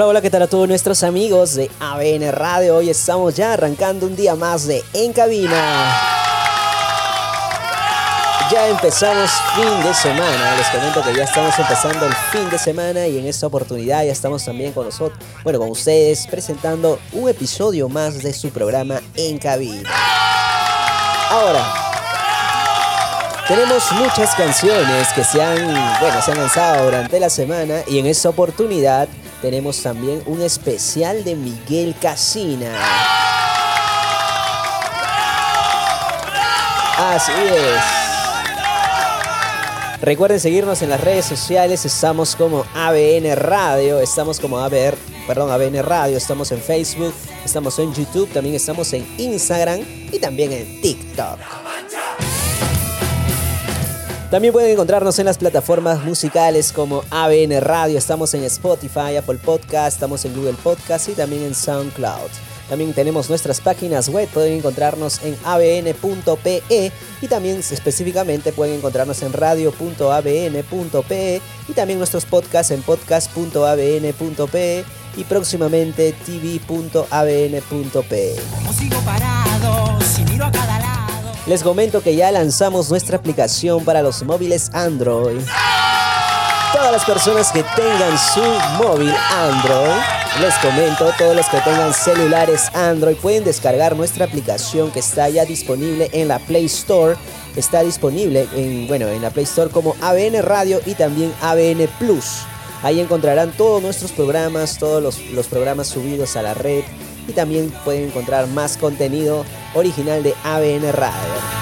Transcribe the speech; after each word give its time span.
Hola, 0.00 0.08
hola, 0.08 0.22
¿qué 0.22 0.30
tal 0.30 0.40
a 0.40 0.46
todos 0.46 0.66
nuestros 0.66 1.02
amigos 1.02 1.56
de 1.56 1.70
ABN 1.78 2.32
Radio? 2.32 2.76
Hoy 2.76 2.88
estamos 2.88 3.34
ya 3.34 3.52
arrancando 3.52 4.06
un 4.06 4.16
día 4.16 4.34
más 4.34 4.66
de 4.66 4.82
En 4.94 5.12
Cabina. 5.12 5.94
Ya 8.50 8.68
empezamos 8.68 9.30
fin 9.54 9.82
de 9.84 9.92
semana. 9.92 10.56
Les 10.56 10.68
comento 10.68 11.02
que 11.02 11.14
ya 11.14 11.24
estamos 11.24 11.58
empezando 11.58 12.06
el 12.06 12.14
fin 12.32 12.48
de 12.48 12.58
semana 12.58 13.06
y 13.08 13.18
en 13.18 13.26
esta 13.26 13.46
oportunidad 13.46 14.02
ya 14.02 14.12
estamos 14.12 14.42
también 14.42 14.72
con 14.72 14.86
nosotros, 14.86 15.22
bueno, 15.44 15.58
con 15.58 15.68
ustedes 15.68 16.26
presentando 16.28 16.98
un 17.12 17.28
episodio 17.28 17.90
más 17.90 18.22
de 18.22 18.32
su 18.32 18.48
programa 18.48 19.02
En 19.16 19.36
Cabina. 19.36 19.90
Ahora, 21.28 21.74
tenemos 23.46 23.92
muchas 23.92 24.34
canciones 24.34 25.08
que 25.14 25.24
se 25.24 25.42
han, 25.42 25.58
bueno, 26.00 26.22
se 26.22 26.32
han 26.32 26.38
lanzado 26.38 26.86
durante 26.86 27.20
la 27.20 27.28
semana 27.28 27.80
y 27.86 27.98
en 27.98 28.06
esta 28.06 28.30
oportunidad 28.30 29.06
tenemos 29.40 29.82
también 29.82 30.22
un 30.26 30.42
especial 30.42 31.24
de 31.24 31.34
Miguel 31.34 31.94
Casina. 32.00 32.72
Así 36.96 37.32
es. 37.32 38.00
Recuerden 40.02 40.40
seguirnos 40.40 40.80
en 40.82 40.90
las 40.90 41.00
redes 41.00 41.26
sociales, 41.26 41.84
estamos 41.84 42.34
como 42.34 42.64
ABN 42.74 43.36
Radio, 43.36 44.00
estamos 44.00 44.40
como 44.40 44.58
ABR, 44.58 44.96
perdón, 45.26 45.50
ABN 45.50 45.82
Radio, 45.82 46.16
estamos 46.16 46.50
en 46.52 46.60
Facebook, 46.60 47.12
estamos 47.44 47.78
en 47.78 47.92
YouTube, 47.92 48.30
también 48.32 48.54
estamos 48.54 48.92
en 48.94 49.06
Instagram 49.18 49.80
y 50.10 50.18
también 50.18 50.52
en 50.52 50.80
TikTok. 50.80 51.69
También 54.30 54.52
pueden 54.52 54.70
encontrarnos 54.70 55.18
en 55.18 55.26
las 55.26 55.38
plataformas 55.38 56.04
musicales 56.04 56.70
como 56.70 57.02
ABN 57.10 57.60
Radio, 57.60 57.98
estamos 57.98 58.32
en 58.34 58.44
Spotify, 58.44 59.16
Apple 59.18 59.38
Podcast, 59.38 59.96
estamos 59.96 60.24
en 60.24 60.36
Google 60.36 60.54
Podcast 60.62 61.08
y 61.08 61.14
también 61.14 61.42
en 61.42 61.52
SoundCloud. 61.52 62.30
También 62.68 62.94
tenemos 62.94 63.28
nuestras 63.28 63.60
páginas 63.60 64.08
web, 64.08 64.28
pueden 64.28 64.58
encontrarnos 64.58 65.20
en 65.24 65.36
abn.pe 65.44 66.62
y 67.20 67.26
también 67.26 67.58
específicamente 67.58 68.52
pueden 68.52 68.76
encontrarnos 68.76 69.20
en 69.22 69.32
radio.abn.pe 69.32 71.40
y 71.68 71.72
también 71.72 71.98
nuestros 71.98 72.24
podcasts 72.24 72.70
en 72.70 72.82
podcast.abn.pe 72.82 74.84
y 75.16 75.24
próximamente 75.24 76.14
tv.abn.pe. 76.24 78.36
Les 81.50 81.64
comento 81.64 82.00
que 82.00 82.14
ya 82.14 82.30
lanzamos 82.30 82.90
nuestra 82.90 83.16
aplicación 83.16 83.84
para 83.84 84.02
los 84.02 84.22
móviles 84.22 84.70
Android. 84.72 85.40
Todas 86.72 86.92
las 86.92 87.04
personas 87.04 87.50
que 87.50 87.64
tengan 87.74 88.16
su 88.16 88.40
móvil 88.80 89.12
Android, 89.32 90.00
les 90.40 90.54
comento, 90.58 91.10
todos 91.18 91.34
los 91.34 91.48
que 91.48 91.58
tengan 91.62 91.92
celulares 91.92 92.68
Android 92.72 93.16
pueden 93.16 93.42
descargar 93.42 93.96
nuestra 93.96 94.26
aplicación 94.26 94.92
que 94.92 95.00
está 95.00 95.28
ya 95.28 95.44
disponible 95.44 96.08
en 96.12 96.28
la 96.28 96.38
Play 96.38 96.66
Store. 96.66 97.16
Está 97.56 97.82
disponible 97.82 98.46
en, 98.54 98.86
bueno, 98.86 99.08
en 99.08 99.20
la 99.20 99.30
Play 99.30 99.42
Store 99.42 99.72
como 99.72 99.96
ABN 100.02 100.42
Radio 100.42 100.80
y 100.86 100.94
también 100.94 101.34
ABN 101.42 101.88
Plus. 101.98 102.42
Ahí 102.84 103.00
encontrarán 103.00 103.50
todos 103.50 103.82
nuestros 103.82 104.12
programas, 104.12 104.78
todos 104.78 105.02
los, 105.02 105.18
los 105.32 105.48
programas 105.48 105.88
subidos 105.88 106.36
a 106.36 106.42
la 106.42 106.54
red 106.54 106.84
y 107.28 107.32
también 107.32 107.72
pueden 107.84 108.04
encontrar 108.04 108.46
más 108.48 108.76
contenido 108.76 109.44
original 109.74 110.22
de 110.22 110.34
ABN 110.44 110.92
Radio. 110.92 111.60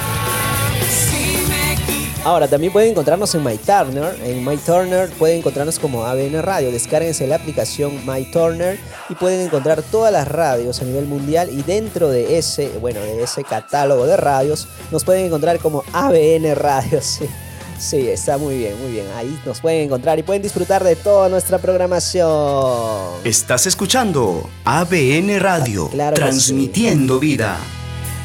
Ahora, 2.24 2.48
también 2.48 2.72
pueden 2.72 2.90
encontrarnos 2.90 3.34
en 3.34 3.42
MyTurner. 3.42 4.16
En 4.22 4.44
MyTurner 4.44 5.08
pueden 5.10 5.38
encontrarnos 5.38 5.78
como 5.78 6.04
ABN 6.04 6.42
Radio. 6.42 6.70
Descárguense 6.70 7.26
la 7.26 7.36
aplicación 7.36 8.04
MyTurner 8.06 8.78
y 9.08 9.14
pueden 9.14 9.46
encontrar 9.46 9.82
todas 9.82 10.12
las 10.12 10.28
radios 10.28 10.82
a 10.82 10.84
nivel 10.84 11.06
mundial. 11.06 11.48
Y 11.50 11.62
dentro 11.62 12.10
de 12.10 12.36
ese, 12.36 12.68
bueno, 12.80 13.00
de 13.00 13.22
ese 13.22 13.44
catálogo 13.44 14.04
de 14.06 14.16
radios, 14.16 14.68
nos 14.90 15.04
pueden 15.04 15.26
encontrar 15.26 15.58
como 15.58 15.84
ABN 15.92 16.54
Radio. 16.54 17.00
Sí. 17.78 18.08
está 18.08 18.38
muy 18.38 18.58
bien, 18.58 18.80
muy 18.80 18.92
bien. 18.92 19.06
Ahí 19.16 19.38
nos 19.44 19.60
pueden 19.60 19.82
encontrar 19.82 20.18
y 20.18 20.22
pueden 20.22 20.42
disfrutar 20.42 20.82
de 20.84 20.96
toda 20.96 21.28
nuestra 21.28 21.58
programación. 21.58 23.12
Estás 23.24 23.66
escuchando 23.66 24.48
ABN 24.64 25.38
Radio, 25.38 25.90
transmitiendo 26.14 27.18
vida. 27.18 27.58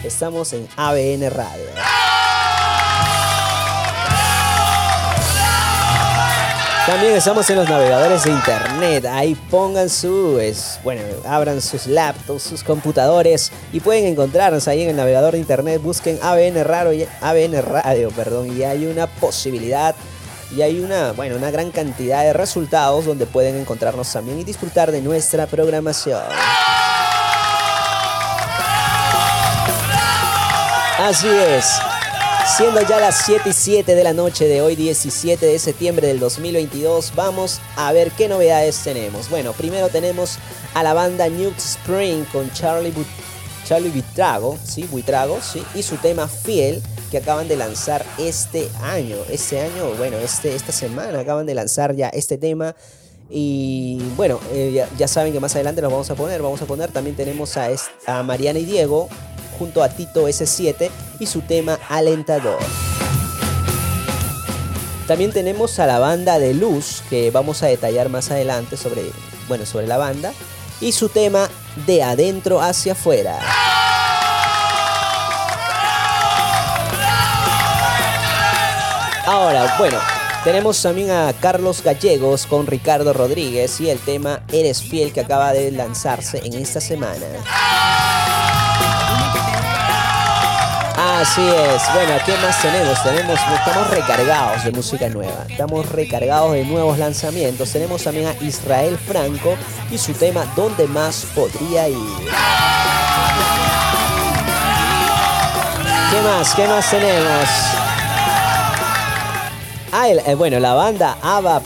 Estamos 0.04 0.54
en 0.54 0.68
ABN 0.76 1.30
Radio. 1.30 1.66
También 6.86 7.16
estamos 7.16 7.50
en 7.50 7.56
los 7.56 7.70
navegadores 7.70 8.26
de 8.26 8.32
internet. 8.32 9.06
Ahí 9.06 9.36
pongan 9.36 9.90
su, 9.90 10.38
bueno, 10.84 11.02
abran 11.26 11.62
sus 11.62 11.88
laptops, 11.88 12.44
sus 12.44 12.62
computadores 12.62 13.54
y 13.72 13.80
pueden 13.80 14.06
encontrarnos 14.06 14.68
ahí 14.68 14.82
en 14.82 14.90
el 14.90 14.98
navegador 14.98 15.32
de 15.32 15.40
internet. 15.40 15.82
Busquen 15.82 16.20
ABN 16.22 16.62
Radio, 16.66 17.08
ABN 17.22 17.62
Radio, 17.62 18.12
perdón, 18.12 18.58
y 18.58 18.64
hay 18.64 18.86
una 18.86 19.08
posibilidad 19.08 19.96
y 20.54 20.62
hay 20.62 20.82
una, 20.82 21.14
bueno, 21.14 21.38
una 21.38 21.52
gran 21.52 21.72
cantidad 21.72 22.24
de 22.24 22.34
resultados 22.34 23.06
donde 23.06 23.28
pueden 23.28 23.56
encontrarnos 23.56 24.12
también 24.12 24.40
y 24.40 24.44
disfrutar 24.44 24.92
de 24.92 25.02
nuestra 25.02 25.48
programación. 25.48 26.22
Así 31.00 31.30
es. 31.30 31.93
Siendo 32.46 32.82
ya 32.82 33.00
las 33.00 33.24
7 33.26 33.50
y 33.50 33.54
7 33.54 33.96
de 33.96 34.04
la 34.04 34.12
noche 34.12 34.48
de 34.48 34.62
hoy, 34.62 34.76
17 34.76 35.46
de 35.46 35.58
septiembre 35.58 36.08
del 36.08 36.20
2022, 36.20 37.14
vamos 37.16 37.62
a 37.78 37.92
ver 37.94 38.12
qué 38.12 38.28
novedades 38.28 38.84
tenemos. 38.84 39.30
Bueno, 39.30 39.54
primero 39.54 39.88
tenemos 39.88 40.38
a 40.74 40.84
la 40.84 40.94
banda 40.94 41.30
New 41.30 41.52
Spring 41.58 42.26
con 42.34 42.52
Charlie, 42.52 42.94
Charlie 43.66 43.90
Buitrago, 43.90 44.58
¿sí? 44.64 44.84
Buitrago, 44.92 45.40
¿sí? 45.42 45.64
Y 45.74 45.84
su 45.84 45.96
tema 45.96 46.28
Fiel, 46.28 46.84
que 47.10 47.18
acaban 47.18 47.48
de 47.48 47.56
lanzar 47.56 48.06
este 48.20 48.70
año. 48.82 49.16
Este 49.30 49.62
año, 49.62 49.96
bueno, 49.98 50.18
este, 50.18 50.54
esta 50.54 50.74
semana 50.74 51.22
acaban 51.22 51.46
de 51.46 51.56
lanzar 51.56 51.96
ya 51.96 52.10
este 52.10 52.38
tema. 52.38 52.76
Y 53.30 54.00
bueno, 54.18 54.40
eh, 54.52 54.86
ya, 54.98 55.08
saben 55.08 55.32
que 55.32 55.40
más 55.40 55.56
adelante 55.56 55.82
nos 55.82 55.92
vamos 55.92 56.12
a 56.12 56.16
poner. 56.16 56.42
Vamos 56.42 56.62
a 56.62 56.66
poner, 56.66 56.92
también 56.92 57.16
tenemos 57.16 57.56
a, 57.58 57.70
a 58.06 58.22
Mariana 58.22 58.60
y 58.60 58.66
Diego 58.66 59.08
junto 59.58 59.84
a 59.84 59.90
Tito 59.90 60.28
S7 60.28 60.90
y 61.20 61.26
su 61.26 61.42
tema 61.42 61.80
Alentador. 61.90 62.60
También 65.08 65.32
tenemos 65.32 65.80
a 65.80 65.86
la 65.86 66.00
banda 66.00 66.40
de 66.40 66.54
Luz, 66.54 67.04
que 67.10 67.30
vamos 67.30 67.62
a 67.62 67.68
detallar 67.68 68.10
más 68.10 68.32
adelante 68.32 68.78
sobre, 68.78 69.12
bueno, 69.48 69.66
sobre 69.66 69.88
la 69.88 69.98
banda, 69.98 70.34
y 70.80 70.92
su 70.92 71.10
tema 71.10 71.50
De 71.86 72.04
adentro 72.04 72.62
hacia 72.62 72.94
afuera. 72.94 73.40
Ahora, 79.26 79.76
bueno, 79.78 79.98
tenemos 80.44 80.82
también 80.82 81.10
a 81.12 81.34
Carlos 81.40 81.82
Gallegos 81.82 82.46
con 82.46 82.68
Ricardo 82.68 83.14
Rodríguez 83.14 83.80
y 83.80 83.90
el 83.90 84.00
tema 84.00 84.44
Eres 84.52 84.84
fiel 84.84 85.14
que 85.14 85.22
acaba 85.22 85.54
de 85.54 85.72
lanzarse 85.72 86.42
en 86.44 86.54
esta 86.54 86.82
semana. 86.82 87.26
Así 91.24 91.42
es. 91.42 91.82
Bueno, 91.94 92.12
¿qué 92.26 92.36
más 92.40 92.62
tenemos? 92.62 93.02
Tenemos, 93.02 93.40
estamos 93.40 93.90
recargados 93.92 94.66
de 94.66 94.72
música 94.74 95.08
nueva. 95.08 95.46
Estamos 95.48 95.90
recargados 95.90 96.52
de 96.52 96.66
nuevos 96.66 96.98
lanzamientos. 96.98 97.72
Tenemos 97.72 98.04
también 98.04 98.28
a 98.28 98.44
Israel 98.44 98.98
Franco 98.98 99.56
y 99.90 99.98
su 99.98 100.12
tema 100.12 100.44
¿Dónde 100.54 100.86
más 100.86 101.26
podría 101.34 101.88
ir? 101.88 101.96
¿Qué 106.12 106.22
más? 106.22 106.54
¿Qué 106.56 106.68
más 106.68 106.90
tenemos? 106.92 107.50
Ah, 109.94 110.10
eh, 110.10 110.36
bueno, 110.36 110.60
la 110.60 110.74
banda 110.74 111.18
Ava 111.22 111.62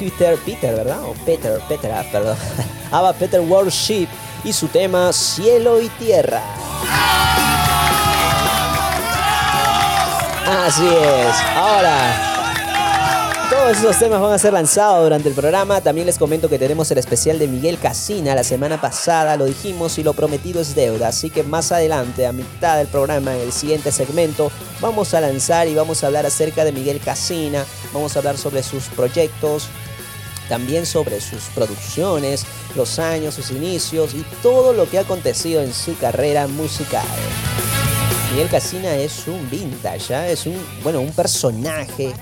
Peter, 0.00 0.36
Peter, 0.38 0.74
¿verdad? 0.74 1.04
O 1.04 1.12
Peter, 1.24 1.60
Peter, 1.68 1.92
ah, 1.92 2.04
perdón. 2.10 2.36
Ava 2.90 3.12
Peter 3.12 3.40
Worship 3.42 4.08
y 4.42 4.52
su 4.52 4.66
tema 4.66 5.12
Cielo 5.12 5.80
y 5.80 5.88
Tierra. 5.88 6.42
Así 10.50 10.86
es. 10.86 11.36
Ahora, 11.54 13.48
todos 13.50 13.76
esos 13.76 13.98
temas 13.98 14.18
van 14.18 14.32
a 14.32 14.38
ser 14.38 14.54
lanzados 14.54 15.04
durante 15.04 15.28
el 15.28 15.34
programa. 15.34 15.82
También 15.82 16.06
les 16.06 16.16
comento 16.16 16.48
que 16.48 16.58
tenemos 16.58 16.90
el 16.90 16.96
especial 16.96 17.38
de 17.38 17.46
Miguel 17.46 17.78
Casina 17.78 18.34
la 18.34 18.42
semana 18.42 18.80
pasada. 18.80 19.36
Lo 19.36 19.44
dijimos 19.44 19.98
y 19.98 20.02
lo 20.02 20.14
prometido 20.14 20.62
es 20.62 20.74
deuda. 20.74 21.08
Así 21.08 21.28
que 21.28 21.42
más 21.42 21.70
adelante, 21.70 22.26
a 22.26 22.32
mitad 22.32 22.78
del 22.78 22.86
programa, 22.86 23.34
en 23.34 23.42
el 23.42 23.52
siguiente 23.52 23.92
segmento, 23.92 24.50
vamos 24.80 25.12
a 25.12 25.20
lanzar 25.20 25.68
y 25.68 25.74
vamos 25.74 26.02
a 26.02 26.06
hablar 26.06 26.24
acerca 26.24 26.64
de 26.64 26.72
Miguel 26.72 27.00
Casina. 27.04 27.66
Vamos 27.92 28.16
a 28.16 28.20
hablar 28.20 28.38
sobre 28.38 28.62
sus 28.62 28.84
proyectos, 28.84 29.68
también 30.48 30.86
sobre 30.86 31.20
sus 31.20 31.42
producciones, 31.54 32.46
los 32.74 32.98
años, 32.98 33.34
sus 33.34 33.50
inicios 33.50 34.14
y 34.14 34.24
todo 34.42 34.72
lo 34.72 34.88
que 34.88 34.96
ha 34.96 35.02
acontecido 35.02 35.60
en 35.60 35.74
su 35.74 35.94
carrera 35.98 36.46
musical. 36.46 37.04
Miguel 38.30 38.48
Casina 38.50 38.94
es 38.94 39.26
un 39.26 39.48
vintage, 39.48 40.14
¿ah? 40.14 40.28
es 40.28 40.44
un, 40.44 40.54
bueno, 40.82 41.00
un 41.00 41.12
personaje 41.12 42.12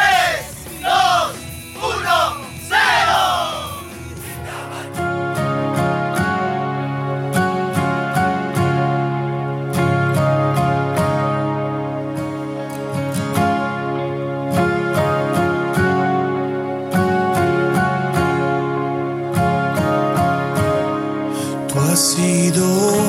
sido 22.15 23.02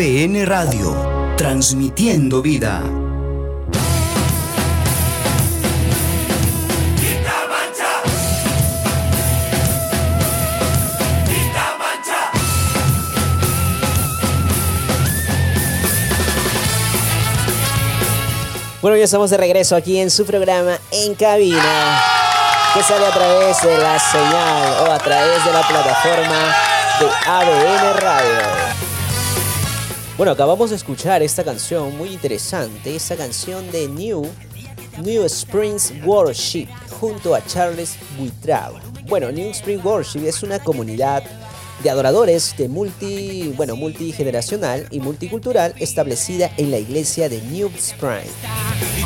ABN 0.00 0.46
Radio, 0.46 1.34
transmitiendo 1.36 2.40
vida. 2.40 2.80
Bueno, 18.80 18.96
ya 18.96 19.04
estamos 19.04 19.28
de 19.28 19.36
regreso 19.36 19.76
aquí 19.76 19.98
en 19.98 20.10
su 20.10 20.24
programa 20.24 20.78
En 20.90 21.14
Cabina, 21.14 22.02
que 22.72 22.82
sale 22.82 23.04
a 23.04 23.10
través 23.10 23.60
de 23.60 23.76
la 23.76 23.98
señal 23.98 24.88
o 24.88 24.92
a 24.92 24.98
través 24.98 25.44
de 25.44 25.52
la 25.52 25.68
plataforma 25.68 26.56
de 27.00 27.30
ABN 27.30 28.00
Radio. 28.00 28.59
Bueno, 30.20 30.32
acabamos 30.32 30.68
de 30.68 30.76
escuchar 30.76 31.22
esta 31.22 31.42
canción 31.44 31.96
muy 31.96 32.10
interesante, 32.10 32.94
esta 32.94 33.16
canción 33.16 33.72
de 33.72 33.88
New, 33.88 34.28
New 35.02 35.24
Springs 35.24 35.94
Worship, 36.04 36.66
junto 37.00 37.34
a 37.34 37.42
Charles 37.46 37.96
Buitrago. 38.18 38.78
Bueno, 39.08 39.32
New 39.32 39.48
Spring 39.48 39.80
Worship 39.82 40.26
es 40.26 40.42
una 40.42 40.58
comunidad 40.58 41.22
de 41.82 41.88
adoradores 41.88 42.54
de 42.58 42.68
multi, 42.68 43.54
bueno, 43.56 43.76
multigeneracional 43.76 44.86
y 44.90 45.00
multicultural 45.00 45.72
establecida 45.78 46.50
en 46.58 46.70
la 46.70 46.76
iglesia 46.76 47.30
de 47.30 47.40
New 47.40 47.70
Spring. 47.78 48.99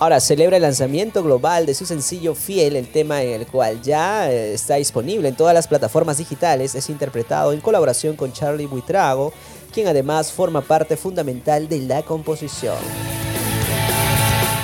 Ahora 0.00 0.18
celebra 0.18 0.56
el 0.56 0.62
lanzamiento 0.62 1.22
global 1.22 1.66
de 1.66 1.74
su 1.74 1.84
sencillo 1.84 2.34
Fiel, 2.34 2.74
el 2.74 2.88
tema 2.88 3.22
en 3.22 3.38
el 3.38 3.46
cual 3.46 3.82
ya 3.82 4.32
eh, 4.32 4.54
está 4.54 4.76
disponible 4.76 5.28
en 5.28 5.36
todas 5.36 5.52
las 5.52 5.68
plataformas 5.68 6.16
digitales. 6.16 6.74
Es 6.74 6.88
interpretado 6.88 7.52
en 7.52 7.60
colaboración 7.60 8.16
con 8.16 8.32
Charlie 8.32 8.64
Buitrago, 8.64 9.30
quien 9.74 9.88
además 9.88 10.32
forma 10.32 10.62
parte 10.62 10.96
fundamental 10.96 11.68
de 11.68 11.80
la 11.80 12.00
composición. 12.00 12.78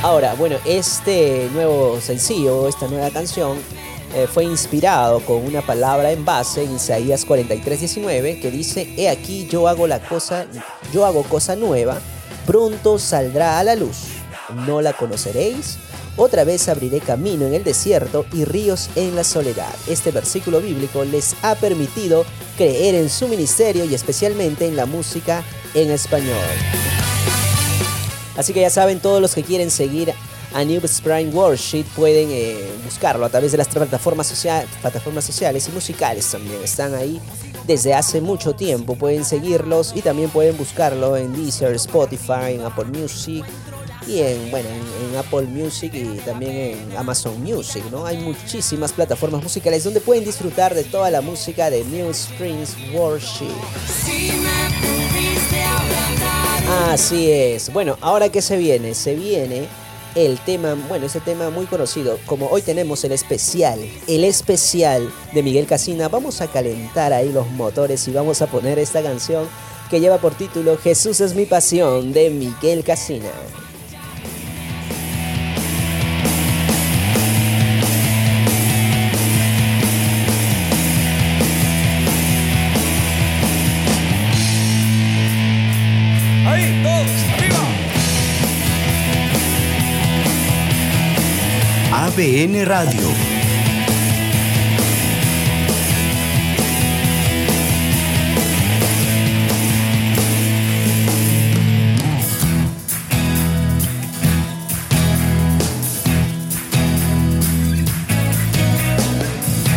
Ahora, 0.03 0.33
bueno, 0.33 0.57
este 0.65 1.51
nuevo 1.53 2.01
sencillo, 2.01 2.67
esta 2.67 2.89
nueva 2.89 3.11
canción, 3.11 3.59
eh, 4.15 4.27
fue 4.27 4.45
inspirado 4.45 5.21
con 5.21 5.45
una 5.45 5.61
palabra 5.61 6.13
en 6.13 6.25
base 6.25 6.65
en 6.65 6.77
Isaías 6.77 7.27
43:19 7.27 8.41
que 8.41 8.51
dice: 8.51 8.89
He 8.97 9.11
aquí 9.11 9.47
yo 9.49 9.69
hago 9.69 9.87
la 9.87 10.01
cosa, 10.01 10.47
yo 10.95 11.05
hago 11.05 11.25
cosa 11.25 11.57
nueva, 11.57 11.99
pronto 12.47 12.99
saldrá 12.99 13.59
a 13.59 13.65
la 13.65 13.75
luz 13.75 14.16
no 14.67 14.81
la 14.81 14.93
conoceréis. 14.93 15.79
Otra 16.17 16.45
vez 16.45 16.69
abriré 16.69 17.01
camino 17.01 17.47
en 17.47 17.55
el 17.55 17.65
desierto 17.65 18.25
y 18.33 18.45
ríos 18.45 18.91
en 18.97 19.15
la 19.15 19.25
soledad. 19.25 19.75
Este 19.87 20.11
versículo 20.11 20.61
bíblico 20.61 21.05
les 21.05 21.37
ha 21.43 21.55
permitido 21.57 22.25
creer 22.57 22.95
en 22.95 23.11
su 23.11 23.29
ministerio 23.29 23.85
y 23.85 23.95
especialmente 23.95 24.67
en 24.67 24.77
la 24.77 24.87
música 24.87 25.43
en 25.75 25.91
español. 25.91 26.37
Así 28.37 28.53
que 28.53 28.61
ya 28.61 28.71
saben, 28.71 29.01
todos 29.01 29.21
los 29.21 29.35
que 29.35 29.43
quieren 29.43 29.71
seguir 29.71 30.13
a 30.55 30.65
New 30.65 30.81
Spring 30.85 31.35
Worship 31.35 31.85
pueden 31.95 32.29
eh, 32.31 32.71
buscarlo 32.85 33.27
a 33.27 33.29
través 33.29 33.53
de 33.53 33.59
las 33.59 33.69
plataformas, 33.69 34.47
plataformas 34.81 35.25
sociales 35.25 35.69
y 35.69 35.73
musicales 35.73 36.31
también. 36.31 36.63
Están 36.63 36.95
ahí 36.95 37.21
desde 37.67 37.95
hace 37.95 38.21
mucho 38.21 38.55
tiempo. 38.55 38.97
Pueden 38.97 39.25
seguirlos 39.25 39.93
y 39.95 40.03
también 40.03 40.31
pueden 40.31 40.57
buscarlo 40.57 41.17
en 41.17 41.33
Deezer, 41.35 41.75
Spotify, 41.75 42.55
en 42.55 42.63
Apple 42.63 42.87
Music, 42.87 43.45
y 44.07 44.21
en, 44.21 44.51
bueno, 44.51 44.69
en, 44.69 45.17
Apple 45.17 45.43
Music 45.43 45.93
y 45.95 46.19
también 46.19 46.53
en 46.53 46.97
Amazon 46.97 47.43
Music, 47.43 47.83
¿no? 47.91 48.05
Hay 48.05 48.19
muchísimas 48.19 48.93
plataformas 48.93 49.43
musicales 49.43 49.83
donde 49.83 50.01
pueden 50.01 50.25
disfrutar 50.25 50.75
de 50.75 50.85
toda 50.85 51.11
la 51.11 51.21
música 51.21 51.71
de 51.71 51.85
New 51.85 52.11
Springs 52.11 52.77
Worship. 52.93 53.47
Así 56.89 57.31
es. 57.31 57.73
Bueno, 57.73 57.97
ahora 58.01 58.29
que 58.29 58.43
se 58.43 58.57
viene, 58.57 58.95
se 58.95 59.15
viene 59.15 59.67
el 60.15 60.39
tema, 60.39 60.75
bueno, 60.89 61.07
ese 61.07 61.21
tema 61.21 61.51
muy 61.51 61.67
conocido. 61.67 62.19
Como 62.27 62.49
hoy 62.49 62.63
tenemos 62.63 63.05
el 63.05 63.13
especial, 63.13 63.81
el 64.07 64.25
especial 64.25 65.13
de 65.33 65.43
Miguel 65.43 65.67
Casina, 65.67 66.09
vamos 66.09 66.41
a 66.41 66.49
calentar 66.49 67.13
ahí 67.13 67.33
los 67.33 67.49
motores 67.51 68.07
y 68.09 68.13
vamos 68.13 68.43
a 68.43 68.47
poner 68.47 68.79
esta 68.79 69.03
canción 69.03 69.47
que 69.91 70.01
lleva 70.01 70.19
por 70.19 70.35
título 70.35 70.77
Jesús 70.79 71.21
es 71.21 71.35
mi 71.35 71.47
pasión 71.47 72.13
de 72.13 72.31
Miguel 72.31 72.83
Casina. 72.83 73.31
ABN 92.17 92.65
Radio. 92.65 93.09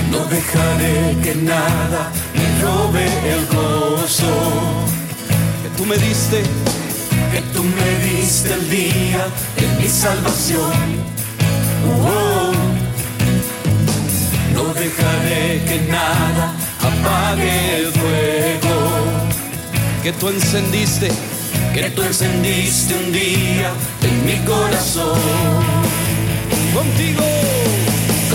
No 0.10 0.26
dejaré 0.30 1.18
que 1.22 1.36
nada 1.36 2.10
me 2.34 2.62
robe 2.62 3.06
el 3.34 3.46
gozo 3.48 4.28
que 5.62 5.70
tú 5.76 5.86
me 5.86 5.98
diste, 5.98 6.42
que 7.34 7.42
tú 7.54 7.64
me 7.66 8.10
diste 8.10 8.54
el 8.54 8.70
día 8.70 9.28
de 9.58 9.82
mi 9.82 9.90
salvación 9.90 11.10
dejaré 14.80 15.62
que 15.68 15.82
nada 15.92 16.54
apague 16.80 17.78
el 17.78 17.88
fuego. 17.92 18.76
Que 20.04 20.14
tú 20.14 20.30
encendiste, 20.30 21.10
que 21.74 21.90
tú 21.92 22.02
encendiste 22.04 22.96
un 22.96 23.12
día 23.12 23.72
en 24.02 24.26
mi 24.26 24.38
corazón. 24.46 25.20
Contigo, 26.74 27.26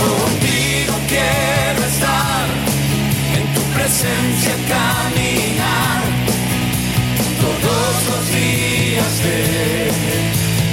contigo 0.01 0.95
quiero 1.09 1.81
estar, 1.93 2.47
en 3.39 3.45
tu 3.55 3.63
presencia 3.77 4.55
caminar. 4.75 6.03
Todos 7.45 7.95
los 8.09 8.23
días 8.29 9.13
de 9.27 9.39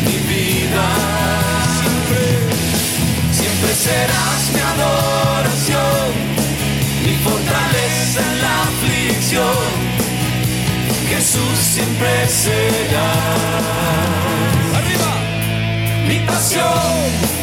mi 0.05 0.17
vida. 0.33 1.11
Serás 3.71 4.43
mi 4.53 4.59
adoración, 4.59 5.50
aflicción. 9.31 9.55
Jesús 11.09 11.59
siempre 11.59 12.27
será. 12.27 13.11
Arriba, 14.75 15.13
mi 16.07 16.19
pasión. 16.25 17.40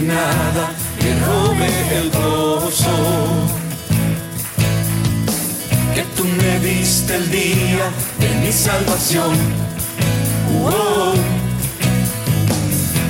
Nada 0.00 0.72
me 1.02 1.10
robe 1.26 1.68
el 1.98 2.10
gozo. 2.10 2.96
Que 5.94 6.02
tú 6.16 6.24
me 6.24 6.58
diste 6.60 7.16
el 7.16 7.30
día 7.30 7.86
de 8.18 8.28
mi 8.40 8.52
salvación. 8.52 9.36
Oh, 10.64 11.14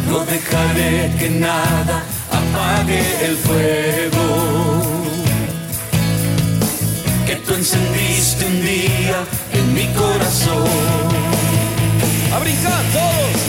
no 0.08 0.18
dejaré 0.24 1.12
que 1.18 1.30
nada 1.30 2.02
apague 2.30 3.02
el 3.26 3.36
fuego 3.36 5.00
que 7.26 7.36
tú 7.36 7.54
encendiste 7.54 8.44
un 8.44 8.60
día 8.62 9.24
en 9.52 9.74
mi 9.74 9.86
corazón. 9.94 11.10
A 12.32 12.38
todos. 12.92 13.39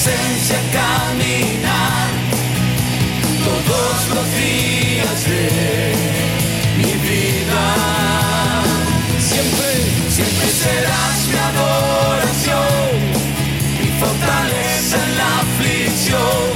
Presencia 0.00 0.58
caminar 0.72 2.08
todos 3.44 4.08
los 4.14 4.26
días 4.36 5.24
de 5.24 5.92
mi 6.78 6.92
vida. 7.08 7.64
Siempre, 9.18 9.68
siempre 10.08 10.48
serás 10.62 11.18
mi 11.30 11.38
adoración, 11.50 12.90
mi 13.80 13.88
fortaleza 13.98 14.96
en 15.04 15.18
la 15.18 15.30
aflicción. 15.46 16.48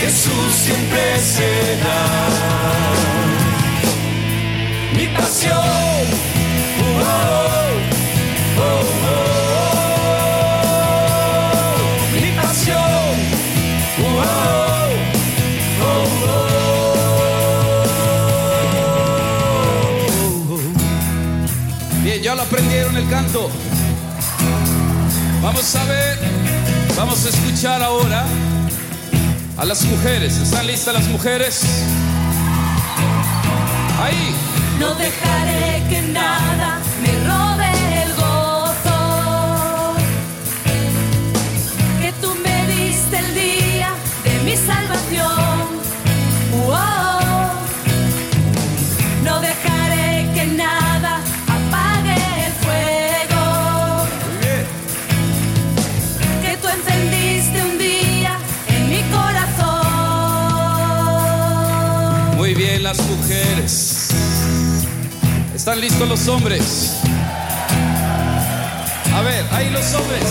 Jesús 0.00 0.52
siempre 0.66 1.18
será 1.18 2.02
mi 4.96 5.06
pasión. 5.16 5.91
El 22.96 23.08
canto. 23.08 23.50
Vamos 25.42 25.74
a 25.76 25.84
ver, 25.84 26.18
vamos 26.96 27.24
a 27.24 27.28
escuchar 27.28 27.82
ahora 27.82 28.24
a 29.56 29.64
las 29.64 29.82
mujeres. 29.84 30.36
¿Están 30.36 30.66
listas 30.66 30.94
las 30.94 31.08
mujeres? 31.08 31.62
Ahí. 34.00 34.34
No 34.78 34.94
dejaré 34.94 35.82
que 35.88 36.02
nada 36.02 36.71
las 62.96 63.06
mujeres. 63.08 64.08
¿Están 65.54 65.80
listos 65.80 66.06
los 66.06 66.28
hombres? 66.28 66.96
A 69.14 69.22
ver, 69.22 69.46
ahí 69.50 69.70
los 69.70 69.94
hombres. 69.94 70.24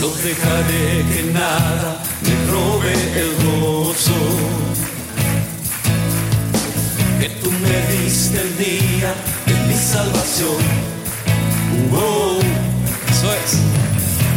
No 0.00 0.08
dejaré 0.08 1.04
que 1.12 1.32
nada 1.32 2.02
me 2.24 2.34
robe 2.52 2.92
el 3.22 3.30
gozo. 3.46 4.20
Que 7.20 7.28
tú 7.42 7.50
me 7.50 7.76
diste 7.96 8.38
el 8.38 8.58
día 8.58 9.14
de 9.46 9.54
mi 9.66 9.74
salvación. 9.74 10.62
Oh, 11.90 12.38
eso 13.12 13.32
es. 13.32 13.50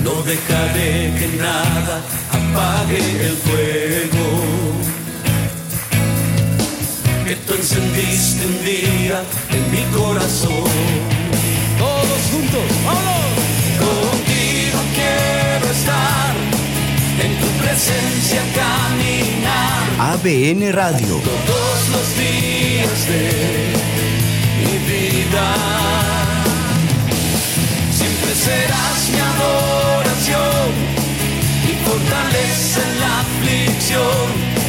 No 0.06 0.22
dejaré 0.24 1.16
que 1.20 1.38
nada 1.38 2.02
apague 2.32 3.28
el 3.28 3.36
fuego 3.36 4.18
que 7.28 7.36
tú 7.36 7.56
encendiste 7.56 8.46
un 8.46 8.64
día 8.64 9.22
en 9.52 9.72
mi 9.72 9.84
corazón. 9.92 10.64
Todos 11.78 12.22
juntos, 12.32 12.64
vamos. 12.86 13.28
Contigo 13.78 14.80
quiero 14.96 15.66
estar, 15.70 16.34
en 17.26 17.32
tu 17.42 17.48
presencia 17.62 18.42
caminar 18.56 20.14
ABN 20.14 20.72
Radio. 20.72 21.20
todos 21.52 21.80
los 21.92 22.08
días 22.18 23.08
de 23.12 23.74
mi 24.64 24.78
vida. 24.88 25.48
Siempre 27.92 28.32
serás 28.36 29.00
mi 29.12 29.20
adoración, 29.34 30.70
mi 31.66 31.74
fortaleza 31.86 32.80
en 32.88 33.00
la 33.02 33.20
aflicción. 33.20 34.67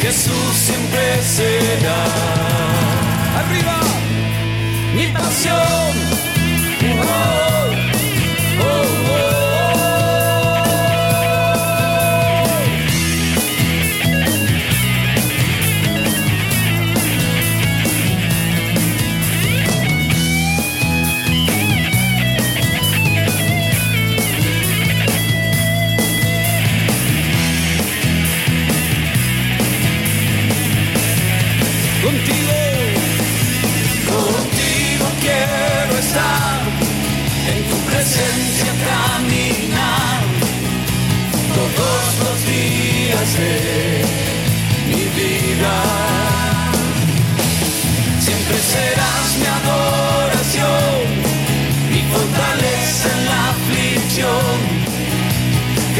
Jesús 0.00 0.54
siempre 0.54 1.22
será. 1.22 2.04
Arriba, 3.38 3.80
mi 4.94 5.06
pasión. 5.08 5.99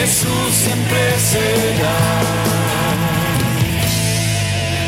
Jesús 0.01 0.55
siempre 0.55 1.19
será 1.19 1.99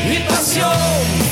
mi 0.08 0.20
pasión. 0.20 1.31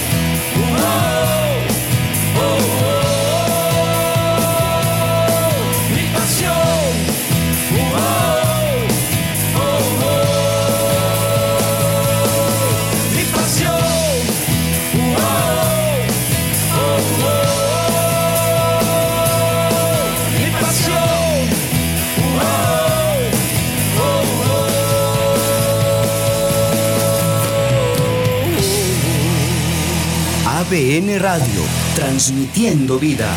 ABN 30.80 31.18
Radio. 31.18 31.62
Transmitiendo 31.94 32.98
vida. 32.98 33.28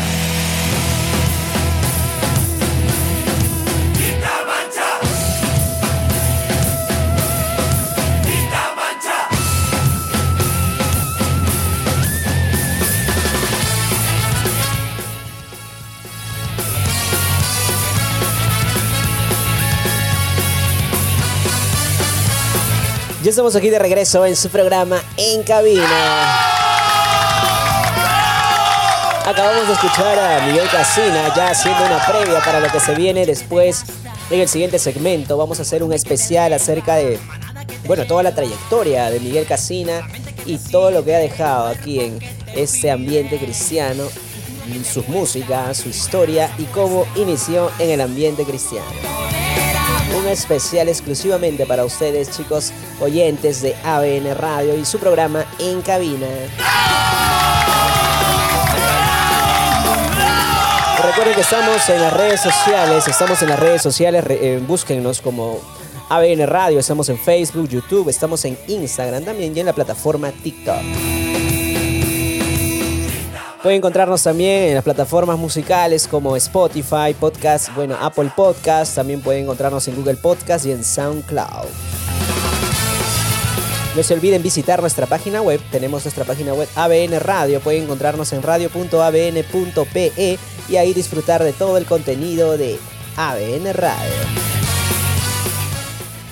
Ya 23.22 23.30
estamos 23.30 23.54
aquí 23.54 23.68
de 23.68 23.78
regreso 23.78 24.24
en 24.24 24.34
su 24.34 24.48
programa 24.48 25.02
En 25.18 25.42
Cabina. 25.42 26.53
Acabamos 29.26 29.66
de 29.66 29.72
escuchar 29.72 30.18
a 30.18 30.46
Miguel 30.46 30.68
Casina 30.68 31.32
ya 31.34 31.48
haciendo 31.48 31.86
una 31.86 31.98
previa 32.04 32.40
para 32.44 32.60
lo 32.60 32.70
que 32.70 32.78
se 32.78 32.94
viene 32.94 33.24
después. 33.24 33.82
En 34.30 34.38
el 34.38 34.48
siguiente 34.48 34.78
segmento 34.78 35.38
vamos 35.38 35.58
a 35.58 35.62
hacer 35.62 35.82
un 35.82 35.94
especial 35.94 36.52
acerca 36.52 36.96
de, 36.96 37.18
bueno, 37.86 38.04
toda 38.04 38.22
la 38.22 38.34
trayectoria 38.34 39.10
de 39.10 39.20
Miguel 39.20 39.46
Casina 39.46 40.06
y 40.44 40.58
todo 40.58 40.90
lo 40.90 41.02
que 41.06 41.14
ha 41.14 41.20
dejado 41.20 41.68
aquí 41.68 42.00
en 42.00 42.18
este 42.54 42.90
ambiente 42.90 43.38
cristiano, 43.38 44.04
sus 44.84 45.08
músicas, 45.08 45.78
su 45.78 45.88
historia 45.88 46.50
y 46.58 46.64
cómo 46.64 47.06
inició 47.16 47.70
en 47.78 47.92
el 47.92 48.02
ambiente 48.02 48.44
cristiano. 48.44 48.86
Un 50.18 50.28
especial 50.28 50.88
exclusivamente 50.88 51.64
para 51.64 51.86
ustedes, 51.86 52.30
chicos 52.30 52.72
oyentes 53.00 53.62
de 53.62 53.74
ABN 53.84 54.34
Radio 54.34 54.76
y 54.76 54.84
su 54.84 54.98
programa 54.98 55.46
En 55.58 55.80
Cabina. 55.80 56.26
Que 61.24 61.40
estamos 61.40 61.88
en 61.88 62.02
las 62.02 62.12
redes 62.12 62.40
sociales, 62.42 63.08
estamos 63.08 63.40
en 63.40 63.48
las 63.48 63.58
redes 63.58 63.80
sociales, 63.80 64.22
eh, 64.28 64.62
búsquennos 64.64 65.22
como 65.22 65.58
ABN 66.10 66.46
Radio, 66.46 66.78
estamos 66.78 67.08
en 67.08 67.18
Facebook, 67.18 67.66
YouTube, 67.66 68.10
estamos 68.10 68.44
en 68.44 68.58
Instagram 68.68 69.24
también 69.24 69.56
y 69.56 69.60
en 69.60 69.66
la 69.66 69.72
plataforma 69.72 70.30
TikTok. 70.30 70.82
Pueden 73.62 73.78
encontrarnos 73.78 74.22
también 74.22 74.64
en 74.64 74.74
las 74.74 74.84
plataformas 74.84 75.38
musicales 75.38 76.06
como 76.06 76.36
Spotify, 76.36 77.14
Podcast, 77.18 77.74
bueno, 77.74 77.96
Apple 77.98 78.30
Podcast, 78.36 78.94
también 78.94 79.22
pueden 79.22 79.44
encontrarnos 79.44 79.88
en 79.88 79.96
Google 79.96 80.16
Podcast 80.16 80.66
y 80.66 80.72
en 80.72 80.84
SoundCloud. 80.84 82.03
No 83.96 84.02
se 84.02 84.14
olviden 84.14 84.42
visitar 84.42 84.80
nuestra 84.80 85.06
página 85.06 85.40
web, 85.40 85.60
tenemos 85.70 86.04
nuestra 86.04 86.24
página 86.24 86.52
web 86.52 86.68
ABN 86.74 87.20
Radio, 87.20 87.60
pueden 87.60 87.84
encontrarnos 87.84 88.32
en 88.32 88.42
radio.abn.pe 88.42 90.38
y 90.68 90.76
ahí 90.76 90.92
disfrutar 90.92 91.44
de 91.44 91.52
todo 91.52 91.78
el 91.78 91.84
contenido 91.84 92.58
de 92.58 92.78
ABN 93.16 93.72
Radio. 93.72 94.44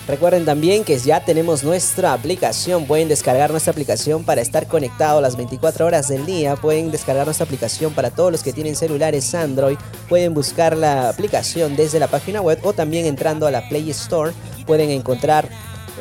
Recuerden 0.09 0.45
también 0.45 0.83
que 0.83 0.99
ya 0.99 1.25
tenemos 1.25 1.63
nuestra 1.63 2.13
aplicación. 2.13 2.87
Pueden 2.87 3.09
descargar 3.09 3.53
nuestra 3.53 3.71
aplicación 3.71 4.25
para 4.25 4.41
estar 4.41 4.67
conectados 4.67 5.23
las 5.23 5.37
24 5.37 5.87
horas 5.87 6.09
del 6.09 6.27
día. 6.27 6.57
Pueden 6.57 6.91
descargar 6.91 7.25
nuestra 7.25 7.45
aplicación 7.45 7.95
para 7.95 8.11
todos 8.11 8.33
los 8.33 8.43
que 8.43 8.53
tienen 8.53 8.75
celulares 8.75 9.33
Android. 9.35 9.79
Pueden 10.09 10.35
buscar 10.35 10.77
la 10.77 11.09
aplicación 11.09 11.77
desde 11.77 12.01
la 12.01 12.09
página 12.09 12.41
web 12.41 12.59
o 12.65 12.73
también 12.73 13.07
entrando 13.07 13.47
a 13.47 13.53
la 13.53 13.69
Play 13.69 13.89
Store. 13.91 14.33
Pueden 14.67 14.91
encontrar, 14.91 15.49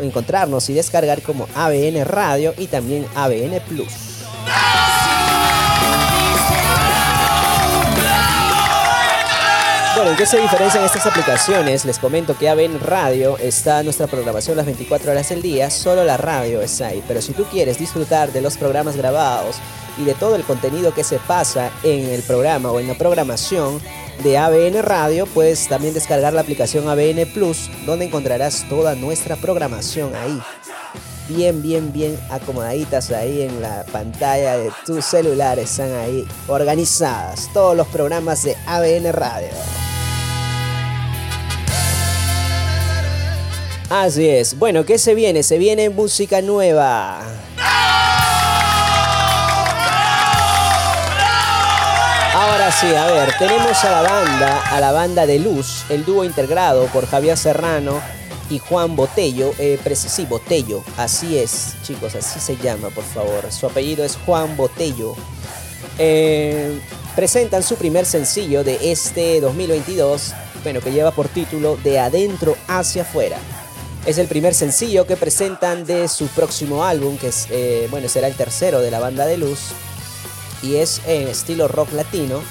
encontrarnos 0.01 0.69
y 0.69 0.73
descargar 0.73 1.21
como 1.21 1.47
ABN 1.56 2.06
Radio 2.06 2.54
y 2.58 2.67
también 2.67 3.06
ABN 3.15 3.60
Plus. 3.67 4.21
Bueno, 10.01 10.13
¿en 10.13 10.17
qué 10.17 10.25
se 10.25 10.41
diferencian 10.41 10.83
estas 10.83 11.05
aplicaciones? 11.05 11.85
Les 11.85 11.99
comento 11.99 12.35
que 12.35 12.49
ABN 12.49 12.79
Radio 12.79 13.37
está 13.37 13.83
nuestra 13.83 14.07
programación 14.07 14.57
las 14.57 14.65
24 14.65 15.11
horas 15.11 15.29
del 15.29 15.43
día, 15.43 15.69
solo 15.69 16.03
la 16.03 16.17
radio 16.17 16.59
es 16.59 16.81
ahí. 16.81 17.03
Pero 17.07 17.21
si 17.21 17.33
tú 17.33 17.43
quieres 17.43 17.77
disfrutar 17.77 18.31
de 18.31 18.41
los 18.41 18.57
programas 18.57 18.97
grabados 18.97 19.57
y 19.99 20.03
de 20.03 20.15
todo 20.15 20.35
el 20.35 20.41
contenido 20.41 20.91
que 20.91 21.03
se 21.03 21.19
pasa 21.19 21.69
en 21.83 22.09
el 22.09 22.23
programa 22.23 22.71
o 22.71 22.79
en 22.79 22.87
la 22.87 22.95
programación 22.95 23.79
de 24.23 24.39
ABN 24.39 24.81
Radio, 24.81 25.27
puedes 25.27 25.67
también 25.67 25.93
descargar 25.93 26.33
la 26.33 26.41
aplicación 26.41 26.89
ABN 26.89 27.31
Plus, 27.31 27.69
donde 27.85 28.05
encontrarás 28.05 28.65
toda 28.69 28.95
nuestra 28.95 29.35
programación 29.35 30.15
ahí. 30.15 30.41
Bien, 31.29 31.61
bien, 31.61 31.93
bien 31.93 32.19
acomodaditas 32.31 33.11
ahí 33.11 33.43
en 33.43 33.61
la 33.61 33.85
pantalla 33.91 34.57
de 34.57 34.71
tu 34.83 34.99
celular. 34.99 35.59
Están 35.59 35.93
ahí 35.93 36.27
organizadas 36.47 37.51
todos 37.53 37.77
los 37.77 37.85
programas 37.89 38.41
de 38.41 38.57
ABN 38.65 39.13
Radio. 39.13 39.90
Así 43.91 44.25
es. 44.25 44.58
Bueno, 44.58 44.86
¿qué 44.86 44.97
se 44.97 45.13
viene? 45.15 45.43
Se 45.43 45.58
viene 45.58 45.89
música 45.89 46.41
nueva. 46.41 47.19
Ahora 52.34 52.71
sí, 52.71 52.88
a 52.95 53.08
ver, 53.08 53.34
tenemos 53.38 53.84
a 53.84 53.91
la 53.91 54.01
banda, 54.01 54.62
a 54.71 54.80
la 54.80 54.93
banda 54.93 55.25
de 55.25 55.39
Luz, 55.39 55.84
el 55.89 56.06
dúo 56.06 56.23
integrado 56.23 56.86
por 56.86 57.06
Javier 57.06 57.38
Serrano 57.38 57.99
y 58.49 58.60
Juan 58.60 58.95
Botello. 58.95 59.51
Eh, 59.60 59.77
sí, 59.93 60.25
Botello, 60.25 60.86
así 60.95 61.38
es, 61.38 61.75
chicos, 61.84 62.15
así 62.15 62.39
se 62.39 62.56
llama, 62.56 62.91
por 62.91 63.04
favor. 63.04 63.51
Su 63.51 63.65
apellido 63.65 64.06
es 64.06 64.15
Juan 64.25 64.56
Botello. 64.56 65.15
Eh, 65.97 66.80
presentan 67.13 67.62
su 67.62 67.75
primer 67.75 68.06
sencillo 68.06 68.63
de 68.63 68.89
este 68.89 69.41
2022, 69.41 70.34
bueno, 70.63 70.80
que 70.80 70.93
lleva 70.93 71.12
por 71.12 71.27
título 71.27 71.75
De 71.84 71.99
Adentro 71.99 72.56
hacia 72.69 73.01
afuera. 73.01 73.38
Es 74.05 74.17
el 74.17 74.27
primer 74.27 74.55
sencillo 74.55 75.05
que 75.05 75.15
presentan 75.15 75.85
de 75.85 76.07
su 76.07 76.27
próximo 76.29 76.83
álbum, 76.83 77.17
que 77.17 77.27
es, 77.27 77.47
eh, 77.51 77.87
bueno, 77.91 78.09
será 78.09 78.27
el 78.27 78.33
tercero 78.33 78.81
de 78.81 78.89
la 78.89 78.99
banda 78.99 79.27
de 79.27 79.37
luz. 79.37 79.59
Y 80.63 80.77
es 80.77 81.01
en 81.05 81.27
estilo 81.27 81.67
rock 81.67 81.93
latino. 81.93 82.41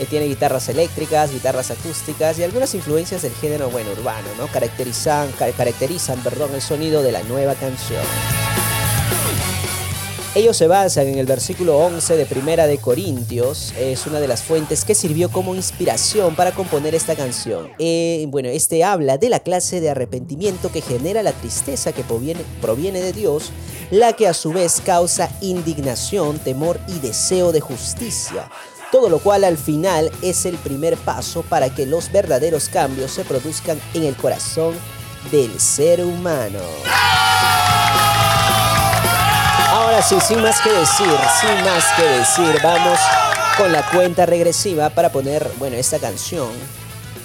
Eh, 0.00 0.06
tiene 0.06 0.26
guitarras 0.26 0.68
eléctricas, 0.68 1.32
guitarras 1.32 1.70
acústicas 1.70 2.38
y 2.40 2.42
algunas 2.42 2.74
influencias 2.74 3.22
del 3.22 3.32
género 3.34 3.70
bueno, 3.70 3.92
urbano, 3.92 4.28
¿no? 4.38 4.48
Caracterizan, 4.48 5.30
caracterizan 5.38 6.20
perdón, 6.20 6.54
el 6.54 6.62
sonido 6.62 7.02
de 7.02 7.12
la 7.12 7.22
nueva 7.22 7.54
canción. 7.54 8.02
Ellos 10.38 10.56
se 10.56 10.68
basan 10.68 11.08
en 11.08 11.18
el 11.18 11.26
versículo 11.26 11.76
11 11.78 12.16
de 12.16 12.24
Primera 12.24 12.68
de 12.68 12.78
Corintios, 12.78 13.74
es 13.76 14.06
una 14.06 14.20
de 14.20 14.28
las 14.28 14.44
fuentes 14.44 14.84
que 14.84 14.94
sirvió 14.94 15.32
como 15.32 15.56
inspiración 15.56 16.36
para 16.36 16.52
componer 16.52 16.94
esta 16.94 17.16
canción. 17.16 17.72
Eh, 17.80 18.24
bueno, 18.28 18.48
este 18.48 18.84
habla 18.84 19.18
de 19.18 19.30
la 19.30 19.40
clase 19.40 19.80
de 19.80 19.90
arrepentimiento 19.90 20.70
que 20.70 20.80
genera 20.80 21.24
la 21.24 21.32
tristeza 21.32 21.90
que 21.90 22.04
proviene, 22.04 22.42
proviene 22.60 23.00
de 23.00 23.12
Dios, 23.12 23.50
la 23.90 24.12
que 24.12 24.28
a 24.28 24.32
su 24.32 24.52
vez 24.52 24.80
causa 24.80 25.28
indignación, 25.40 26.38
temor 26.38 26.78
y 26.86 27.00
deseo 27.00 27.50
de 27.50 27.60
justicia. 27.60 28.48
Todo 28.92 29.08
lo 29.08 29.18
cual 29.18 29.42
al 29.42 29.58
final 29.58 30.08
es 30.22 30.46
el 30.46 30.56
primer 30.58 30.96
paso 30.98 31.42
para 31.42 31.74
que 31.74 31.84
los 31.84 32.12
verdaderos 32.12 32.68
cambios 32.68 33.10
se 33.10 33.24
produzcan 33.24 33.80
en 33.92 34.04
el 34.04 34.14
corazón 34.14 34.76
del 35.32 35.58
ser 35.58 36.04
humano. 36.04 36.60
Ahora 39.98 40.10
sí, 40.10 40.20
sin 40.20 40.40
más 40.42 40.60
que 40.60 40.70
decir, 40.70 41.10
sin 41.40 41.64
más 41.64 41.84
que 41.96 42.04
decir, 42.04 42.62
vamos 42.62 43.00
con 43.56 43.72
la 43.72 43.82
cuenta 43.90 44.26
regresiva 44.26 44.90
para 44.90 45.10
poner, 45.10 45.50
bueno, 45.58 45.74
esta 45.74 45.98
canción 45.98 46.50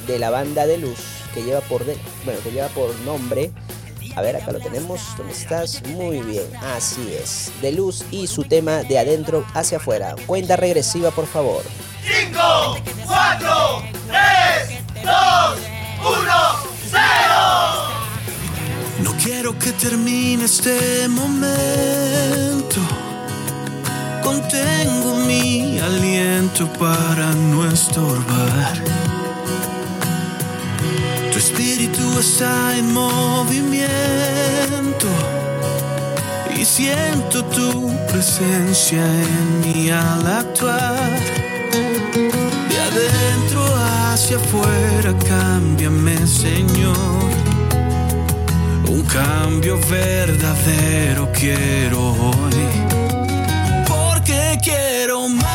de 0.08 0.18
la 0.18 0.32
banda 0.32 0.66
de 0.66 0.80
luz 0.80 0.98
que 1.36 1.44
lleva 1.44 1.62
por, 1.62 1.86
bueno, 1.86 2.40
que 2.44 2.50
lleva 2.50 2.70
por 2.70 2.96
nombre. 3.02 3.52
A 4.16 4.22
ver, 4.22 4.38
acá 4.38 4.52
lo 4.52 4.60
tenemos. 4.60 5.02
¿Dónde 5.16 5.34
estás? 5.34 5.84
Muy 5.90 6.22
bien, 6.22 6.48
así 6.76 7.14
es. 7.14 7.52
De 7.62 7.72
luz 7.74 8.06
y 8.10 8.26
su 8.26 8.44
tema 8.44 8.78
de 8.78 8.98
adentro 8.98 9.46
hacia 9.54 9.78
afuera. 9.78 10.16
Cuenta 10.26 10.56
regresiva, 10.56 11.12
por 11.12 11.28
favor. 11.28 11.62
5, 12.04 12.78
4, 13.06 13.84
3, 14.08 15.04
2, 15.04 15.60
1, 16.02 16.34
0. 16.90 18.13
No 19.02 19.12
quiero 19.24 19.58
que 19.58 19.72
termine 19.72 20.46
este 20.46 21.08
momento. 21.08 22.80
Contengo 24.24 25.16
mi 25.26 25.80
aliento 25.80 26.72
para 26.74 27.34
no 27.34 27.66
estorbar. 27.66 28.84
Tu 31.32 31.40
espíritu 31.40 32.20
está 32.20 32.78
en 32.78 32.94
movimiento 32.94 33.84
y 36.56 36.64
siento 36.64 37.44
tu 37.46 37.92
presencia 38.12 39.04
en 39.04 39.62
mí 39.62 39.90
al 39.90 40.28
actuar. 40.28 41.10
De 42.70 42.80
adentro 42.80 43.62
hacia 44.12 44.38
afuera, 44.38 45.14
cámbiame, 45.28 46.16
Señor. 46.28 47.33
Un 48.94 49.02
cambio 49.06 49.80
verdadero 49.90 51.32
quiero 51.34 52.12
hoy. 52.12 52.54
Porque 53.88 54.60
quiero 54.62 55.28
más 55.30 55.53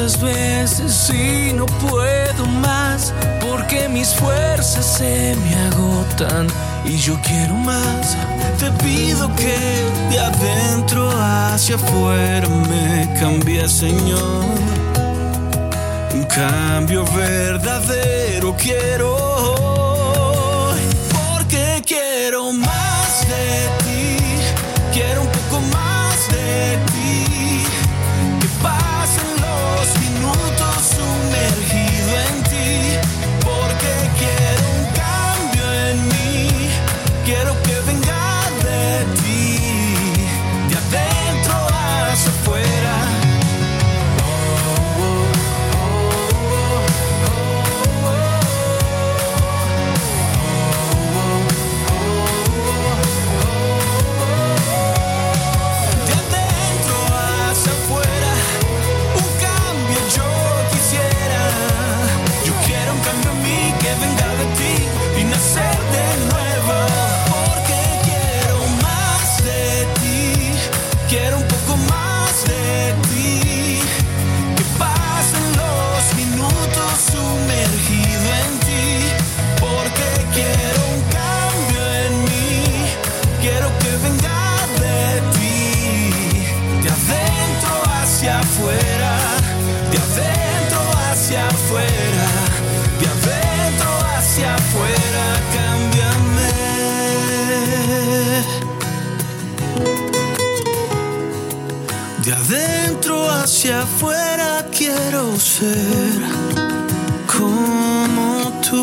tantas 0.00 0.20
veces 0.20 1.10
y 1.10 1.52
no 1.52 1.66
puedo 1.66 2.46
más 2.46 3.12
porque 3.40 3.86
mis 3.88 4.14
fuerzas 4.14 4.96
se 4.98 5.36
me 5.36 5.54
agotan 5.66 6.46
y 6.86 6.96
yo 6.96 7.18
quiero 7.22 7.54
más. 7.54 8.16
Te 8.58 8.70
pido 8.82 9.28
que 9.36 9.58
de 10.10 10.18
adentro 10.18 11.10
hacia 11.10 11.74
afuera 11.76 12.48
me 12.48 13.12
cambie, 13.18 13.68
Señor. 13.68 14.44
Un 16.14 16.24
cambio 16.24 17.04
verdadero 17.14 18.56
quiero. 18.56 19.16
Porque 21.12 21.82
quiero 21.84 22.52
más 22.52 22.79
como 107.26 108.50
tú. 108.66 108.78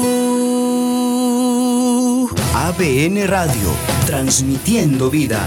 ABN 2.53 3.27
Radio, 3.27 3.73
transmitiendo 4.05 5.09
vida. 5.09 5.41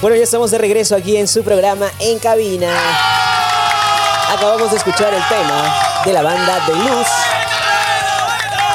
Bueno, 0.00 0.16
ya 0.16 0.22
estamos 0.22 0.50
de 0.52 0.58
regreso 0.58 0.94
aquí 0.94 1.16
en 1.16 1.26
su 1.26 1.42
programa 1.42 1.90
En 1.98 2.20
Cabina. 2.20 2.72
Acabamos 4.36 4.70
de 4.70 4.76
escuchar 4.76 5.12
el 5.14 5.22
tema 5.28 5.74
de 6.04 6.12
la 6.12 6.22
banda 6.22 6.64
de 6.66 6.74
Luz 6.74 7.23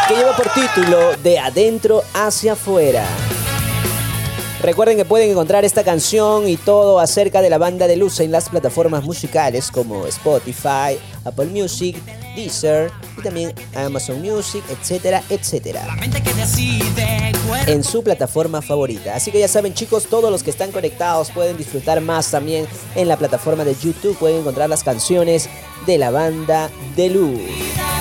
que 0.09 0.15
lleva 0.15 0.35
por 0.35 0.51
título 0.53 1.15
De 1.23 1.37
Adentro 1.37 2.03
hacia 2.15 2.53
Afuera. 2.53 3.05
Recuerden 4.59 4.97
que 4.97 5.05
pueden 5.05 5.29
encontrar 5.29 5.65
esta 5.65 5.83
canción 5.83 6.49
y 6.49 6.57
todo 6.57 6.99
acerca 6.99 7.41
de 7.41 7.49
la 7.51 7.59
banda 7.59 7.85
de 7.87 7.95
Luz 7.95 8.19
en 8.19 8.31
las 8.31 8.49
plataformas 8.49 9.03
musicales 9.03 9.69
como 9.69 10.07
Spotify, 10.07 10.97
Apple 11.25 11.45
Music, 11.45 11.95
Deezer 12.35 12.91
y 13.19 13.21
también 13.21 13.53
Amazon 13.75 14.19
Music, 14.19 14.63
etcétera, 14.71 15.21
etcétera 15.29 15.85
en 17.67 17.83
su 17.83 18.03
plataforma 18.03 18.61
favorita. 18.61 19.15
Así 19.15 19.31
que 19.31 19.39
ya 19.39 19.47
saben 19.47 19.73
chicos, 19.73 20.07
todos 20.07 20.31
los 20.31 20.41
que 20.41 20.49
están 20.49 20.71
conectados 20.71 21.29
pueden 21.31 21.55
disfrutar 21.55 22.01
más 22.01 22.31
también 22.31 22.67
en 22.95 23.07
la 23.07 23.17
plataforma 23.17 23.63
de 23.63 23.75
YouTube, 23.75 24.17
pueden 24.17 24.39
encontrar 24.39 24.69
las 24.69 24.83
canciones 24.83 25.49
de 25.85 25.97
la 25.97 26.09
banda 26.09 26.69
de 26.95 27.09
luz. 27.09 27.98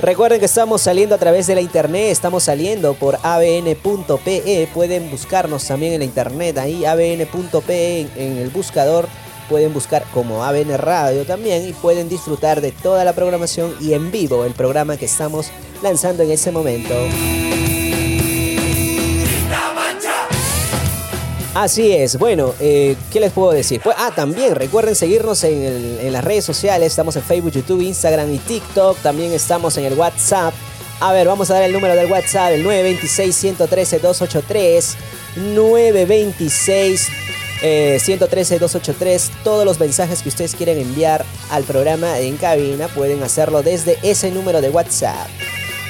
Recuerden 0.00 0.38
que 0.38 0.46
estamos 0.46 0.82
saliendo 0.82 1.16
a 1.16 1.18
través 1.18 1.48
de 1.48 1.56
la 1.56 1.60
internet, 1.60 2.10
estamos 2.10 2.44
saliendo 2.44 2.94
por 2.94 3.18
abn.pe, 3.24 4.68
pueden 4.72 5.10
buscarnos 5.10 5.66
también 5.66 5.92
en 5.92 5.98
la 5.98 6.04
internet, 6.04 6.56
ahí 6.58 6.84
abn.pe 6.84 8.06
en, 8.16 8.38
el 8.38 8.50
buscador, 8.50 9.08
pueden 9.48 9.74
buscar 9.74 10.04
como 10.14 10.44
ABN 10.44 10.78
Radio 10.78 11.24
también 11.24 11.68
y 11.68 11.72
pueden 11.72 12.08
disfrutar 12.08 12.60
de 12.60 12.70
toda 12.70 13.04
la 13.04 13.12
programación 13.12 13.74
y 13.80 13.94
en 13.94 14.12
vivo 14.12 14.44
el 14.44 14.52
programa 14.52 14.96
que 14.96 15.06
estamos 15.06 15.50
lanzando 15.82 16.22
en 16.22 16.30
ese 16.30 16.52
momento. 16.52 16.94
Así 21.58 21.92
es, 21.92 22.18
bueno, 22.20 22.54
eh, 22.60 22.94
¿qué 23.10 23.18
les 23.18 23.32
puedo 23.32 23.50
decir? 23.50 23.80
Pues, 23.82 23.96
ah, 23.98 24.12
también 24.14 24.54
recuerden 24.54 24.94
seguirnos 24.94 25.42
en, 25.42 26.12
las 26.12 26.22
redes 26.22 26.44
sociales, 26.44 26.86
estamos 26.86 27.16
en 27.16 27.24
Facebook, 27.24 27.50
YouTube, 27.50 27.80
Instagram 27.80 28.32
y 28.32 28.38
TikTok, 28.38 28.96
también 28.98 29.32
estamos 29.32 29.76
en 29.76 29.86
el 29.86 29.94
WhatsApp. 29.94 30.54
A 31.00 31.12
ver, 31.12 31.26
vamos 31.26 31.50
a 31.50 31.54
dar 31.54 31.64
el 31.64 31.72
número 31.72 31.96
del 31.96 32.08
WhatsApp, 32.08 32.52
el 32.52 32.64
926-113-283, 32.64 34.94
926 35.52 37.08
eh, 37.62 37.98
113-283, 38.06 39.30
todos 39.42 39.64
los 39.64 39.80
mensajes 39.80 40.22
que 40.22 40.28
ustedes 40.28 40.54
quieren 40.54 40.78
enviar 40.78 41.24
al 41.50 41.64
programa 41.64 42.20
en 42.20 42.36
cabina 42.36 42.86
pueden 42.86 43.24
hacerlo 43.24 43.64
desde 43.64 43.98
ese 44.04 44.30
número 44.30 44.60
de 44.60 44.70
WhatsApp. 44.70 45.26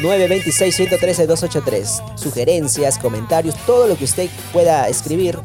926-113-283. 0.01 2.17
Sugerencias, 2.17 2.99
comentarios, 2.99 3.55
todo 3.67 3.87
lo 3.87 3.97
que 3.97 4.05
usted 4.05 4.29
pueda 4.53 4.89
escribir, 4.89 5.39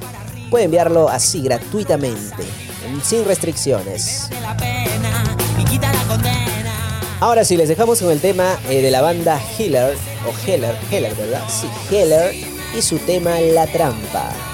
puede 0.50 0.66
enviarlo 0.66 1.08
así 1.10 1.42
gratuitamente, 1.42 2.44
sin 3.04 3.26
restricciones. 3.26 4.30
Ahora 7.20 7.46
sí, 7.46 7.56
les 7.56 7.70
dejamos 7.70 8.02
con 8.02 8.12
el 8.12 8.20
tema 8.20 8.58
eh, 8.70 8.82
de 8.82 8.92
la 8.92 9.02
banda 9.02 9.40
Healer, 9.58 9.96
o 10.28 10.34
Heller, 10.46 10.76
Heller, 10.92 11.16
¿verdad? 11.16 11.42
Sí, 11.48 11.70
Heller, 11.90 12.36
y 12.78 12.82
su 12.82 12.98
tema 13.00 13.40
La 13.40 13.66
Trampa. 13.68 14.53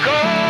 Mentira 0.00 0.34
que 0.38 0.43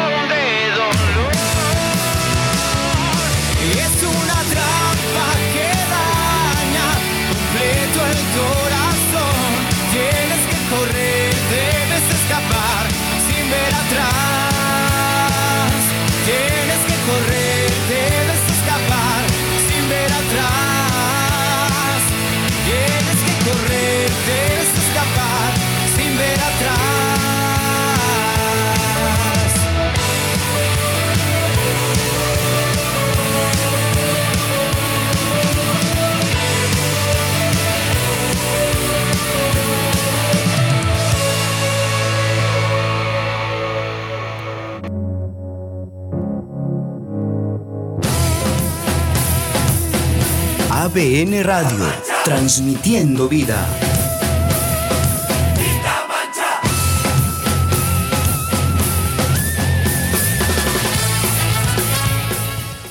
ABN 50.95 51.43
Radio. 51.43 51.93
Transmitiendo 52.25 53.29
vida. 53.29 53.67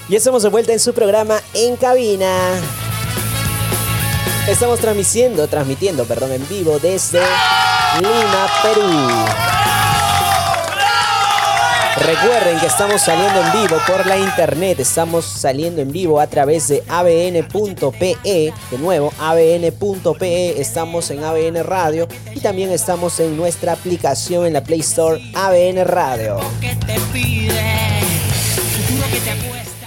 Y 0.09 0.15
estamos 0.17 0.43
de 0.43 0.49
vuelta 0.49 0.73
en 0.73 0.81
su 0.81 0.93
programa 0.93 1.39
En 1.53 1.77
Cabina. 1.77 2.27
Estamos 4.49 4.81
transmitiendo, 4.81 5.47
transmitiendo, 5.47 6.03
perdón, 6.03 6.33
en 6.33 6.49
vivo 6.49 6.79
desde 6.79 7.21
Lima, 8.01 8.47
Perú. 8.63 9.52
Recuerden 12.05 12.59
que 12.59 12.65
estamos 12.65 13.01
saliendo 13.01 13.39
en 13.39 13.51
vivo 13.53 13.77
por 13.87 14.05
la 14.05 14.17
internet, 14.17 14.77
estamos 14.81 15.23
saliendo 15.23 15.81
en 15.81 15.89
vivo 15.89 16.19
a 16.19 16.27
través 16.27 16.67
de 16.67 16.83
abn.pe, 16.89 18.17
de 18.23 18.77
nuevo 18.77 19.13
abn.pe, 19.17 20.61
estamos 20.61 21.09
en 21.11 21.23
ABN 21.23 21.63
Radio. 21.63 22.09
Y 22.35 22.41
también 22.41 22.71
estamos 22.71 23.21
en 23.21 23.37
nuestra 23.37 23.71
aplicación 23.71 24.45
en 24.45 24.51
la 24.51 24.63
Play 24.63 24.81
Store 24.81 25.21
ABN 25.33 25.85
Radio. 25.85 26.39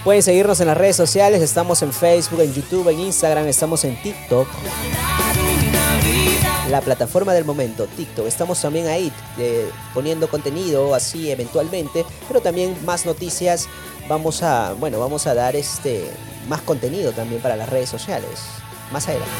Pueden 0.03 0.23
seguirnos 0.23 0.59
en 0.61 0.69
las 0.69 0.79
redes 0.79 0.97
sociales, 0.97 1.43
estamos 1.43 1.83
en 1.83 1.93
Facebook, 1.93 2.41
en 2.41 2.55
YouTube, 2.55 2.89
en 2.89 3.01
Instagram, 3.01 3.47
estamos 3.47 3.85
en 3.85 3.95
TikTok. 4.03 4.49
La 6.71 6.81
plataforma 6.81 7.33
del 7.33 7.45
momento, 7.45 7.87
TikTok. 7.87 8.27
Estamos 8.27 8.61
también 8.61 8.89
ahí 8.89 9.13
eh, 9.39 9.71
poniendo 9.95 10.29
contenido 10.29 10.95
así 10.95 11.31
eventualmente, 11.31 12.05
pero 12.27 12.41
también 12.41 12.77
más 12.85 13.07
noticias. 13.07 13.69
Vamos 14.09 14.43
a, 14.43 14.73
bueno, 14.73 14.99
vamos 14.99 15.27
a 15.27 15.35
dar 15.35 15.55
este 15.55 16.05
más 16.49 16.61
contenido 16.63 17.13
también 17.13 17.41
para 17.41 17.55
las 17.57 17.69
redes 17.69 17.89
sociales. 17.89 18.31
Más 18.91 19.07
adelante. 19.07 19.33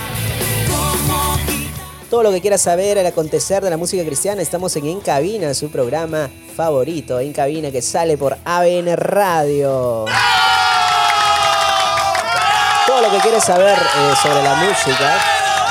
Todo 2.09 2.23
lo 2.23 2.31
que 2.31 2.41
quieras 2.41 2.61
saber 2.61 2.99
al 3.01 3.07
acontecer 3.07 3.65
de 3.65 3.71
la 3.71 3.77
música 3.77 4.05
cristiana, 4.05 4.41
estamos 4.41 4.77
en 4.77 4.87
En 4.87 5.01
Cabina, 5.01 5.53
su 5.55 5.71
programa 5.71 6.31
favorito, 6.55 7.19
En 7.19 7.33
Cabina, 7.33 7.73
que 7.73 7.83
sale 7.83 8.17
por 8.17 8.39
ABN 8.45 8.97
Radio. 8.97 10.05
Todo 12.87 13.03
lo 13.03 13.11
que 13.11 13.19
quieres 13.19 13.43
saber 13.43 13.77
eh, 13.77 14.15
sobre 14.23 14.45
la 14.45 14.55
música, 14.55 15.21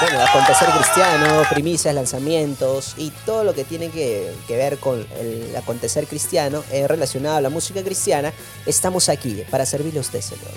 bueno, 0.01 0.21
acontecer 0.21 0.67
cristiano, 0.69 1.43
primicias, 1.49 1.93
lanzamientos 1.95 2.95
y 2.97 3.11
todo 3.25 3.43
lo 3.43 3.53
que 3.53 3.63
tiene 3.63 3.89
que, 3.89 4.31
que 4.47 4.57
ver 4.57 4.77
con 4.77 5.05
el 5.19 5.55
acontecer 5.55 6.07
cristiano 6.07 6.63
eh, 6.71 6.87
relacionado 6.87 7.37
a 7.37 7.41
la 7.41 7.49
música 7.49 7.81
cristiana, 7.83 8.33
estamos 8.65 9.09
aquí 9.09 9.43
para 9.49 9.65
servirle 9.65 9.99
a 9.99 10.01
usted, 10.01 10.21
Señor. 10.21 10.51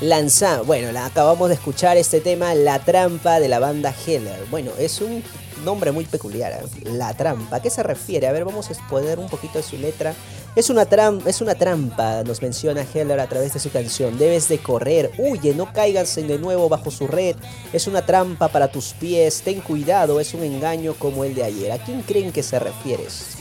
Lanza, 0.00 0.62
bueno, 0.62 0.90
la, 0.90 1.06
acabamos 1.06 1.48
de 1.48 1.54
escuchar 1.54 1.96
este 1.96 2.20
tema, 2.20 2.54
La 2.54 2.80
Trampa 2.80 3.38
de 3.38 3.48
la 3.48 3.60
banda 3.60 3.94
Heller. 4.04 4.46
Bueno, 4.50 4.72
es 4.76 5.00
un 5.00 5.22
nombre 5.64 5.92
muy 5.92 6.04
peculiar, 6.04 6.52
¿eh? 6.52 6.90
La 6.90 7.14
Trampa. 7.14 7.56
¿A 7.56 7.62
qué 7.62 7.70
se 7.70 7.84
refiere? 7.84 8.26
A 8.26 8.32
ver, 8.32 8.44
vamos 8.44 8.68
a 8.68 8.72
exponer 8.72 9.20
un 9.20 9.28
poquito 9.28 9.58
de 9.58 9.62
su 9.62 9.76
letra. 9.78 10.12
Es 10.54 10.68
una, 10.68 10.86
es 11.26 11.40
una 11.40 11.54
trampa, 11.54 12.22
nos 12.24 12.42
menciona 12.42 12.84
Heller 12.92 13.18
a 13.20 13.26
través 13.26 13.54
de 13.54 13.58
su 13.58 13.70
canción. 13.70 14.18
Debes 14.18 14.50
de 14.50 14.58
correr, 14.58 15.10
huye, 15.16 15.54
no 15.54 15.72
caigas 15.72 16.14
de 16.14 16.38
nuevo 16.38 16.68
bajo 16.68 16.90
su 16.90 17.06
red. 17.06 17.36
Es 17.72 17.86
una 17.86 18.04
trampa 18.04 18.48
para 18.48 18.70
tus 18.70 18.92
pies, 18.92 19.40
ten 19.42 19.62
cuidado, 19.62 20.20
es 20.20 20.34
un 20.34 20.42
engaño 20.42 20.92
como 20.98 21.24
el 21.24 21.34
de 21.34 21.44
ayer. 21.44 21.72
¿A 21.72 21.78
quién 21.78 22.02
creen 22.02 22.32
que 22.32 22.42
se 22.42 22.58
refieres? 22.58 23.38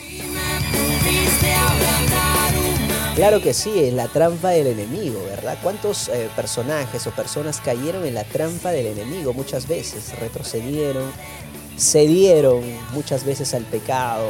Claro 3.15 3.41
que 3.41 3.53
sí, 3.53 3.71
es 3.75 3.93
la 3.93 4.07
trampa 4.07 4.51
del 4.51 4.67
enemigo, 4.67 5.21
¿verdad? 5.25 5.57
¿Cuántos 5.61 6.07
eh, 6.07 6.29
personajes 6.33 7.05
o 7.07 7.11
personas 7.11 7.59
cayeron 7.59 8.05
en 8.05 8.13
la 8.13 8.23
trampa 8.23 8.71
del 8.71 8.85
enemigo 8.85 9.33
muchas 9.33 9.67
veces? 9.67 10.17
Retrocedieron, 10.17 11.11
cedieron 11.77 12.63
muchas 12.93 13.25
veces 13.25 13.53
al 13.53 13.65
pecado, 13.65 14.27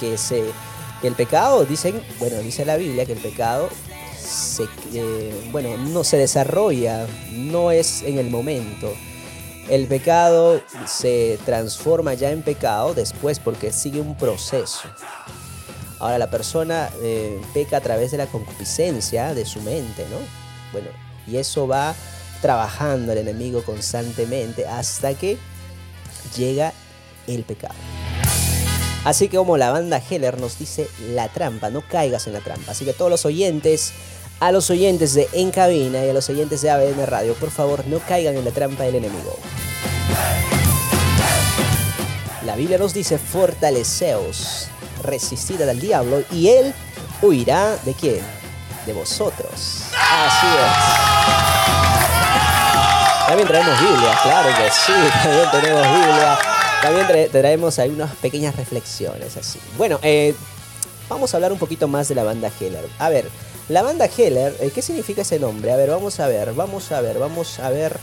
que, 0.00 0.16
se, 0.16 0.42
que 1.00 1.08
el 1.08 1.14
pecado, 1.14 1.64
dicen, 1.64 2.00
bueno, 2.18 2.38
dice 2.38 2.64
la 2.64 2.76
Biblia 2.76 3.06
que 3.06 3.12
el 3.12 3.18
pecado 3.18 3.68
se, 4.16 4.64
eh, 4.92 5.48
bueno, 5.52 5.76
no 5.76 6.04
se 6.04 6.16
desarrolla, 6.16 7.06
no 7.32 7.70
es 7.70 8.02
en 8.02 8.18
el 8.18 8.30
momento. 8.30 8.92
El 9.68 9.86
pecado 9.86 10.60
se 10.86 11.38
transforma 11.44 12.14
ya 12.14 12.30
en 12.30 12.42
pecado 12.42 12.94
después 12.94 13.38
porque 13.38 13.72
sigue 13.72 14.00
un 14.00 14.16
proceso. 14.16 14.88
Ahora 15.98 16.18
la 16.18 16.28
persona 16.28 16.90
eh, 17.00 17.40
peca 17.54 17.78
a 17.78 17.80
través 17.80 18.10
de 18.10 18.18
la 18.18 18.26
concupiscencia 18.26 19.32
de 19.32 19.46
su 19.46 19.62
mente, 19.62 20.04
¿no? 20.10 20.18
Bueno, 20.72 20.88
y 21.26 21.38
eso 21.38 21.66
va 21.66 21.94
trabajando 22.42 23.12
el 23.12 23.18
enemigo 23.18 23.62
constantemente 23.64 24.66
hasta 24.66 25.14
que 25.14 25.38
llega 26.36 26.74
el 27.26 27.42
pecado. 27.44 27.74
Así 29.04 29.28
que 29.28 29.36
como 29.36 29.58
la 29.58 29.70
banda 29.70 30.00
Heller 30.10 30.40
nos 30.40 30.58
dice, 30.58 30.88
la 31.10 31.28
trampa, 31.28 31.68
no 31.68 31.82
caigas 31.82 32.26
en 32.26 32.32
la 32.32 32.40
trampa. 32.40 32.72
Así 32.72 32.86
que 32.86 32.94
todos 32.94 33.10
los 33.10 33.26
oyentes, 33.26 33.92
a 34.40 34.50
los 34.50 34.70
oyentes 34.70 35.12
de 35.12 35.28
En 35.34 35.50
Cabina 35.50 36.04
y 36.04 36.08
a 36.08 36.14
los 36.14 36.30
oyentes 36.30 36.62
de 36.62 36.70
ABN 36.70 37.06
Radio, 37.06 37.34
por 37.34 37.50
favor, 37.50 37.86
no 37.86 37.98
caigan 37.98 38.36
en 38.36 38.44
la 38.46 38.50
trampa 38.50 38.84
del 38.84 38.94
enemigo. 38.96 39.38
La 42.46 42.56
Biblia 42.56 42.78
nos 42.78 42.94
dice, 42.94 43.18
fortaleceos, 43.18 44.68
resistid 45.02 45.60
al 45.62 45.80
diablo 45.80 46.22
y 46.30 46.48
él 46.48 46.72
huirá 47.20 47.76
de 47.84 47.92
quién? 47.92 48.20
De 48.86 48.94
vosotros. 48.94 49.82
Así 49.92 50.46
es. 50.46 51.44
También 53.26 53.48
traemos 53.48 53.80
Biblia, 53.80 54.18
claro 54.22 54.48
que 54.48 54.70
sí, 54.70 54.92
también 55.22 55.50
tenemos 55.50 55.82
Biblia. 55.82 56.53
También 56.84 57.30
traemos 57.30 57.78
ahí 57.78 57.88
unas 57.88 58.14
pequeñas 58.16 58.56
reflexiones 58.56 59.38
así. 59.38 59.58
Bueno, 59.78 59.98
eh, 60.02 60.34
vamos 61.08 61.32
a 61.32 61.38
hablar 61.38 61.50
un 61.50 61.58
poquito 61.58 61.88
más 61.88 62.08
de 62.08 62.14
la 62.14 62.24
banda 62.24 62.50
Heller. 62.60 62.84
A 62.98 63.08
ver, 63.08 63.26
la 63.70 63.80
banda 63.80 64.04
Heller, 64.04 64.54
eh, 64.60 64.70
¿qué 64.70 64.82
significa 64.82 65.22
ese 65.22 65.38
nombre? 65.38 65.72
A 65.72 65.76
ver, 65.76 65.88
vamos 65.88 66.20
a 66.20 66.26
ver, 66.26 66.52
vamos 66.52 66.92
a 66.92 67.00
ver, 67.00 67.18
vamos 67.18 67.58
a 67.58 67.70
ver. 67.70 67.98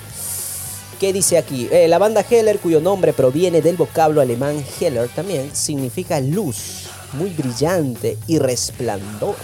¿Qué 1.00 1.14
dice 1.14 1.38
aquí? 1.38 1.70
Eh, 1.72 1.88
la 1.88 2.00
banda 2.00 2.26
Heller, 2.28 2.58
cuyo 2.58 2.82
nombre 2.82 3.14
proviene 3.14 3.62
del 3.62 3.78
vocablo 3.78 4.20
alemán 4.20 4.66
Heller, 4.80 5.10
también 5.10 5.56
significa 5.56 6.20
luz, 6.20 6.88
muy 7.14 7.30
brillante 7.30 8.18
y 8.26 8.40
resplandor. 8.40 9.36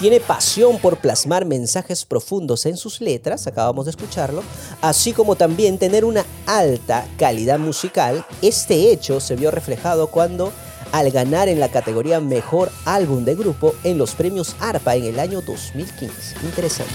Tiene 0.00 0.18
pasión 0.18 0.78
por 0.78 0.96
plasmar 0.96 1.44
mensajes 1.44 2.06
profundos 2.06 2.64
en 2.64 2.78
sus 2.78 3.02
letras, 3.02 3.46
acabamos 3.46 3.84
de 3.84 3.90
escucharlo, 3.90 4.42
así 4.80 5.12
como 5.12 5.36
también 5.36 5.76
tener 5.76 6.06
una 6.06 6.24
alta 6.46 7.06
calidad 7.18 7.58
musical. 7.58 8.24
Este 8.40 8.92
hecho 8.92 9.20
se 9.20 9.36
vio 9.36 9.50
reflejado 9.50 10.06
cuando 10.06 10.54
al 10.92 11.10
ganar 11.10 11.50
en 11.50 11.60
la 11.60 11.68
categoría 11.68 12.18
Mejor 12.18 12.72
Álbum 12.86 13.26
de 13.26 13.34
Grupo 13.34 13.74
en 13.84 13.98
los 13.98 14.14
premios 14.14 14.56
ARPA 14.58 14.96
en 14.96 15.04
el 15.04 15.20
año 15.20 15.42
2015. 15.42 16.46
Interesante. 16.46 16.94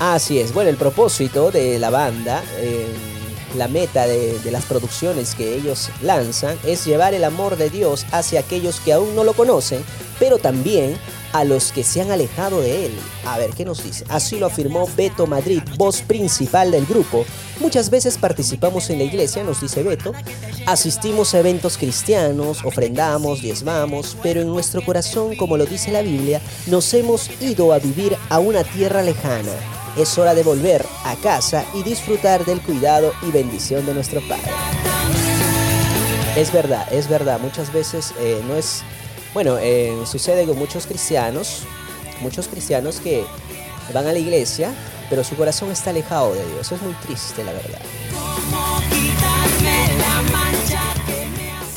Así 0.00 0.40
es, 0.40 0.52
bueno, 0.52 0.70
el 0.70 0.76
propósito 0.76 1.52
de 1.52 1.78
la 1.78 1.90
banda... 1.90 2.42
Eh, 2.56 3.09
la 3.56 3.68
meta 3.68 4.06
de, 4.06 4.38
las 4.50 4.64
producciones 4.64 5.34
que 5.34 5.54
ellos 5.54 5.90
lanzan 6.02 6.58
es 6.64 6.84
llevar 6.84 7.14
el 7.14 7.24
amor 7.24 7.56
de 7.56 7.70
Dios 7.70 8.06
hacia 8.12 8.40
aquellos 8.40 8.80
que 8.80 8.92
aún 8.92 9.14
no 9.14 9.24
lo 9.24 9.32
conocen, 9.32 9.84
pero 10.18 10.38
también 10.38 10.96
a 11.32 11.44
los 11.44 11.70
que 11.70 11.84
se 11.84 12.00
han 12.00 12.10
alejado 12.10 12.60
de 12.60 12.86
él. 12.86 12.92
A 13.24 13.38
ver, 13.38 13.50
¿qué 13.50 13.64
nos 13.64 13.84
dice? 13.84 14.04
Así 14.08 14.38
lo 14.38 14.46
afirmó 14.46 14.88
Beto 14.96 15.26
Madrid, 15.26 15.62
voz 15.76 16.02
principal 16.02 16.72
del 16.72 16.86
grupo. 16.86 17.24
Muchas 17.60 17.90
veces 17.90 18.18
participamos 18.18 18.90
en 18.90 18.98
la 18.98 19.04
iglesia, 19.04 19.44
nos 19.44 19.60
dice 19.60 19.82
Beto, 19.82 20.12
asistimos 20.66 21.34
a 21.34 21.38
eventos 21.38 21.76
cristianos, 21.76 22.64
ofrendamos, 22.64 23.42
diezmamos, 23.42 24.16
pero 24.22 24.40
en 24.40 24.48
nuestro 24.48 24.84
corazón, 24.84 25.36
como 25.36 25.56
lo 25.56 25.66
dice 25.66 25.92
la 25.92 26.02
Biblia, 26.02 26.40
nos 26.66 26.92
hemos 26.94 27.30
ido 27.40 27.72
a 27.72 27.78
vivir 27.78 28.16
a 28.28 28.38
una 28.38 28.64
tierra 28.64 29.02
lejana 29.02 29.52
es 29.96 30.18
hora 30.18 30.34
de 30.34 30.42
volver 30.42 30.84
a 31.04 31.16
casa 31.16 31.64
y 31.74 31.82
disfrutar 31.82 32.44
del 32.44 32.60
cuidado 32.60 33.12
y 33.22 33.30
bendición 33.30 33.84
de 33.86 33.94
nuestro 33.94 34.20
Padre. 34.22 34.50
Es 36.36 36.52
verdad, 36.52 36.86
es 36.92 37.08
verdad, 37.08 37.40
muchas 37.40 37.72
veces 37.72 38.14
eh, 38.20 38.40
no 38.46 38.56
es, 38.56 38.82
bueno, 39.34 39.58
eh, 39.58 39.96
sucede 40.06 40.46
con 40.46 40.58
muchos 40.58 40.86
cristianos, 40.86 41.64
muchos 42.20 42.48
cristianos 42.48 43.00
que 43.00 43.24
van 43.92 44.06
a 44.06 44.12
la 44.12 44.18
iglesia, 44.18 44.72
pero 45.08 45.24
su 45.24 45.34
corazón 45.34 45.70
está 45.70 45.90
alejado 45.90 46.34
de 46.34 46.46
Dios. 46.46 46.70
Es 46.70 46.80
muy 46.82 46.94
triste, 46.94 47.42
la 47.44 47.52
verdad. 47.52 47.80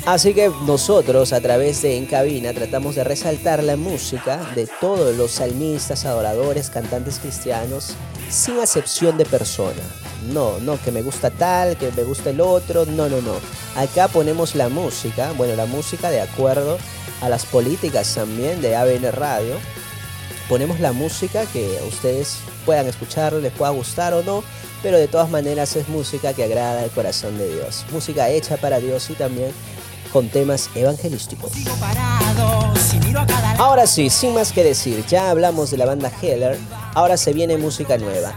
Así 0.06 0.34
que 0.34 0.52
nosotros 0.66 1.32
a 1.32 1.40
través 1.40 1.82
de 1.82 1.96
En 1.96 2.06
Cabina 2.06 2.52
tratamos 2.52 2.96
de 2.96 3.06
resaltar 3.06 3.64
la 3.64 3.78
música 3.78 4.52
de 4.54 4.68
todos 4.82 5.16
los 5.16 5.32
salmistas, 5.32 6.04
adoradores, 6.04 6.70
cantantes 6.70 7.20
cristianos, 7.20 7.94
sin 8.30 8.60
acepción 8.60 9.18
de 9.18 9.24
persona. 9.24 9.82
No, 10.34 10.60
no, 10.60 10.78
que 10.82 10.92
me 10.92 11.02
gusta 11.02 11.30
tal, 11.30 11.78
que 11.78 11.90
me 11.94 12.04
gusta 12.04 12.32
el 12.32 12.42
otro, 12.42 12.86
no, 12.86 13.08
no, 13.08 13.22
no. 13.22 13.36
Acá 13.78 14.10
ponemos 14.10 14.56
la 14.56 14.68
música, 14.68 15.32
bueno, 15.38 15.56
la 15.56 15.68
música 15.68 16.12
de 16.12 16.20
acuerdo 16.20 16.78
a 17.22 17.30
las 17.30 17.46
políticas 17.46 18.14
también 18.14 18.62
de 18.62 18.76
ABN 18.76 19.10
Radio. 19.14 19.56
Ponemos 20.50 20.82
la 20.82 20.92
música 20.92 21.46
que 21.46 21.80
ustedes 21.88 22.40
puedan 22.66 22.88
escuchar, 22.88 23.32
les 23.32 23.54
pueda 23.54 23.72
gustar 23.72 24.14
o 24.14 24.22
no, 24.22 24.44
pero 24.82 24.98
de 24.98 25.08
todas 25.08 25.30
maneras 25.30 25.78
es 25.78 25.88
música 25.88 26.34
que 26.34 26.44
agrada 26.44 26.82
al 26.82 26.90
corazón 26.90 27.38
de 27.38 27.54
Dios. 27.54 27.86
Música 27.92 28.30
hecha 28.30 28.58
para 28.58 28.82
Dios 28.82 29.10
y 29.10 29.14
también 29.14 29.52
con 30.14 30.30
temas 30.30 30.70
evangelísticos. 30.76 31.52
Ahora 33.58 33.88
sí, 33.88 34.10
sin 34.12 34.34
más 34.36 34.54
que 34.54 34.64
decir, 34.64 35.04
ya 35.08 35.32
hablamos 35.32 35.72
de 35.72 35.78
la 35.78 35.86
banda 35.86 36.12
Heller, 36.22 36.58
ahora 36.94 37.18
se 37.18 37.34
viene 37.34 37.58
música 37.58 37.98
nueva. 37.98 38.34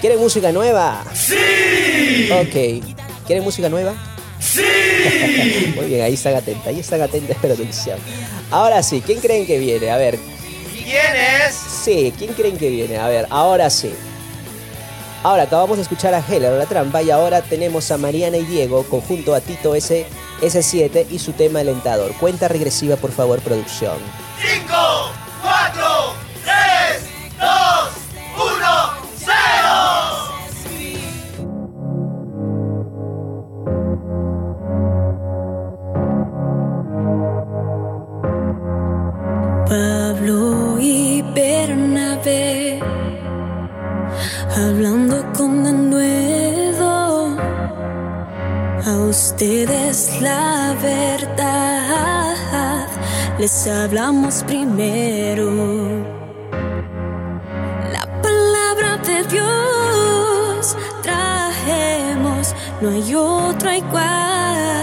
¿Quieren 0.00 0.18
música 0.18 0.50
nueva? 0.50 1.04
¡Sí! 1.14 2.28
Ok. 2.32 2.96
¿Quieren 3.26 3.44
música 3.44 3.68
nueva? 3.68 3.94
¡Sí! 4.40 4.62
Muy 5.76 5.86
bien, 5.86 6.02
ahí 6.02 6.14
están 6.14 6.34
atentos, 6.34 6.66
ahí 6.66 6.80
están 6.80 7.00
atentos, 7.00 7.36
producción. 7.36 7.98
Ahora 8.50 8.82
sí, 8.82 9.00
¿quién 9.04 9.20
creen 9.20 9.46
que 9.46 9.58
viene? 9.58 9.90
A 9.90 9.96
ver. 9.96 10.18
¿Quién 10.72 11.16
es? 11.46 11.54
Sí, 11.54 12.12
¿quién 12.18 12.32
creen 12.34 12.56
que 12.56 12.68
viene? 12.70 12.98
A 12.98 13.08
ver, 13.08 13.26
ahora 13.30 13.70
sí. 13.70 13.92
Ahora 15.22 15.42
acabamos 15.42 15.76
de 15.76 15.82
escuchar 15.82 16.14
a 16.14 16.24
Heller, 16.26 16.52
la 16.54 16.66
trampa, 16.66 17.02
y 17.02 17.10
ahora 17.10 17.42
tenemos 17.42 17.90
a 17.90 17.98
Mariana 17.98 18.38
y 18.38 18.44
Diego 18.44 18.84
conjunto 18.84 19.34
a 19.34 19.40
Tito 19.42 19.74
S, 19.74 20.06
S7 20.40 21.06
y 21.10 21.18
su 21.18 21.32
tema 21.32 21.60
alentador. 21.60 22.12
Cuenta 22.18 22.48
regresiva, 22.48 22.96
por 22.96 23.12
favor, 23.12 23.40
producción. 23.40 23.96
5, 24.40 24.74
ustedes 49.40 50.20
la 50.20 50.76
verdad. 50.82 52.36
Les 53.38 53.66
hablamos 53.66 54.44
primero. 54.46 56.04
La 57.90 58.04
palabra 58.20 58.98
de 58.98 59.24
Dios 59.24 60.76
trajemos 61.02 62.54
no 62.82 62.90
hay 62.90 63.14
otro 63.14 63.72
igual 63.72 64.79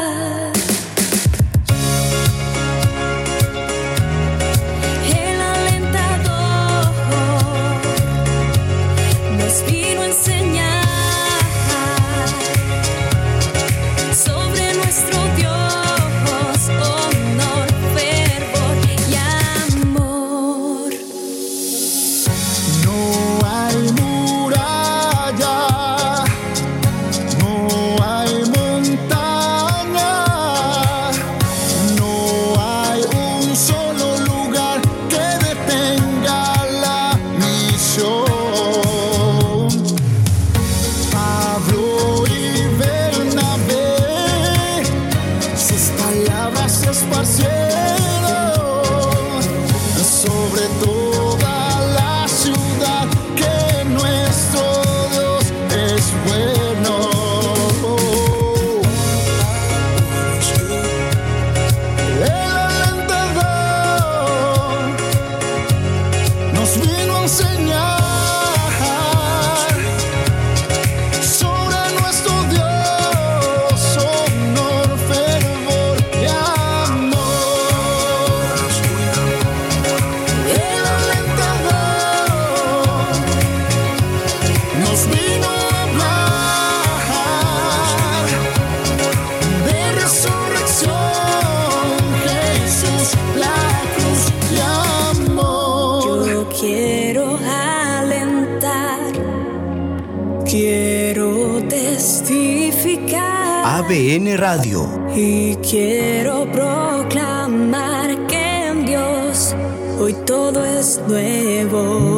Y 105.20 105.56
quiero 105.56 106.46
proclamar 106.52 108.28
que 108.28 108.68
en 108.68 108.86
Dios 108.86 109.56
hoy 110.00 110.14
todo 110.28 110.64
es 110.64 111.02
nuevo. 111.08 112.17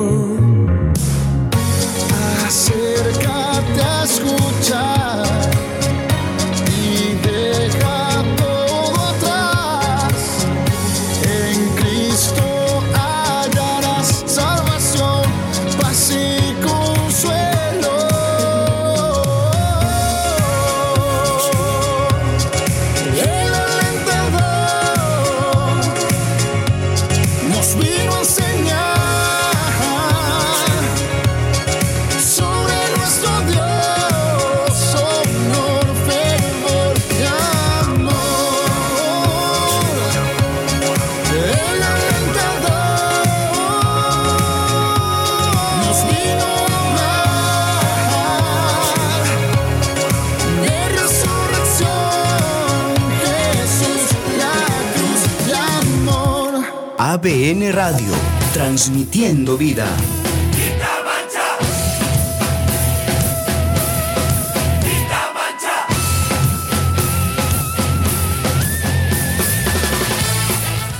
ABN 57.20 57.74
Radio. 57.74 58.13
Transmitiendo 58.53 59.57
vida. 59.57 59.86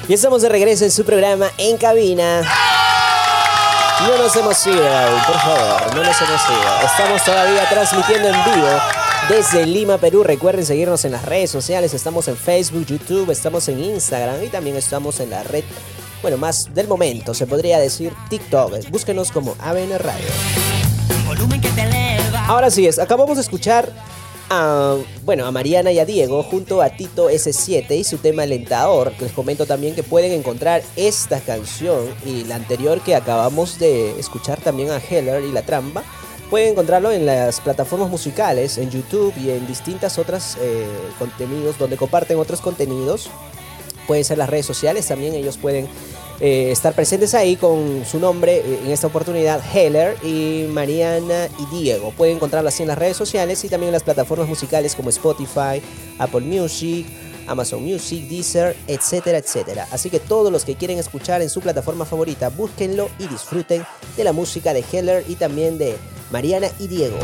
Y 0.09 0.13
estamos 0.13 0.41
de 0.41 0.49
regreso 0.49 0.84
en 0.84 0.91
su 0.91 1.05
programa 1.05 1.51
En 1.57 1.78
Cabina. 1.78 2.41
No 4.01 4.17
nos 4.17 4.36
hemos 4.36 4.67
ido, 4.67 4.76
por 5.26 5.39
favor, 5.39 5.95
no 5.95 6.03
nos 6.03 6.22
hemos 6.22 6.41
ido. 6.49 6.86
Estamos 6.86 7.24
todavía 7.24 7.70
transmitiendo 7.70 8.28
en 8.28 8.43
vivo 8.43 8.67
desde 9.30 9.65
Lima, 9.65 9.97
Perú. 9.97 10.24
Recuerden 10.24 10.65
seguirnos 10.65 11.05
en 11.05 11.13
las 11.13 11.24
redes 11.24 11.49
sociales. 11.49 11.93
Estamos 11.93 12.28
en 12.28 12.36
Facebook, 12.36 12.86
YouTube, 12.86 13.32
estamos 13.32 13.70
en 13.70 13.82
Instagram 13.82 14.43
y 14.43 14.47
también 14.47 14.76
estamos 14.76 15.22
en 15.22 15.30
la 15.30 15.43
red, 15.43 15.63
bueno, 16.22 16.38
más 16.38 16.74
del 16.74 16.88
momento, 16.88 17.34
se 17.34 17.47
podría 17.47 17.80
decir 17.80 18.13
TikTok. 18.30 18.89
Búsquenos 18.89 19.32
como 19.32 19.55
ABN 19.59 19.97
Radio. 19.99 20.26
Ahora 22.47 22.70
sí 22.72 22.88
es, 22.88 22.99
acabamos 22.99 23.38
de 23.38 23.41
escuchar 23.41 23.93
a, 24.49 24.97
bueno, 25.24 25.45
a 25.45 25.51
Mariana 25.51 25.91
y 25.91 25.99
a 25.99 26.05
Diego 26.05 26.43
junto 26.43 26.82
a 26.82 26.89
Tito 26.89 27.30
S7 27.30 27.91
y 27.91 28.03
su 28.03 28.17
tema 28.17 28.43
Alentador. 28.43 29.13
Les 29.20 29.32
comento 29.32 29.65
también 29.65 29.95
que 29.95 30.03
pueden 30.03 30.32
encontrar 30.32 30.82
esta 30.95 31.39
canción 31.39 32.07
y 32.26 32.43
la 32.45 32.55
anterior 32.55 33.01
que 33.01 33.15
acabamos 33.15 33.80
de 33.80 34.20
escuchar 34.20 34.59
también 34.59 34.91
a 34.91 34.97
Heller 34.97 35.43
y 35.43 35.51
La 35.51 35.61
Trampa. 35.61 36.03
Pueden 36.49 36.70
encontrarlo 36.70 37.11
en 37.11 37.28
las 37.28 37.61
plataformas 37.61 38.09
musicales, 38.09 38.80
en 38.80 38.89
YouTube 38.89 39.34
y 39.38 39.51
en 39.51 39.67
distintas 39.67 40.17
otras 40.17 40.57
eh, 40.59 40.88
contenidos 41.20 41.78
donde 41.78 41.95
comparten 41.95 42.39
otros 42.39 42.59
contenidos. 42.59 43.30
Pueden 44.10 44.26
ser 44.26 44.39
las 44.39 44.49
redes 44.49 44.66
sociales, 44.66 45.05
también 45.05 45.36
ellos 45.36 45.60
pueden 45.60 45.88
eh, 46.39 46.72
estar 46.72 46.95
presentes 46.95 47.36
ahí 47.36 47.55
con 47.57 48.03
su 48.05 48.18
nombre, 48.20 48.57
eh, 48.57 48.80
en 48.84 48.89
esta 48.89 49.05
oportunidad 49.05 49.62
Heller 49.72 50.18
y 50.24 50.66
Mariana 50.68 51.47
y 51.60 51.78
Diego. 51.78 52.12
Pueden 52.18 52.38
encontrarlo 52.38 52.70
así 52.70 52.82
en 52.82 52.88
las 52.88 52.97
redes 52.97 53.16
sociales 53.16 53.64
y 53.64 53.70
también 53.70 53.89
en 53.89 53.93
las 53.93 54.01
plataformas 54.01 54.49
musicales 54.49 54.95
como 54.95 55.12
Spotify, 55.12 55.80
Apple 56.18 56.41
Music, 56.41 57.05
Amazon 57.45 57.84
Music, 57.84 58.28
Deezer, 58.28 58.76
etcétera, 58.88 59.38
etcétera. 59.38 59.88
Así 59.91 60.10
que 60.10 60.20
todos 60.20 60.51
los 60.51 60.66
que 60.66 60.74
quieren 60.74 60.97
escuchar 60.97 61.43
en 61.43 61.49
su 61.51 61.62
plataforma 61.62 62.03
favorita, 62.03 62.49
búsquenlo 62.49 63.12
y 63.20 63.28
disfruten 63.28 63.86
de 64.18 64.24
la 64.24 64.34
música 64.34 64.74
de 64.74 64.84
Heller 64.91 65.24
y 65.28 65.36
también 65.36 65.78
de 65.78 65.95
Mariana 66.32 66.70
y 66.80 66.88
Diego. 66.88 67.20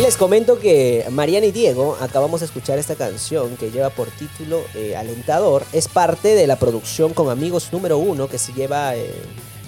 Les 0.00 0.16
comento 0.16 0.58
que 0.58 1.04
Mariana 1.10 1.46
y 1.46 1.52
Diego 1.52 1.96
acabamos 2.00 2.40
de 2.40 2.46
escuchar 2.46 2.78
esta 2.78 2.94
canción 2.94 3.56
que 3.56 3.70
lleva 3.70 3.90
por 3.90 4.08
título 4.08 4.62
eh, 4.74 4.96
Alentador. 4.96 5.64
Es 5.72 5.86
parte 5.86 6.34
de 6.34 6.46
la 6.46 6.56
producción 6.56 7.12
con 7.12 7.28
amigos 7.30 7.68
número 7.72 7.98
uno 7.98 8.26
que 8.26 8.38
se 8.38 8.52
lleva, 8.52 8.96
eh, 8.96 9.12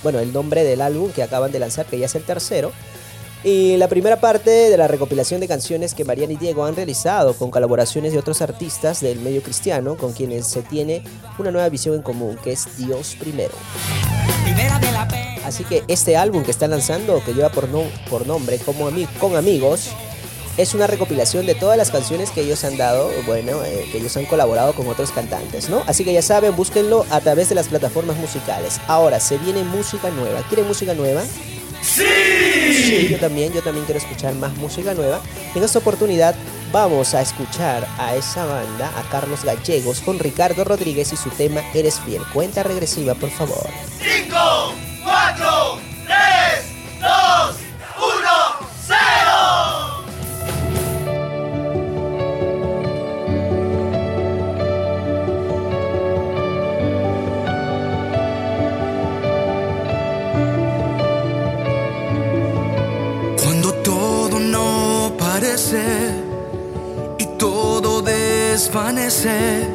bueno, 0.03 0.19
el 0.21 0.33
nombre 0.33 0.65
del 0.65 0.81
álbum 0.81 1.11
que 1.13 1.23
acaban 1.23 1.53
de 1.53 1.59
lanzar, 1.61 1.87
que 1.87 1.99
ya 1.99 2.07
es 2.07 2.15
el 2.15 2.25
tercero. 2.25 2.73
Y 3.45 3.77
la 3.77 3.89
primera 3.89 4.19
parte 4.19 4.49
de 4.51 4.77
la 4.79 4.89
recopilación 4.89 5.41
de 5.41 5.47
canciones 5.47 5.93
que 5.93 6.05
Mariana 6.07 6.33
y 6.33 6.37
Diego 6.37 6.65
han 6.65 6.75
realizado 6.75 7.35
con 7.35 7.51
colaboraciones 7.51 8.13
de 8.15 8.19
otros 8.19 8.41
artistas 8.41 9.01
del 9.01 9.21
medio 9.21 9.43
cristiano 9.43 9.97
con 9.97 10.15
quienes 10.15 10.47
se 10.49 10.63
tiene 10.63 11.05
una 11.39 11.51
nueva 11.51 11.69
visión 11.69 11.95
en 11.95 12.01
común, 12.03 12.39
que 12.43 12.53
es 12.53 12.79
Dios 12.79 13.15
primero. 13.21 13.53
Así 15.45 15.63
que 15.65 15.83
este 15.89 16.17
álbum 16.17 16.43
que 16.43 16.51
están 16.51 16.71
lanzando, 16.71 17.23
que 17.23 17.35
lleva 17.35 17.51
por, 17.51 17.69
no- 17.69 17.85
por 18.09 18.27
nombre 18.27 18.59
como 18.61 18.89
ami- 18.91 19.07
Con 19.19 19.37
Amigos, 19.37 19.91
es 20.57 20.75
una 20.75 20.87
recopilación 20.87 21.47
de 21.47 21.55
todas 21.55 21.77
las 21.77 21.91
canciones 21.91 22.31
que 22.31 22.43
ellos 22.43 22.65
han 22.65 22.77
dado, 22.77 23.11
bueno, 23.27 23.65
eh, 23.65 23.89
que 23.91 23.99
ellos 23.99 24.17
han 24.17 24.27
colaborado 24.27 24.73
con 24.75 24.87
otros 24.87 25.11
cantantes, 25.11 25.69
¿no? 25.69 25.83
Así 25.87 26.05
que 26.05 26.13
ya 26.13 26.23
saben, 26.23 26.55
búsquenlo 26.55 27.05
a 27.11 27.21
través 27.21 27.49
de 27.49 27.55
las 27.55 27.69
plataformas 27.69 28.17
musicales. 28.17 28.81
Ahora, 28.87 29.21
se 29.21 29.39
viene 29.39 29.65
música 29.65 30.11
nueva. 30.11 30.43
¿Quieren 30.49 30.69
música 30.69 30.95
nueva? 30.95 31.23
Sí, 31.83 33.09
yo 33.11 33.19
también, 33.19 33.53
yo 33.53 33.63
también 33.63 33.85
quiero 33.85 34.01
escuchar 34.01 34.35
más 34.35 34.57
música 34.57 34.95
nueva. 34.95 35.21
En 35.55 35.63
esta 35.63 35.79
oportunidad 35.79 36.35
vamos 36.73 37.15
a 37.15 37.21
escuchar 37.21 37.87
a 37.99 38.17
esa 38.17 38.47
banda, 38.47 38.91
a 38.99 39.03
Carlos 39.11 39.45
Gallegos, 39.45 40.01
con 40.01 40.19
Ricardo 40.19 40.65
Rodríguez 40.65 41.13
y 41.13 41.17
su 41.17 41.31
tema 41.31 41.63
Eres 41.75 42.01
Fiel. 42.01 42.23
Cuenta 42.33 42.63
regresiva, 42.63 43.15
por 43.15 43.31
favor. 43.31 43.67
5, 44.01 44.37
y 67.19 67.27
todo 67.39 68.03
desvanece, 68.03 69.67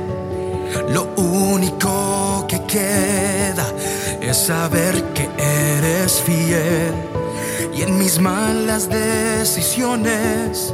lo 0.90 1.04
único 1.18 2.46
que 2.48 2.62
queda 2.64 3.68
es 4.22 4.38
saber 4.38 5.04
que 5.14 5.30
eres 5.38 6.22
fiel. 6.22 6.94
Y 7.74 7.82
en 7.82 7.98
mis 7.98 8.20
malas 8.20 8.90
decisiones, 8.90 10.74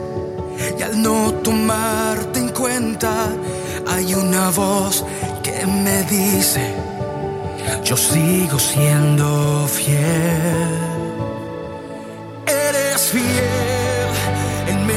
y 0.78 0.82
al 0.82 1.02
no 1.02 1.34
tomarte 1.44 2.40
en 2.40 2.50
cuenta, 2.50 3.30
hay 3.88 4.14
una 4.14 4.50
voz 4.52 5.04
que 5.44 5.66
me 5.66 6.04
dice, 6.04 6.74
yo 7.84 7.98
sigo 7.98 8.60
siendo 8.60 9.68
fiel. 9.68 10.80
Eres 12.48 13.02
fiel 13.12 13.65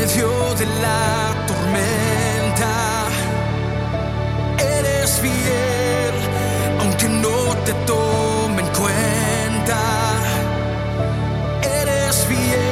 medio 0.08 0.54
de 0.54 0.66
la 0.80 1.34
tormenta. 1.46 3.06
Eres 4.58 5.20
fiel 5.20 6.14
aunque 6.80 7.08
no 7.08 7.54
te 7.64 7.72
tome 7.86 8.62
en 8.62 8.68
cuenta. 8.68 9.80
Eres 11.62 12.24
fiel 12.26 12.67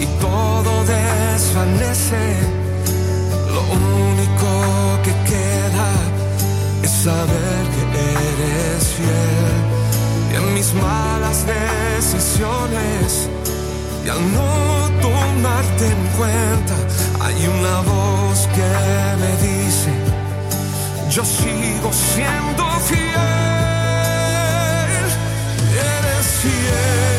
y 0.00 0.06
todo 0.20 0.84
desvanece, 0.84 2.24
lo 3.54 3.62
único 3.62 4.50
que 5.04 5.12
queda 5.30 5.88
es 6.82 6.90
saber 6.90 7.62
que 7.92 8.04
eres 8.30 8.84
fiel. 8.96 9.60
Y 10.32 10.34
en 10.36 10.54
mis 10.54 10.74
malas 10.74 11.46
decisiones 11.46 13.28
y 14.04 14.08
al 14.08 14.20
no 14.34 14.90
tomarte 15.00 15.86
en 15.86 16.06
cuenta 16.18 16.76
hay 17.24 17.46
una 17.46 17.80
voz 17.80 18.48
que 18.54 18.70
me 19.22 19.32
dice 19.48 19.90
yo 21.10 21.24
sigo 21.24 21.92
siendo 21.92 22.64
fiel 22.88 23.12
eres 25.76 26.26
fiel 26.42 27.11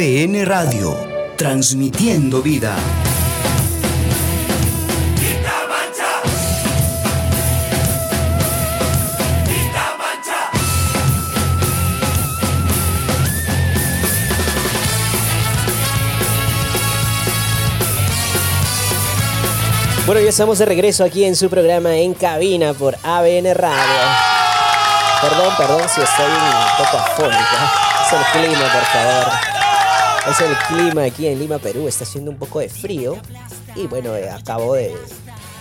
ABN 0.00 0.46
Radio, 0.46 0.96
transmitiendo 1.36 2.40
vida. 2.40 2.74
Quita 5.16 5.52
mancha. 5.68 6.22
Quita 9.44 9.96
mancha. 9.98 10.50
Bueno, 20.06 20.22
ya 20.22 20.30
estamos 20.30 20.58
de 20.58 20.64
regreso 20.64 21.04
aquí 21.04 21.26
en 21.26 21.36
su 21.36 21.50
programa 21.50 21.94
En 21.96 22.14
Cabina 22.14 22.72
por 22.72 22.96
ABN 23.02 23.52
Radio. 23.54 23.76
Perdón, 25.20 25.52
perdón 25.58 25.82
si 25.94 26.00
estoy 26.00 26.24
un 26.24 26.84
poco 26.86 26.96
afónica. 26.96 27.70
Es 28.06 28.12
el 28.14 28.24
clima, 28.40 28.72
por 28.72 28.84
favor. 28.86 29.49
Es 30.28 30.40
el 30.40 30.54
clima 30.68 31.04
aquí 31.04 31.26
en 31.26 31.38
Lima, 31.38 31.58
Perú. 31.58 31.88
Está 31.88 32.04
haciendo 32.04 32.30
un 32.30 32.36
poco 32.36 32.60
de 32.60 32.68
frío. 32.68 33.16
Y 33.74 33.86
bueno, 33.86 34.14
eh, 34.16 34.28
acabo 34.28 34.74
de, 34.74 34.94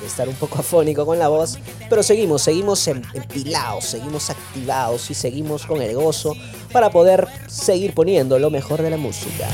estar 0.06 0.28
un 0.28 0.36
poco 0.36 0.60
afónico 0.60 1.06
con 1.06 1.18
la 1.18 1.28
voz. 1.28 1.58
Pero 1.90 2.04
seguimos, 2.04 2.42
seguimos 2.42 2.88
empilados, 2.88 3.86
seguimos 3.86 4.30
activados 4.30 5.10
y 5.10 5.14
seguimos 5.14 5.66
con 5.66 5.82
el 5.82 5.96
gozo 5.96 6.36
para 6.72 6.90
poder 6.90 7.28
seguir 7.48 7.94
poniendo 7.94 8.38
lo 8.38 8.50
mejor 8.50 8.82
de 8.82 8.90
la 8.90 8.98
música. 8.98 9.48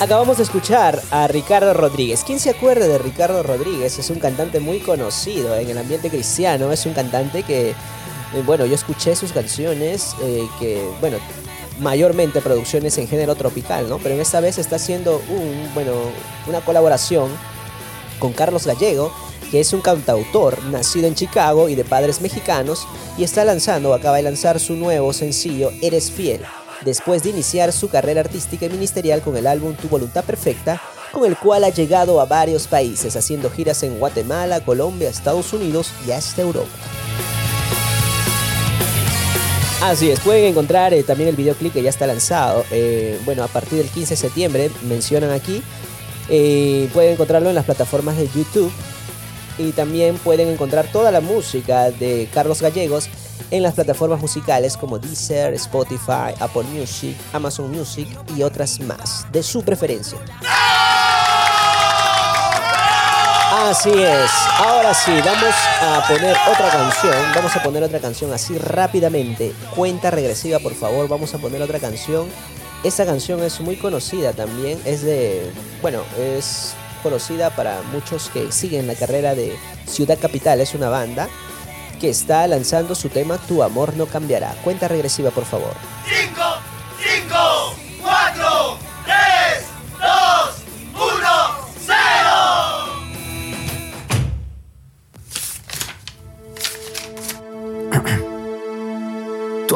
Acabamos 0.00 0.36
de 0.36 0.42
escuchar 0.42 1.00
a 1.10 1.26
Ricardo 1.26 1.72
Rodríguez. 1.74 2.22
¿Quién 2.24 2.38
se 2.38 2.50
acuerda 2.50 2.86
de 2.86 2.98
Ricardo 2.98 3.42
Rodríguez? 3.42 3.98
Es 3.98 4.10
un 4.10 4.18
cantante 4.18 4.60
muy 4.60 4.78
conocido 4.78 5.56
en 5.56 5.70
el 5.70 5.78
ambiente 5.78 6.10
cristiano. 6.10 6.70
Es 6.70 6.84
un 6.86 6.92
cantante 6.92 7.42
que, 7.42 7.70
eh, 7.70 7.74
bueno, 8.44 8.66
yo 8.66 8.74
escuché 8.74 9.16
sus 9.16 9.32
canciones, 9.32 10.14
eh, 10.22 10.46
que, 10.60 10.86
bueno, 11.00 11.16
mayormente 11.78 12.40
producciones 12.40 12.98
en 12.98 13.08
género 13.08 13.34
tropical, 13.34 13.88
¿no? 13.88 13.98
Pero 13.98 14.14
en 14.14 14.20
esta 14.20 14.40
vez 14.40 14.58
está 14.58 14.76
haciendo 14.76 15.22
un, 15.28 15.70
bueno, 15.74 15.92
una 16.46 16.60
colaboración 16.60 17.30
con 18.18 18.32
Carlos 18.32 18.66
Gallego, 18.66 19.12
que 19.50 19.60
es 19.60 19.72
un 19.72 19.80
cantautor 19.80 20.62
nacido 20.64 21.06
en 21.06 21.14
Chicago 21.14 21.68
y 21.68 21.74
de 21.74 21.84
padres 21.84 22.20
mexicanos, 22.20 22.86
y 23.18 23.24
está 23.24 23.44
lanzando, 23.44 23.94
acaba 23.94 24.16
de 24.16 24.22
lanzar 24.22 24.58
su 24.58 24.74
nuevo 24.74 25.12
sencillo 25.12 25.70
Eres 25.82 26.10
Fiel, 26.10 26.40
después 26.84 27.22
de 27.22 27.30
iniciar 27.30 27.72
su 27.72 27.88
carrera 27.88 28.20
artística 28.20 28.66
y 28.66 28.70
ministerial 28.70 29.22
con 29.22 29.36
el 29.36 29.46
álbum 29.46 29.74
Tu 29.74 29.88
Voluntad 29.88 30.24
Perfecta, 30.24 30.80
con 31.12 31.24
el 31.24 31.36
cual 31.36 31.64
ha 31.64 31.70
llegado 31.70 32.20
a 32.20 32.26
varios 32.26 32.66
países, 32.66 33.16
haciendo 33.16 33.50
giras 33.50 33.82
en 33.82 33.98
Guatemala, 33.98 34.60
Colombia, 34.60 35.08
Estados 35.08 35.52
Unidos 35.52 35.90
y 36.06 36.10
hasta 36.10 36.42
Europa. 36.42 36.68
Así 39.82 40.10
es, 40.10 40.20
pueden 40.20 40.46
encontrar 40.46 40.94
eh, 40.94 41.02
también 41.02 41.28
el 41.28 41.36
videoclip 41.36 41.72
que 41.72 41.82
ya 41.82 41.90
está 41.90 42.06
lanzado. 42.06 42.64
eh, 42.70 43.20
bueno, 43.24 43.44
a 43.44 43.48
partir 43.48 43.78
del 43.78 43.88
15 43.88 44.14
de 44.14 44.16
septiembre, 44.16 44.70
mencionan 44.82 45.30
aquí. 45.30 45.62
eh, 46.28 46.88
pueden 46.92 47.12
encontrarlo 47.12 47.48
en 47.48 47.54
las 47.54 47.64
plataformas 47.64 48.16
de 48.16 48.28
YouTube. 48.28 48.72
Y 49.58 49.72
también 49.72 50.16
pueden 50.18 50.48
encontrar 50.48 50.86
toda 50.92 51.10
la 51.10 51.20
música 51.20 51.90
de 51.90 52.28
Carlos 52.32 52.60
Gallegos 52.60 53.08
en 53.50 53.62
las 53.62 53.74
plataformas 53.74 54.20
musicales 54.20 54.76
como 54.76 54.98
Deezer, 54.98 55.54
Spotify, 55.54 56.34
Apple 56.40 56.64
Music, 56.64 57.16
Amazon 57.32 57.70
Music 57.70 58.08
y 58.36 58.42
otras 58.42 58.80
más, 58.80 59.24
de 59.32 59.42
su 59.42 59.62
preferencia. 59.62 60.18
Así 63.58 63.90
es. 63.90 64.30
Ahora 64.58 64.92
sí, 64.92 65.12
vamos 65.24 65.54
a 65.80 66.06
poner 66.06 66.36
otra 66.46 66.68
canción. 66.68 67.14
Vamos 67.34 67.56
a 67.56 67.62
poner 67.62 67.82
otra 67.82 68.00
canción 68.00 68.30
así 68.34 68.58
rápidamente. 68.58 69.54
Cuenta 69.74 70.10
regresiva, 70.10 70.58
por 70.58 70.74
favor. 70.74 71.08
Vamos 71.08 71.32
a 71.32 71.38
poner 71.38 71.62
otra 71.62 71.78
canción. 71.78 72.28
Esta 72.84 73.06
canción 73.06 73.42
es 73.42 73.58
muy 73.60 73.76
conocida 73.76 74.34
también. 74.34 74.78
Es 74.84 75.02
de. 75.02 75.50
Bueno, 75.80 76.02
es 76.18 76.74
conocida 77.02 77.48
para 77.48 77.80
muchos 77.92 78.28
que 78.28 78.52
siguen 78.52 78.86
la 78.86 78.94
carrera 78.94 79.34
de 79.34 79.56
Ciudad 79.86 80.18
Capital. 80.20 80.60
Es 80.60 80.74
una 80.74 80.90
banda 80.90 81.26
que 81.98 82.10
está 82.10 82.46
lanzando 82.46 82.94
su 82.94 83.08
tema 83.08 83.38
Tu 83.38 83.62
amor 83.62 83.96
no 83.96 84.04
cambiará. 84.04 84.54
Cuenta 84.62 84.86
regresiva, 84.86 85.30
por 85.30 85.46
favor. 85.46 85.72
5, 86.04 86.42
5, 87.22 87.36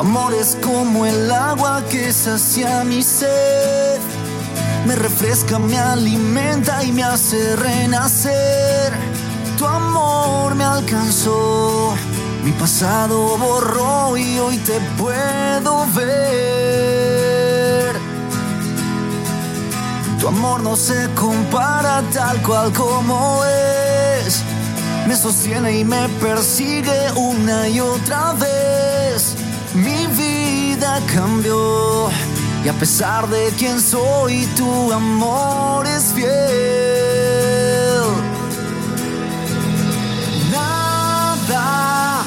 Tu 0.00 0.06
amor 0.06 0.32
es 0.32 0.56
como 0.62 1.04
el 1.04 1.30
agua 1.30 1.84
que 1.90 2.10
sacia 2.10 2.84
mi 2.84 3.02
sed. 3.02 4.00
me 4.86 4.96
refresca, 4.96 5.58
me 5.58 5.78
alimenta 5.78 6.82
y 6.82 6.90
me 6.90 7.02
hace 7.02 7.54
renacer. 7.56 8.94
Tu 9.58 9.66
amor 9.66 10.54
me 10.54 10.64
alcanzó, 10.64 11.92
mi 12.42 12.50
pasado 12.52 13.36
borró 13.36 14.16
y 14.16 14.38
hoy 14.38 14.56
te 14.56 14.80
puedo 14.96 15.84
ver. 15.94 17.20
Tu 20.18 20.28
amor 20.28 20.62
no 20.62 20.76
se 20.76 21.10
compara 21.14 22.02
tal 22.10 22.40
cual 22.40 22.72
como 22.72 23.44
es. 24.24 24.42
Me 25.06 25.14
sostiene 25.14 25.78
y 25.78 25.84
me 25.84 26.08
persigue 26.22 27.12
una 27.16 27.68
y 27.68 27.80
otra 27.80 28.32
vez. 28.32 28.69
Mi 29.74 30.06
vida 30.08 31.00
cambió 31.14 32.10
y 32.64 32.68
a 32.68 32.72
pesar 32.72 33.28
de 33.28 33.52
quién 33.56 33.80
soy, 33.80 34.44
tu 34.56 34.92
amor 34.92 35.86
es 35.86 36.12
fiel. 36.12 36.28
Nada, 40.50 42.24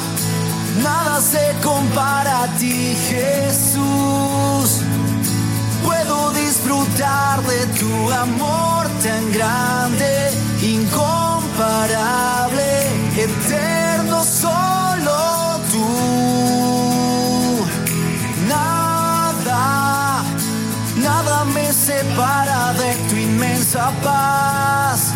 nada 0.82 1.20
se 1.22 1.54
compara 1.62 2.44
a 2.44 2.48
ti, 2.58 2.96
Jesús. 3.10 4.80
Puedo 5.84 6.32
disfrutar 6.32 7.44
de 7.44 7.66
tu 7.78 8.10
amor 8.12 8.88
tan 9.04 9.32
grande, 9.34 10.32
incomparable, 10.62 12.88
eterno 13.18 14.24
solo 14.24 15.60
tú. 15.72 17.03
Separa 22.04 22.74
de 22.74 22.96
tu 23.10 23.16
inmensa 23.16 23.92
paz. 24.04 25.14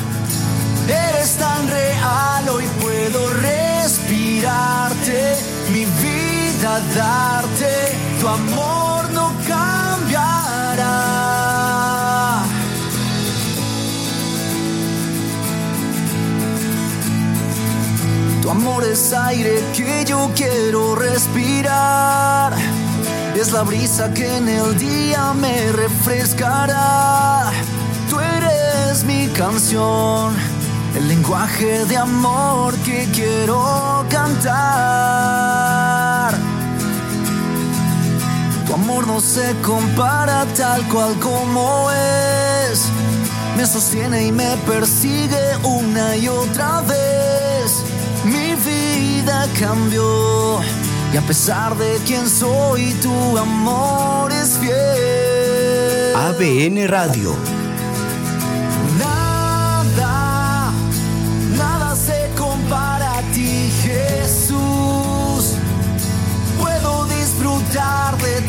Eres 0.88 1.38
tan 1.38 1.68
real, 1.68 2.50
hoy 2.50 2.66
puedo 2.82 3.30
respirarte, 3.42 5.20
mi 5.72 5.86
vida 5.86 6.82
darte, 6.96 7.74
tu 8.20 8.28
amor 8.28 9.10
no 9.12 9.32
cambiará. 9.48 10.96
Tu 18.42 18.50
amor 18.50 18.84
es 18.86 19.14
aire 19.14 19.62
que 19.76 20.06
yo 20.06 20.32
quiero 20.36 20.96
respirar. 20.96 22.77
Es 23.38 23.52
la 23.52 23.62
brisa 23.62 24.12
que 24.16 24.38
en 24.38 24.50
el 24.50 24.80
día 24.80 25.32
me 25.34 25.72
refrescará. 25.72 27.52
Tú 28.10 28.20
eres 28.20 29.04
mi 29.04 29.28
canción, 29.28 30.34
el 30.96 31.08
lenguaje 31.08 31.86
de 31.86 31.98
amor 31.98 32.74
que 32.78 33.08
quiero 33.14 34.04
cantar. 34.10 34.56
Tu 38.66 38.74
amor 38.74 39.06
no 39.06 39.22
se 39.22 39.56
compara 39.62 40.48
tal 40.58 40.82
cual 40.88 41.14
como 41.20 41.92
es. 41.92 42.90
Me 43.56 43.68
sostiene 43.68 44.26
y 44.26 44.32
me 44.32 44.58
persigue 44.66 45.58
una 45.62 46.18
y 46.18 46.28
otra 46.28 46.82
vez. 46.82 47.84
Mi 48.26 48.56
vida 48.56 49.48
cambió 49.60 50.60
y 51.14 51.18
a 51.18 51.22
pesar 51.22 51.76
de 51.78 52.00
quién 52.06 52.30
soy, 52.30 52.94
tu 53.02 53.38
amor 53.38 54.32
es 54.32 54.58
fiel. 54.58 56.16
ABN 56.16 56.88
Radio. 56.88 57.36
Nada, 59.00 60.72
nada 61.56 61.96
se 61.96 62.30
compara 62.38 63.20
a 63.20 63.22
ti, 63.34 63.72
Jesús. 63.84 65.54
Puedo 66.60 67.06
disfrutar 67.06 68.18
de 68.18 68.47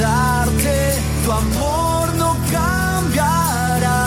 darte, 0.00 0.98
tu 1.24 1.30
amor 1.30 2.14
no 2.14 2.34
cambiará. 2.50 3.98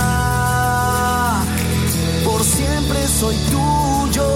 Por 2.26 2.44
siempre 2.44 3.08
soy 3.08 3.36
tuyo, 3.52 4.28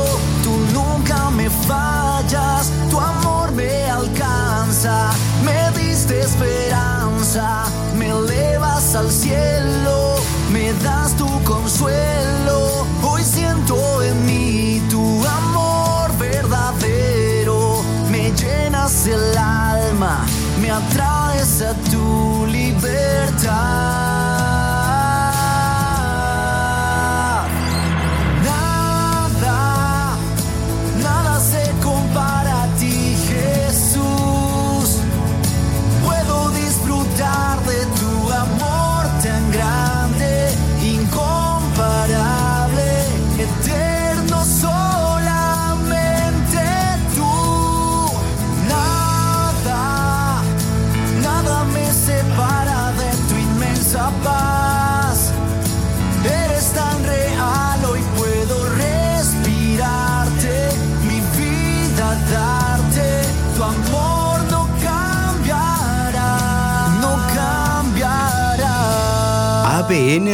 tú 0.43 0.51
nunca 0.73 1.29
me 1.31 1.49
fallas, 1.49 2.71
tu 2.91 2.99
amor 2.99 3.51
me 3.51 3.89
alcanza, 3.89 5.09
me 5.43 5.59
diste 5.79 6.19
esperanza, 6.21 7.65
me 7.97 8.09
elevas 8.09 8.95
al 8.95 9.09
cielo, 9.11 10.15
me 10.53 10.73
das 10.85 11.15
tu 11.17 11.27
consuelo, 11.43 12.85
hoy 13.01 13.23
siento 13.23 14.03
en 14.03 14.25
mí 14.25 14.81
tu 14.89 15.03
amor 15.25 16.15
verdadero, 16.19 17.81
me 18.11 18.31
llenas 18.31 19.07
el 19.07 19.37
alma, 19.37 20.25
me 20.61 20.69
atraes 20.71 21.26
a 21.61 21.86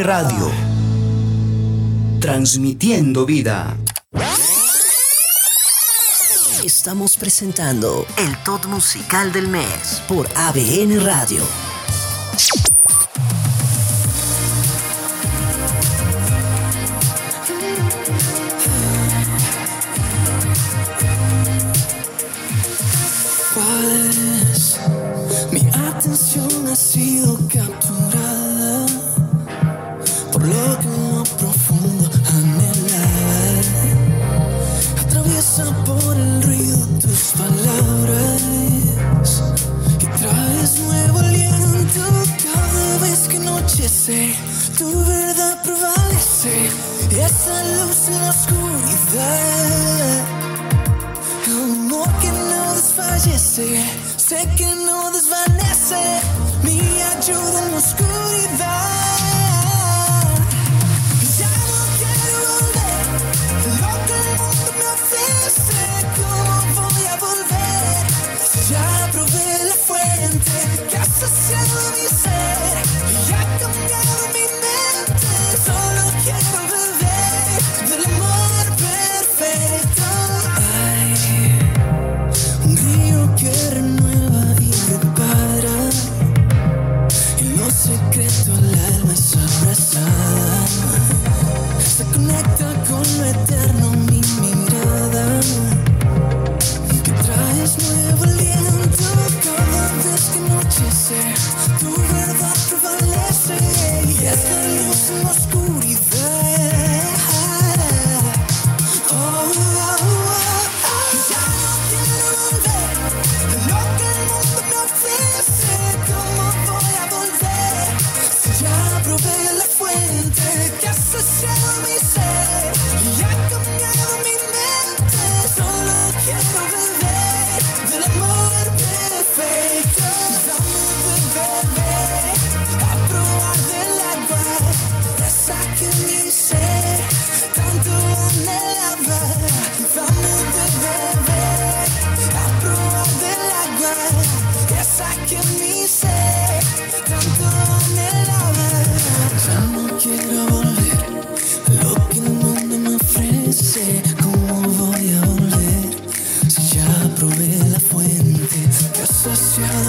Radio. 0.03 0.51
Transmitiendo 2.19 3.25
vida. 3.25 3.77
Estamos 6.61 7.15
presentando 7.15 8.05
el 8.17 8.35
top 8.43 8.65
musical 8.65 9.31
del 9.31 9.47
mes 9.47 10.03
por 10.09 10.27
ABN 10.35 10.99
Radio. 11.05 11.72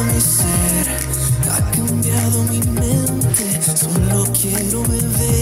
Mi 0.02 0.20
ser, 0.20 0.88
ha 1.50 1.70
cambiado 1.70 2.42
mi 2.44 2.58
mente. 2.58 3.60
Solo 3.76 4.26
quiero 4.32 4.82
beber 4.82 5.33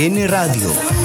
ABN 0.00 0.26
Radio. 0.28 0.99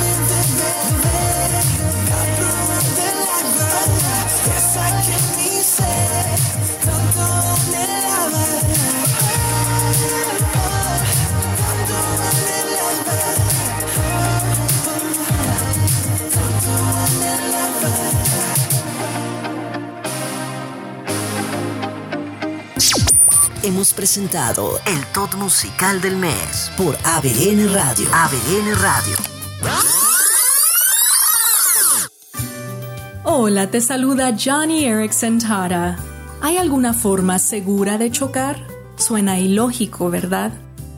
Presentado 23.96 24.80
el 24.86 25.06
top 25.14 25.36
musical 25.36 26.02
del 26.02 26.18
mes 26.18 26.72
por 26.78 26.98
ABN 27.04 27.74
Radio. 27.74 28.08
ABN 28.14 28.76
Radio. 28.82 29.18
Hola, 33.24 33.72
te 33.72 33.82
saluda 33.82 34.36
Johnny 34.38 34.86
Erickson 34.86 35.40
Tara. 35.40 35.98
¿Hay 36.42 36.58
alguna 36.58 36.94
forma 36.94 37.40
segura 37.40 37.98
de 37.98 38.12
chocar? 38.12 38.68
Suena 38.98 39.40
ilógico, 39.40 40.10
¿verdad? 40.10 40.52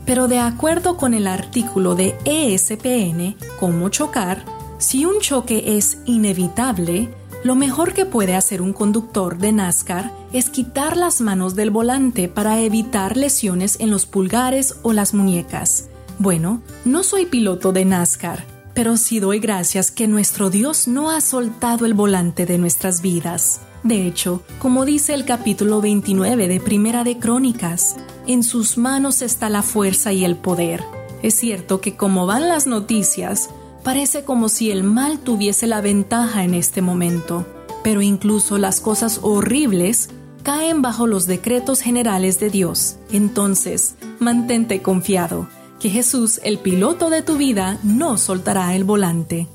Pero 0.06 0.28
de 0.28 0.40
acuerdo 0.40 0.98
con 0.98 1.14
el 1.14 1.28
artículo 1.28 1.96
de 1.96 2.18
E 2.26 2.54
ESPN, 2.56 3.38
Cómo 3.60 3.90
chocar, 3.90 4.44
si 4.78 5.06
un 5.06 5.20
choque 5.20 5.78
es 5.78 6.00
inevitable, 6.06 7.10
lo 7.44 7.56
mejor 7.56 7.94
que 7.94 8.06
puede 8.06 8.36
hacer 8.36 8.62
un 8.62 8.74
conductor 8.74 9.38
de 9.38 9.52
NASCAR 9.52 10.12
es 10.34 10.50
quitar 10.50 10.98
las 10.98 11.22
manos 11.22 11.56
del 11.56 11.70
volante 11.70 12.28
para 12.28 12.60
evitar 12.60 13.18
lesiones 13.18 13.78
en 13.80 13.92
los 13.92 14.06
pulgares 14.06 14.76
o 14.84 14.94
las 14.94 15.14
muñecas. 15.14 15.90
Bueno, 16.20 16.62
no 16.84 17.04
soy 17.04 17.26
piloto 17.26 17.72
de 17.72 17.86
NASCAR, 17.86 18.46
pero 18.74 18.98
sí 18.98 19.20
doy 19.20 19.40
gracias 19.40 19.92
que 19.92 20.08
nuestro 20.08 20.50
Dios 20.50 20.88
no 20.88 21.12
ha 21.12 21.22
soltado 21.22 21.86
el 21.86 21.94
volante 21.94 22.46
de 22.46 22.58
nuestras 22.58 23.02
vidas. 23.02 23.62
De 23.84 24.08
hecho, 24.08 24.42
como 24.60 24.86
dice 24.86 25.14
el 25.14 25.24
capítulo 25.24 25.80
29 25.80 26.48
de 26.48 26.60
Primera 26.60 27.04
de 27.04 27.20
Crónicas, 27.20 27.96
en 28.26 28.44
sus 28.44 28.78
manos 28.78 29.22
está 29.22 29.50
la 29.50 29.62
fuerza 29.62 30.12
y 30.12 30.26
el 30.26 30.36
poder. 30.36 30.84
Es 31.24 31.36
cierto 31.36 31.82
que 31.82 31.96
como 31.96 32.26
van 32.26 32.50
las 32.50 32.68
noticias, 32.68 33.50
parece 33.88 34.26
como 34.26 34.50
si 34.50 34.70
el 34.70 34.84
mal 34.84 35.18
tuviese 35.18 35.66
la 35.66 35.80
ventaja 35.80 36.44
en 36.44 36.54
este 36.54 36.82
momento, 36.82 37.46
pero 37.86 38.02
incluso 38.02 38.58
las 38.58 38.82
cosas 38.82 39.22
horribles 39.24 40.10
caen 40.44 40.82
bajo 40.82 41.08
los 41.08 41.26
decretos 41.26 41.80
generales 41.80 42.38
de 42.42 42.50
Dios. 42.50 42.98
Entonces, 43.14 43.96
mantente 44.20 44.82
confiado, 44.82 45.48
que 45.80 45.90
Jesús, 45.90 46.42
el 46.44 46.58
piloto 46.58 47.10
de 47.10 47.22
tu 47.22 47.38
vida, 47.38 47.80
no 47.82 48.18
soltará 48.18 48.76
el 48.76 48.84
volante. 48.84 49.48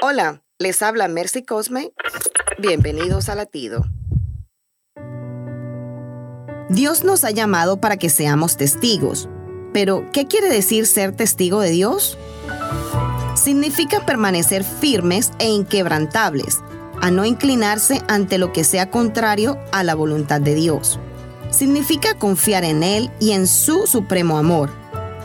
Hola, 0.00 0.42
les 0.58 0.80
habla 0.80 1.08
Mercy 1.08 1.42
Cosme. 1.44 1.92
Bienvenidos 2.56 3.28
a 3.28 3.34
Latido. 3.34 3.84
Dios 6.70 7.04
nos 7.04 7.24
ha 7.24 7.32
llamado 7.32 7.82
para 7.82 7.98
que 7.98 8.08
seamos 8.08 8.56
testigos. 8.56 9.28
Pero, 9.72 10.06
¿qué 10.12 10.26
quiere 10.26 10.48
decir 10.48 10.86
ser 10.86 11.12
testigo 11.12 11.60
de 11.60 11.70
Dios? 11.70 12.18
Significa 13.34 14.04
permanecer 14.04 14.64
firmes 14.64 15.30
e 15.38 15.48
inquebrantables, 15.48 16.60
a 17.00 17.10
no 17.10 17.24
inclinarse 17.24 18.02
ante 18.08 18.38
lo 18.38 18.52
que 18.52 18.64
sea 18.64 18.90
contrario 18.90 19.58
a 19.72 19.84
la 19.84 19.94
voluntad 19.94 20.40
de 20.40 20.54
Dios. 20.54 20.98
Significa 21.50 22.14
confiar 22.14 22.64
en 22.64 22.82
Él 22.82 23.10
y 23.20 23.32
en 23.32 23.46
su 23.46 23.86
supremo 23.86 24.38
amor. 24.38 24.70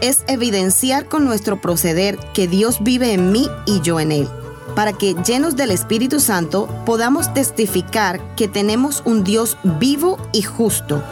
Es 0.01 0.23
evidenciar 0.27 1.07
con 1.07 1.25
nuestro 1.25 1.59
proceder 1.61 2.17
que 2.33 2.47
Dios 2.47 2.77
vive 2.81 3.13
en 3.13 3.31
mí 3.31 3.47
y 3.65 3.81
yo 3.81 3.99
en 3.99 4.11
Él, 4.11 4.29
para 4.75 4.93
que 4.93 5.15
llenos 5.25 5.55
del 5.55 5.71
Espíritu 5.71 6.19
Santo 6.19 6.67
podamos 6.85 7.33
testificar 7.33 8.21
que 8.35 8.47
tenemos 8.47 9.01
un 9.05 9.23
Dios 9.23 9.57
vivo 9.63 10.17
y 10.31 10.41
justo, 10.41 11.03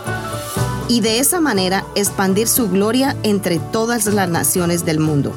y 0.87 1.01
de 1.01 1.19
esa 1.19 1.39
manera 1.39 1.85
expandir 1.95 2.47
su 2.47 2.69
gloria 2.69 3.15
entre 3.23 3.59
todas 3.59 4.05
las 4.05 4.29
naciones 4.29 4.85
del 4.85 4.99
mundo, 4.99 5.33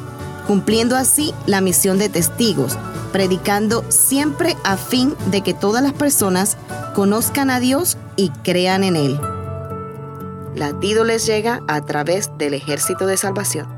cumpliendo 0.47 0.97
así 0.97 1.34
la 1.47 1.61
misión 1.61 1.99
de 1.99 2.09
testigos, 2.09 2.78
predicando 3.12 3.84
siempre 3.88 4.57
a 4.64 4.76
fin 4.76 5.14
de 5.30 5.42
que 5.42 5.55
todas 5.55 5.82
las 5.82 5.92
personas 5.92 6.57
conozcan 6.94 7.51
a 7.51 7.61
Dios 7.61 7.97
y 8.16 8.30
crean 8.42 8.84
en 8.84 8.97
Él. 8.97 9.20
Latido 10.55 11.05
les 11.05 11.26
llega 11.26 11.62
a 11.68 11.84
través 11.84 12.30
del 12.38 12.55
ejército 12.55 13.07
de 13.07 13.16
salvación. 13.16 13.75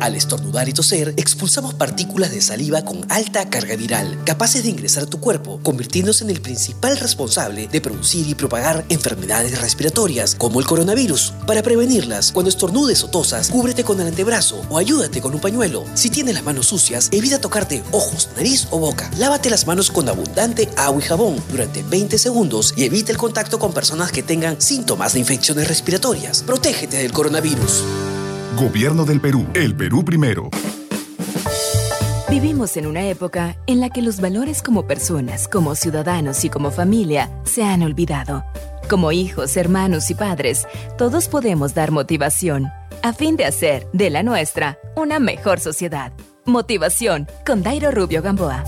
Al 0.00 0.14
estornudar 0.14 0.68
y 0.68 0.72
toser, 0.72 1.14
expulsamos 1.16 1.74
partículas 1.74 2.30
de 2.30 2.42
saliva 2.42 2.82
con 2.82 3.04
alta 3.08 3.48
carga 3.48 3.76
viral, 3.76 4.22
capaces 4.24 4.62
de 4.62 4.68
ingresar 4.68 5.04
a 5.04 5.06
tu 5.06 5.20
cuerpo, 5.20 5.58
convirtiéndose 5.62 6.22
en 6.22 6.30
el 6.30 6.42
principal 6.42 6.98
responsable 6.98 7.66
de 7.68 7.80
producir 7.80 8.28
y 8.28 8.34
propagar 8.34 8.84
enfermedades 8.90 9.58
respiratorias, 9.60 10.34
como 10.34 10.60
el 10.60 10.66
coronavirus. 10.66 11.32
Para 11.46 11.62
prevenirlas, 11.62 12.30
cuando 12.32 12.50
estornudes 12.50 13.02
o 13.04 13.08
tosas, 13.08 13.48
cúbrete 13.48 13.84
con 13.84 14.00
el 14.00 14.08
antebrazo 14.08 14.62
o 14.68 14.76
ayúdate 14.76 15.22
con 15.22 15.34
un 15.34 15.40
pañuelo. 15.40 15.84
Si 15.94 16.10
tienes 16.10 16.34
las 16.34 16.44
manos 16.44 16.66
sucias, 16.66 17.08
evita 17.10 17.40
tocarte 17.40 17.82
ojos, 17.92 18.28
nariz 18.36 18.68
o 18.70 18.78
boca. 18.78 19.10
Lávate 19.16 19.48
las 19.48 19.66
manos 19.66 19.90
con 19.90 20.08
abundante 20.08 20.68
agua 20.76 21.00
y 21.00 21.06
jabón 21.06 21.42
durante 21.50 21.82
20 21.82 22.18
segundos 22.18 22.74
y 22.76 22.84
evita 22.84 23.12
el 23.12 23.18
contacto 23.18 23.58
con 23.58 23.72
personas 23.72 24.12
que 24.12 24.22
tengan 24.22 24.60
síntomas 24.60 25.14
de 25.14 25.20
infecciones 25.20 25.68
respiratorias. 25.68 26.42
Protégete 26.42 26.98
del 26.98 27.12
coronavirus. 27.12 27.82
Gobierno 28.54 29.04
del 29.04 29.20
Perú. 29.20 29.46
El 29.52 29.74
Perú 29.74 30.02
primero. 30.02 30.48
Vivimos 32.30 32.78
en 32.78 32.86
una 32.86 33.06
época 33.08 33.56
en 33.66 33.80
la 33.80 33.90
que 33.90 34.00
los 34.00 34.20
valores 34.20 34.62
como 34.62 34.86
personas, 34.86 35.46
como 35.46 35.74
ciudadanos 35.74 36.42
y 36.44 36.48
como 36.48 36.70
familia 36.70 37.30
se 37.44 37.64
han 37.64 37.82
olvidado. 37.82 38.44
Como 38.88 39.12
hijos, 39.12 39.58
hermanos 39.58 40.10
y 40.10 40.14
padres, 40.14 40.66
todos 40.96 41.28
podemos 41.28 41.74
dar 41.74 41.90
motivación 41.90 42.68
a 43.02 43.12
fin 43.12 43.36
de 43.36 43.44
hacer 43.44 43.88
de 43.92 44.08
la 44.08 44.22
nuestra 44.22 44.78
una 44.96 45.18
mejor 45.18 45.60
sociedad. 45.60 46.12
Motivación 46.46 47.26
con 47.44 47.62
Dairo 47.62 47.90
Rubio 47.90 48.22
Gamboa. 48.22 48.64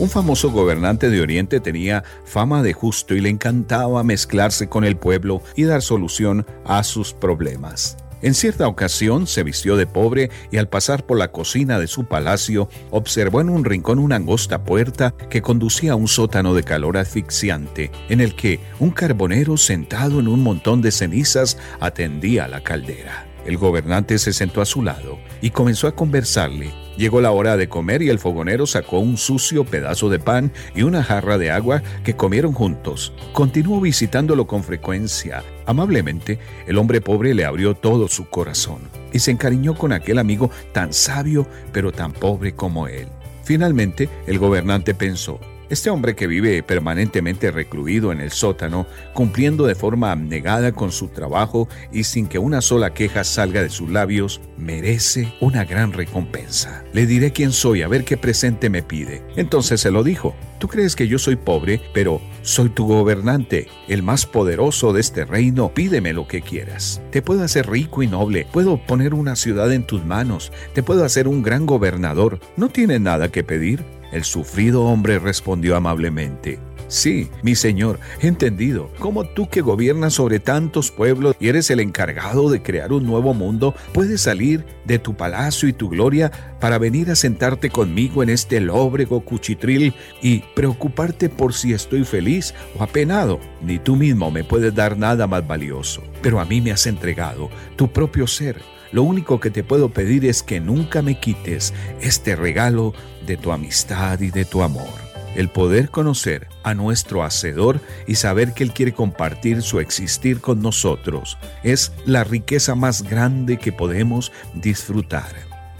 Un 0.00 0.08
famoso 0.08 0.50
gobernante 0.50 1.08
de 1.08 1.20
Oriente 1.20 1.60
tenía 1.60 2.02
fama 2.24 2.62
de 2.62 2.72
justo 2.72 3.14
y 3.14 3.20
le 3.20 3.28
encantaba 3.28 4.02
mezclarse 4.02 4.68
con 4.68 4.84
el 4.84 4.96
pueblo 4.96 5.42
y 5.54 5.64
dar 5.64 5.82
solución 5.82 6.46
a 6.64 6.82
sus 6.82 7.12
problemas. 7.12 7.96
En 8.22 8.34
cierta 8.34 8.68
ocasión 8.68 9.26
se 9.26 9.42
vistió 9.42 9.76
de 9.76 9.86
pobre 9.86 10.30
y 10.50 10.58
al 10.58 10.68
pasar 10.68 11.06
por 11.06 11.18
la 11.18 11.32
cocina 11.32 11.78
de 11.78 11.86
su 11.86 12.04
palacio 12.04 12.68
observó 12.90 13.40
en 13.40 13.48
un 13.48 13.64
rincón 13.64 13.98
una 13.98 14.16
angosta 14.16 14.64
puerta 14.64 15.14
que 15.30 15.42
conducía 15.42 15.92
a 15.92 15.96
un 15.96 16.08
sótano 16.08 16.54
de 16.54 16.62
calor 16.62 16.98
asfixiante, 16.98 17.90
en 18.08 18.20
el 18.20 18.34
que 18.34 18.60
un 18.78 18.90
carbonero 18.90 19.56
sentado 19.56 20.20
en 20.20 20.28
un 20.28 20.42
montón 20.42 20.82
de 20.82 20.92
cenizas 20.92 21.56
atendía 21.80 22.44
a 22.44 22.48
la 22.48 22.62
caldera. 22.62 23.29
El 23.46 23.56
gobernante 23.56 24.18
se 24.18 24.32
sentó 24.32 24.60
a 24.60 24.66
su 24.66 24.82
lado 24.82 25.18
y 25.40 25.50
comenzó 25.50 25.86
a 25.88 25.94
conversarle. 25.94 26.70
Llegó 26.96 27.20
la 27.20 27.30
hora 27.30 27.56
de 27.56 27.68
comer 27.68 28.02
y 28.02 28.10
el 28.10 28.18
fogonero 28.18 28.66
sacó 28.66 28.98
un 28.98 29.16
sucio 29.16 29.64
pedazo 29.64 30.10
de 30.10 30.18
pan 30.18 30.52
y 30.74 30.82
una 30.82 31.02
jarra 31.02 31.38
de 31.38 31.50
agua 31.50 31.82
que 32.04 32.14
comieron 32.14 32.52
juntos. 32.52 33.12
Continuó 33.32 33.80
visitándolo 33.80 34.46
con 34.46 34.62
frecuencia. 34.62 35.42
Amablemente, 35.66 36.38
el 36.66 36.76
hombre 36.76 37.00
pobre 37.00 37.32
le 37.32 37.44
abrió 37.44 37.74
todo 37.74 38.08
su 38.08 38.28
corazón 38.28 38.80
y 39.12 39.20
se 39.20 39.30
encariñó 39.30 39.74
con 39.74 39.92
aquel 39.92 40.18
amigo 40.18 40.50
tan 40.72 40.92
sabio 40.92 41.46
pero 41.72 41.92
tan 41.92 42.12
pobre 42.12 42.54
como 42.54 42.86
él. 42.86 43.08
Finalmente, 43.44 44.08
el 44.26 44.38
gobernante 44.38 44.94
pensó, 44.94 45.40
Este 45.70 45.88
hombre 45.88 46.16
que 46.16 46.26
vive 46.26 46.64
permanentemente 46.64 47.52
recluido 47.52 48.10
en 48.10 48.20
el 48.20 48.32
sótano, 48.32 48.88
cumpliendo 49.14 49.66
de 49.66 49.76
forma 49.76 50.10
abnegada 50.10 50.72
con 50.72 50.90
su 50.90 51.06
trabajo 51.06 51.68
y 51.92 52.02
sin 52.02 52.26
que 52.26 52.40
una 52.40 52.60
sola 52.60 52.92
queja 52.92 53.22
salga 53.22 53.62
de 53.62 53.70
sus 53.70 53.88
labios, 53.88 54.40
merece 54.58 55.32
una 55.40 55.64
gran 55.64 55.92
recompensa. 55.92 56.84
Le 56.92 57.06
diré 57.06 57.30
quién 57.30 57.52
soy, 57.52 57.82
a 57.82 57.88
ver 57.88 58.04
qué 58.04 58.16
presente 58.16 58.68
me 58.68 58.82
pide. 58.82 59.22
Entonces 59.36 59.80
se 59.80 59.92
lo 59.92 60.02
dijo. 60.02 60.34
Tú 60.58 60.66
crees 60.66 60.96
que 60.96 61.06
yo 61.06 61.20
soy 61.20 61.36
pobre, 61.36 61.80
pero 61.94 62.20
soy 62.42 62.70
tu 62.70 62.88
gobernante, 62.88 63.68
el 63.86 64.02
más 64.02 64.26
poderoso 64.26 64.92
de 64.92 65.00
este 65.00 65.24
reino. 65.24 65.72
Pídeme 65.72 66.12
lo 66.12 66.26
que 66.26 66.42
quieras. 66.42 67.00
Te 67.12 67.22
puedo 67.22 67.44
hacer 67.44 67.70
rico 67.70 68.02
y 68.02 68.08
noble, 68.08 68.44
puedo 68.52 68.84
poner 68.84 69.14
una 69.14 69.36
ciudad 69.36 69.72
en 69.72 69.86
tus 69.86 70.04
manos, 70.04 70.50
te 70.74 70.82
puedo 70.82 71.04
hacer 71.04 71.28
un 71.28 71.42
gran 71.44 71.64
gobernador. 71.64 72.40
¿No 72.56 72.70
tienes 72.70 73.00
nada 73.00 73.30
que 73.30 73.44
pedir? 73.44 73.99
El 74.12 74.24
sufrido 74.24 74.84
hombre 74.84 75.18
respondió 75.18 75.76
amablemente, 75.76 76.58
Sí, 76.90 77.30
mi 77.44 77.54
señor, 77.54 78.00
entendido. 78.20 78.90
Como 78.98 79.24
tú 79.24 79.48
que 79.48 79.60
gobiernas 79.60 80.14
sobre 80.14 80.40
tantos 80.40 80.90
pueblos 80.90 81.36
y 81.38 81.46
eres 81.46 81.70
el 81.70 81.78
encargado 81.78 82.50
de 82.50 82.62
crear 82.62 82.92
un 82.92 83.06
nuevo 83.06 83.32
mundo, 83.32 83.76
puedes 83.92 84.22
salir 84.22 84.64
de 84.86 84.98
tu 84.98 85.14
palacio 85.14 85.68
y 85.68 85.72
tu 85.72 85.88
gloria 85.88 86.32
para 86.58 86.78
venir 86.78 87.08
a 87.08 87.14
sentarte 87.14 87.70
conmigo 87.70 88.24
en 88.24 88.28
este 88.28 88.60
lóbrego 88.60 89.20
cuchitril 89.20 89.94
y 90.20 90.40
preocuparte 90.56 91.28
por 91.28 91.54
si 91.54 91.72
estoy 91.72 92.02
feliz 92.02 92.54
o 92.76 92.82
apenado. 92.82 93.38
Ni 93.62 93.78
tú 93.78 93.94
mismo 93.94 94.32
me 94.32 94.42
puedes 94.42 94.74
dar 94.74 94.98
nada 94.98 95.28
más 95.28 95.46
valioso. 95.46 96.02
Pero 96.22 96.40
a 96.40 96.44
mí 96.44 96.60
me 96.60 96.72
has 96.72 96.88
entregado 96.88 97.50
tu 97.76 97.86
propio 97.92 98.26
ser. 98.26 98.60
Lo 98.92 99.02
único 99.02 99.40
que 99.40 99.50
te 99.50 99.62
puedo 99.62 99.90
pedir 99.90 100.24
es 100.24 100.42
que 100.42 100.60
nunca 100.60 101.02
me 101.02 101.18
quites 101.18 101.72
este 102.00 102.36
regalo 102.36 102.92
de 103.26 103.36
tu 103.36 103.52
amistad 103.52 104.20
y 104.20 104.30
de 104.30 104.44
tu 104.44 104.62
amor 104.62 105.10
el 105.34 105.48
poder 105.48 105.90
conocer 105.90 106.48
a 106.62 106.74
nuestro 106.74 107.22
Hacedor 107.22 107.80
y 108.06 108.16
saber 108.16 108.52
que 108.52 108.64
Él 108.64 108.72
quiere 108.72 108.92
compartir 108.92 109.62
su 109.62 109.80
existir 109.80 110.40
con 110.40 110.60
nosotros 110.60 111.38
es 111.62 111.92
la 112.06 112.24
riqueza 112.24 112.74
más 112.74 113.02
grande 113.02 113.58
que 113.58 113.72
podemos 113.72 114.32
disfrutar. 114.54 115.32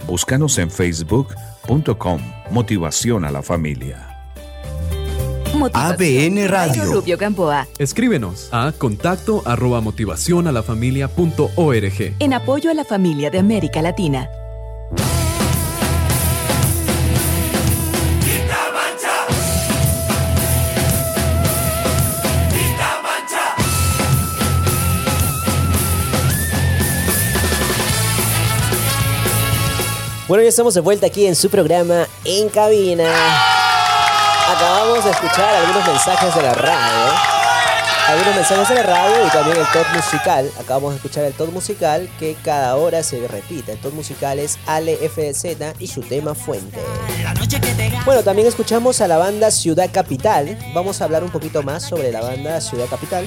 Búscanos 0.07 0.57
en 0.57 0.71
facebook.com 0.71 2.21
Motivación 2.49 3.25
a 3.25 3.31
la 3.31 3.41
familia. 3.41 4.10
ABN 5.73 6.47
Radio. 6.47 6.85
Rubio 6.85 7.17
Gamboa. 7.17 7.67
Escríbenos 7.77 8.49
a 8.51 8.71
contacto 8.71 9.43
arroba 9.45 9.79
motivación 9.79 10.47
a 10.47 10.51
la 10.51 10.63
familia 10.63 11.07
punto 11.07 11.51
org. 11.55 12.15
En 12.19 12.33
apoyo 12.33 12.71
a 12.71 12.73
la 12.73 12.83
familia 12.83 13.29
de 13.29 13.37
América 13.37 13.81
Latina. 13.81 14.27
Bueno, 30.27 30.43
ya 30.43 30.49
estamos 30.49 30.73
de 30.73 30.79
vuelta 30.79 31.07
aquí 31.07 31.25
en 31.25 31.35
su 31.35 31.49
programa 31.49 32.07
En 32.23 32.47
Cabina. 32.47 33.60
Acabamos 34.51 35.05
de 35.05 35.11
escuchar 35.11 35.55
algunos 35.55 35.87
mensajes 35.87 36.35
de 36.35 36.41
la 36.41 36.53
radio. 36.53 37.13
Algunos 38.09 38.35
mensajes 38.35 38.67
de 38.67 38.75
la 38.75 38.83
radio 38.83 39.25
y 39.25 39.29
también 39.29 39.57
el 39.57 39.65
top 39.67 39.85
musical. 39.95 40.51
Acabamos 40.59 40.91
de 40.91 40.95
escuchar 40.97 41.23
el 41.23 41.33
top 41.33 41.53
musical 41.53 42.09
que 42.19 42.35
cada 42.43 42.75
hora 42.75 43.01
se 43.01 43.25
repite. 43.29 43.71
El 43.71 43.77
top 43.79 43.93
musical 43.93 44.39
es 44.39 44.59
Ale 44.65 44.97
FZ 44.97 45.79
y 45.79 45.87
su 45.87 46.01
tema 46.01 46.35
Fuente. 46.35 46.81
Bueno, 48.05 48.23
también 48.23 48.45
escuchamos 48.45 48.99
a 48.99 49.07
la 49.07 49.17
banda 49.17 49.51
Ciudad 49.51 49.89
Capital. 49.89 50.57
Vamos 50.73 50.99
a 50.99 51.05
hablar 51.05 51.23
un 51.23 51.31
poquito 51.31 51.63
más 51.63 51.83
sobre 51.83 52.11
la 52.11 52.19
banda 52.19 52.59
Ciudad 52.59 52.87
Capital. 52.89 53.25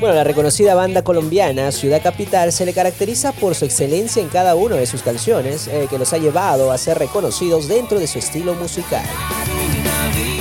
Bueno, 0.00 0.14
la 0.14 0.24
reconocida 0.24 0.74
banda 0.74 1.02
colombiana 1.02 1.70
Ciudad 1.72 2.02
Capital 2.02 2.52
se 2.52 2.64
le 2.64 2.72
caracteriza 2.72 3.32
por 3.32 3.54
su 3.54 3.66
excelencia 3.66 4.22
en 4.22 4.30
cada 4.30 4.54
una 4.54 4.76
de 4.76 4.86
sus 4.86 5.02
canciones, 5.02 5.68
eh, 5.68 5.88
que 5.90 5.98
los 5.98 6.14
ha 6.14 6.18
llevado 6.18 6.72
a 6.72 6.78
ser 6.78 6.98
reconocidos 6.98 7.68
dentro 7.68 8.00
de 8.00 8.06
su 8.06 8.18
estilo 8.18 8.54
musical. 8.54 9.04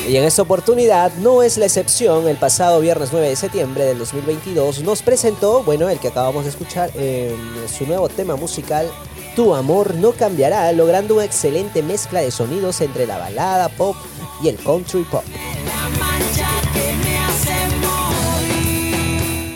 Y 0.08 0.16
en 0.16 0.24
esta 0.24 0.44
oportunidad 0.44 1.12
no 1.16 1.44
es 1.44 1.58
la 1.58 1.66
excepción. 1.66 2.30
El 2.30 2.38
pasado 2.38 2.80
viernes 2.80 3.10
9 3.12 3.28
de 3.28 3.36
septiembre 3.36 3.84
del 3.84 4.00
2022 4.00 4.82
nos 4.84 5.02
presentó, 5.02 5.62
bueno, 5.64 5.90
el 5.90 6.00
que 6.00 6.08
acabamos 6.08 6.46
de 6.46 6.52
escuchar, 6.52 6.90
eh, 6.96 7.36
su 7.78 7.86
nuevo 7.86 8.08
tema 8.08 8.38
musical, 8.38 8.90
Tu 9.36 9.54
amor 9.54 9.96
no 9.96 10.12
cambiará, 10.14 10.72
logrando 10.72 11.16
una 11.16 11.26
excelente 11.26 11.84
mezcla 11.84 12.22
de 12.22 12.32
sonidos 12.32 12.82
entre 12.82 13.06
la 13.06 13.18
balada 13.18 13.70
pop 13.70 13.96
y 14.42 14.48
el 14.48 14.58
country 14.58 15.04
pop. 15.04 15.24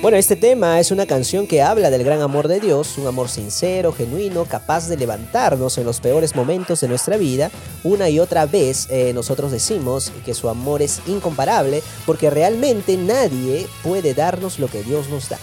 Bueno, 0.03 0.17
este 0.17 0.35
tema 0.35 0.81
es 0.81 0.91
una 0.91 1.05
canción 1.05 1.47
que 1.47 1.61
habla 1.61 1.89
del 1.89 2.03
gran 2.03 2.19
amor 2.19 2.49
de 2.49 2.59
Dios, 2.59 2.97
un 2.97 3.07
amor 3.07 3.29
sincero, 3.29 3.93
genuino, 3.93 4.43
capaz 4.43 4.89
de 4.89 4.97
levantarnos 4.97 5.77
en 5.77 5.85
los 5.85 6.01
peores 6.01 6.35
momentos 6.35 6.81
de 6.81 6.89
nuestra 6.89 7.15
vida. 7.15 7.49
Una 7.85 8.09
y 8.09 8.19
otra 8.19 8.45
vez 8.45 8.87
eh, 8.89 9.13
nosotros 9.13 9.53
decimos 9.53 10.11
que 10.25 10.33
su 10.33 10.49
amor 10.49 10.81
es 10.81 10.99
incomparable 11.07 11.81
porque 12.05 12.29
realmente 12.29 12.97
nadie 12.97 13.65
puede 13.81 14.13
darnos 14.13 14.59
lo 14.59 14.67
que 14.67 14.83
Dios 14.83 15.07
nos 15.07 15.29
da. 15.29 15.37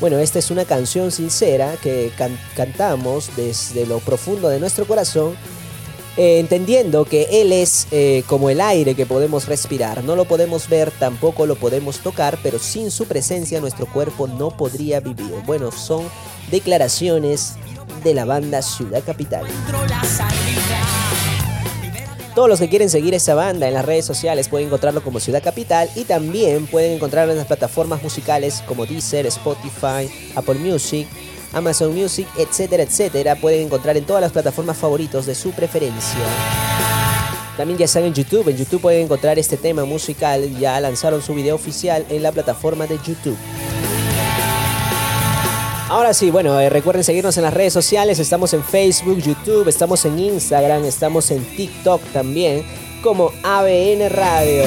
Bueno, 0.00 0.18
esta 0.18 0.38
es 0.38 0.50
una 0.50 0.66
canción 0.66 1.10
sincera 1.10 1.76
que 1.82 2.12
cantamos 2.54 3.30
desde 3.36 3.86
lo 3.86 4.00
profundo 4.00 4.50
de 4.50 4.60
nuestro 4.60 4.84
corazón 4.86 5.34
eh, 6.16 6.38
entendiendo 6.38 7.04
que 7.04 7.40
Él 7.40 7.52
es 7.52 7.88
eh, 7.90 8.22
como 8.26 8.50
el 8.50 8.60
aire 8.60 8.94
que 8.94 9.06
podemos 9.06 9.46
respirar. 9.46 10.04
No 10.04 10.14
lo 10.14 10.24
podemos 10.24 10.68
ver, 10.68 10.90
tampoco 10.92 11.46
lo 11.46 11.56
podemos 11.56 11.98
tocar, 11.98 12.38
pero 12.42 12.58
sin 12.58 12.90
su 12.90 13.06
presencia 13.06 13.60
nuestro 13.60 13.86
cuerpo 13.86 14.26
no 14.28 14.50
podría 14.50 15.00
vivir. 15.00 15.32
Bueno, 15.44 15.72
son 15.72 16.04
declaraciones 16.50 17.54
de 18.04 18.14
la 18.14 18.24
banda 18.24 18.62
Ciudad 18.62 19.02
Capital. 19.04 19.44
Todos 22.34 22.48
los 22.48 22.58
que 22.58 22.68
quieren 22.68 22.90
seguir 22.90 23.14
esa 23.14 23.34
banda 23.34 23.68
en 23.68 23.74
las 23.74 23.84
redes 23.84 24.04
sociales 24.04 24.48
pueden 24.48 24.66
encontrarlo 24.66 25.04
como 25.04 25.20
Ciudad 25.20 25.42
Capital 25.42 25.88
y 25.94 26.02
también 26.02 26.66
pueden 26.66 26.92
encontrarlo 26.92 27.30
en 27.30 27.38
las 27.38 27.46
plataformas 27.46 28.02
musicales 28.02 28.62
como 28.66 28.86
Deezer, 28.86 29.26
Spotify, 29.26 30.10
Apple 30.34 30.56
Music, 30.56 31.06
Amazon 31.54 31.94
Music, 31.94 32.26
etcétera, 32.36 32.82
etcétera. 32.82 33.36
Pueden 33.36 33.66
encontrar 33.66 33.96
en 33.96 34.04
todas 34.04 34.20
las 34.20 34.32
plataformas 34.32 34.76
favoritos 34.76 35.26
de 35.26 35.34
su 35.34 35.52
preferencia. 35.52 36.20
También 37.56 37.78
ya 37.78 37.84
están 37.84 38.04
en 38.04 38.14
YouTube. 38.14 38.48
En 38.48 38.56
YouTube 38.56 38.80
pueden 38.80 39.04
encontrar 39.04 39.38
este 39.38 39.56
tema 39.56 39.84
musical. 39.84 40.58
Ya 40.58 40.80
lanzaron 40.80 41.22
su 41.22 41.34
video 41.34 41.54
oficial 41.54 42.04
en 42.10 42.22
la 42.22 42.32
plataforma 42.32 42.86
de 42.86 42.98
YouTube. 42.98 43.36
Ahora 45.88 46.12
sí, 46.12 46.30
bueno, 46.30 46.58
eh, 46.58 46.70
recuerden 46.70 47.04
seguirnos 47.04 47.36
en 47.36 47.44
las 47.44 47.54
redes 47.54 47.72
sociales. 47.72 48.18
Estamos 48.18 48.52
en 48.52 48.64
Facebook, 48.64 49.18
YouTube, 49.18 49.68
estamos 49.68 50.04
en 50.04 50.18
Instagram, 50.18 50.84
estamos 50.84 51.30
en 51.30 51.44
TikTok 51.44 52.02
también, 52.12 52.64
como 53.02 53.30
ABN 53.44 54.08
Radio. 54.10 54.64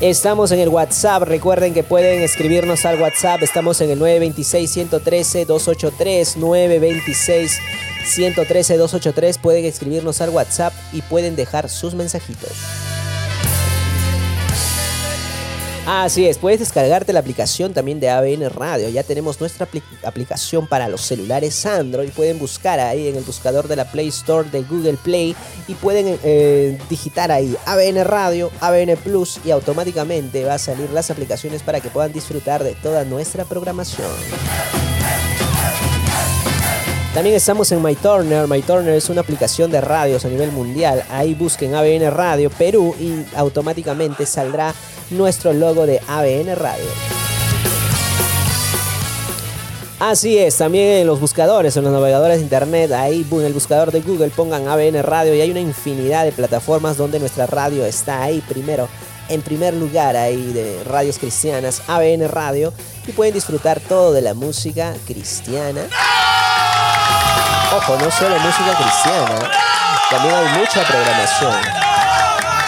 Estamos 0.00 0.50
en 0.50 0.58
el 0.60 0.70
WhatsApp. 0.70 1.24
Recuerden 1.24 1.74
que 1.74 1.82
pueden 1.82 2.22
escribirnos 2.22 2.86
al 2.86 2.98
WhatsApp. 2.98 3.42
Estamos 3.42 3.82
en 3.82 3.90
el 3.90 4.00
926-113-283. 4.00 6.38
926-113-283. 8.06 9.38
Pueden 9.38 9.66
escribirnos 9.66 10.22
al 10.22 10.30
WhatsApp 10.30 10.72
y 10.94 11.02
pueden 11.02 11.36
dejar 11.36 11.68
sus 11.68 11.94
mensajitos. 11.94 12.52
Así 15.92 16.24
es, 16.24 16.38
puedes 16.38 16.60
descargarte 16.60 17.12
la 17.12 17.18
aplicación 17.18 17.74
también 17.74 17.98
de 17.98 18.08
ABN 18.10 18.48
Radio. 18.50 18.88
Ya 18.90 19.02
tenemos 19.02 19.40
nuestra 19.40 19.66
aplicación 20.04 20.68
para 20.68 20.86
los 20.86 21.00
celulares 21.00 21.66
Android. 21.66 22.10
Pueden 22.10 22.38
buscar 22.38 22.78
ahí 22.78 23.08
en 23.08 23.16
el 23.16 23.24
buscador 23.24 23.66
de 23.66 23.74
la 23.74 23.90
Play 23.90 24.06
Store 24.06 24.48
de 24.48 24.62
Google 24.62 24.98
Play 25.02 25.34
y 25.66 25.74
pueden 25.74 26.16
eh, 26.22 26.78
digitar 26.88 27.32
ahí 27.32 27.56
ABN 27.66 28.04
Radio, 28.04 28.52
ABN 28.60 28.98
Plus 29.02 29.40
y 29.44 29.50
automáticamente 29.50 30.44
va 30.44 30.54
a 30.54 30.58
salir 30.58 30.88
las 30.90 31.10
aplicaciones 31.10 31.64
para 31.64 31.80
que 31.80 31.88
puedan 31.88 32.12
disfrutar 32.12 32.62
de 32.62 32.76
toda 32.76 33.04
nuestra 33.04 33.44
programación. 33.44 34.06
También 37.12 37.34
estamos 37.34 37.72
en 37.72 37.82
MyTurner. 37.82 38.46
MyTurner 38.46 38.94
es 38.94 39.08
una 39.08 39.22
aplicación 39.22 39.72
de 39.72 39.80
radios 39.80 40.24
a 40.24 40.28
nivel 40.28 40.52
mundial. 40.52 41.02
Ahí 41.10 41.34
busquen 41.34 41.74
ABN 41.74 42.12
Radio 42.12 42.48
Perú 42.50 42.94
y 43.00 43.24
automáticamente 43.34 44.24
saldrá 44.26 44.72
nuestro 45.10 45.52
logo 45.52 45.86
de 45.86 46.00
ABN 46.06 46.56
Radio. 46.56 46.86
Así 50.00 50.38
es, 50.38 50.56
también 50.56 51.02
en 51.02 51.06
los 51.06 51.20
buscadores, 51.20 51.76
en 51.76 51.84
los 51.84 51.92
navegadores 51.92 52.38
de 52.38 52.44
internet, 52.44 52.90
ahí 52.92 53.26
en 53.30 53.42
el 53.42 53.52
buscador 53.52 53.92
de 53.92 54.00
Google 54.00 54.30
pongan 54.30 54.66
ABN 54.66 55.02
Radio 55.02 55.34
y 55.34 55.42
hay 55.42 55.50
una 55.50 55.60
infinidad 55.60 56.24
de 56.24 56.32
plataformas 56.32 56.96
donde 56.96 57.20
nuestra 57.20 57.46
radio 57.46 57.84
está 57.84 58.22
ahí 58.22 58.42
primero, 58.48 58.88
en 59.28 59.42
primer 59.42 59.74
lugar 59.74 60.16
ahí 60.16 60.54
de 60.54 60.82
radios 60.84 61.18
cristianas, 61.18 61.82
ABN 61.86 62.28
Radio, 62.28 62.72
y 63.06 63.12
pueden 63.12 63.34
disfrutar 63.34 63.78
todo 63.78 64.14
de 64.14 64.22
la 64.22 64.32
música 64.32 64.94
cristiana. 65.06 65.82
Ojo, 67.76 67.96
no 67.98 68.10
solo 68.10 68.38
música 68.38 68.74
cristiana, 68.74 69.50
También 70.10 70.34
hay 70.34 70.58
mucha 70.58 70.82
programación. 70.82 71.79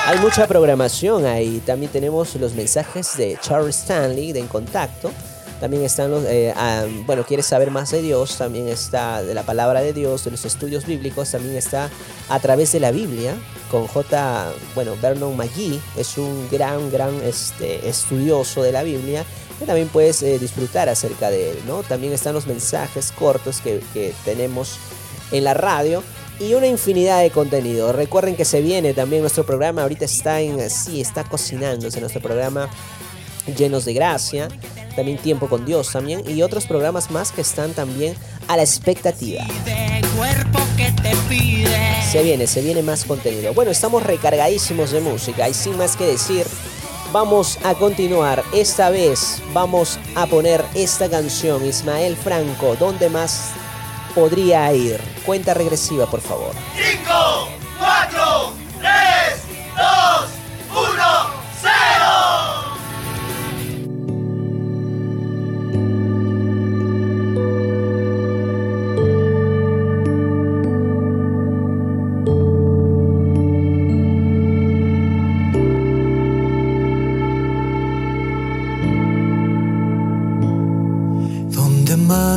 Hay 0.05 0.19
mucha 0.19 0.49
programación 0.49 1.27
ahí. 1.27 1.63
También 1.65 1.93
tenemos 1.93 2.35
los 2.35 2.55
mensajes 2.55 3.17
de 3.17 3.39
Charles 3.41 3.79
Stanley 3.79 4.33
de 4.33 4.41
En 4.41 4.49
Contacto. 4.49 5.13
También 5.61 5.85
están 5.85 6.11
los, 6.11 6.25
eh, 6.25 6.53
ah, 6.57 6.85
bueno, 7.07 7.23
quieres 7.23 7.47
saber 7.47 7.71
más 7.71 7.93
de 7.93 8.03
Dios, 8.03 8.37
también 8.37 8.67
está 8.67 9.23
de 9.23 9.33
la 9.33 9.45
palabra 9.45 9.81
de 9.81 9.93
Dios, 9.93 10.25
de 10.25 10.33
los 10.33 10.45
estudios 10.45 10.87
bíblicos, 10.87 11.31
también 11.31 11.55
está 11.55 11.89
a 12.29 12.41
través 12.41 12.73
de 12.73 12.81
la 12.81 12.91
Biblia, 12.91 13.37
con 13.71 13.87
J, 13.87 14.53
bueno, 14.75 14.97
Vernon 15.01 15.37
McGee, 15.37 15.81
es 15.97 16.19
un 16.19 16.49
gran, 16.51 16.91
gran 16.91 17.15
este, 17.23 17.89
estudioso 17.89 18.65
de 18.65 18.73
la 18.73 18.83
Biblia, 18.83 19.25
que 19.61 19.65
también 19.65 19.87
puedes 19.87 20.21
eh, 20.25 20.41
disfrutar 20.41 20.89
acerca 20.89 21.31
de 21.31 21.53
él, 21.53 21.59
¿no? 21.69 21.85
También 21.85 22.13
están 22.13 22.35
los 22.35 22.49
mensajes 22.49 23.13
cortos 23.13 23.61
que, 23.61 23.81
que 23.95 24.13
tenemos 24.25 24.79
en 25.31 25.45
la 25.45 25.55
radio 25.55 26.03
y 26.43 26.55
una 26.55 26.67
infinidad 26.67 27.21
de 27.23 27.31
contenido. 27.31 27.93
Recuerden 27.93 28.35
que 28.35 28.45
se 28.45 28.61
viene 28.61 28.95
también 28.95 29.23
nuestro 29.23 29.47
programa, 29.47 29.83
ahorita 29.83 30.05
está 30.05 30.41
en, 30.41 30.69
sí, 30.71 31.01
está 31.01 31.25
cocinándose 31.25 32.01
nuestro 32.01 32.21
programa 32.21 32.69
llenos 33.57 33.85
de 33.85 33.93
gracia, 33.93 34.49
también 34.97 35.19
tiempo 35.19 35.49
con 35.49 35.65
Dios 35.65 35.91
también 35.93 36.23
y 36.29 36.43
otros 36.43 36.67
programas 36.67 37.11
más 37.11 37.33
que 37.33 37.41
están 37.41 37.73
también 37.73 38.15
a 38.49 38.57
la 38.57 38.63
expectativa. 38.63 39.45
Se 42.11 42.23
viene, 42.23 42.47
se 42.47 42.61
viene 42.61 42.83
más 42.83 43.05
contenido. 43.05 43.55
Bueno, 43.55 43.71
estamos 43.71 44.03
recargadísimos 44.03 44.91
de 44.91 45.01
música 45.01 45.49
y 45.49 45.55
sin 45.55 45.77
más 45.77 45.97
que 45.97 46.07
decir, 46.07 46.47
vamos 47.13 47.59
a 47.65 47.75
continuar. 47.75 48.43
Esta 48.53 48.91
vez 48.91 49.43
vamos 49.53 49.99
a 50.15 50.27
poner 50.27 50.65
esta 50.75 51.09
canción, 51.09 51.65
Ismael 51.65 52.17
Franco, 52.17 52.77
¿dónde 52.77 53.09
más 53.09 53.53
podría 54.15 54.73
ir? 54.73 55.01
Cuenta 55.25 55.55
regresiva, 55.55 56.07
por 56.07 56.21
favor. 56.21 56.53
5, 56.75 57.49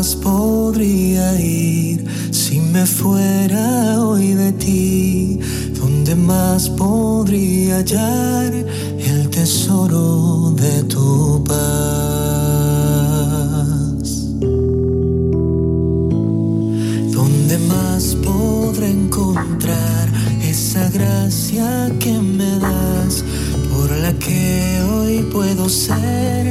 más 0.05 0.15
podría 0.17 1.41
ir 1.41 2.05
si 2.29 2.59
me 2.59 2.85
fuera 2.85 3.99
hoy 3.99 4.35
de 4.35 4.51
ti? 4.51 5.39
¿Dónde 5.73 6.13
más 6.13 6.69
podría 6.69 7.77
hallar 7.77 8.53
el 8.99 9.29
tesoro 9.31 10.53
de 10.55 10.83
tu 10.83 11.43
paz? 11.43 11.57
¿Dónde 17.11 17.57
más 17.67 18.15
podré 18.23 18.91
encontrar 18.91 20.07
esa 20.43 20.87
gracia 20.91 21.91
que 21.99 22.13
me 22.13 22.59
das? 22.59 23.23
Por 23.71 23.89
la 23.89 24.13
que 24.13 24.83
hoy 24.83 25.23
puedo 25.33 25.67
ser 25.67 26.44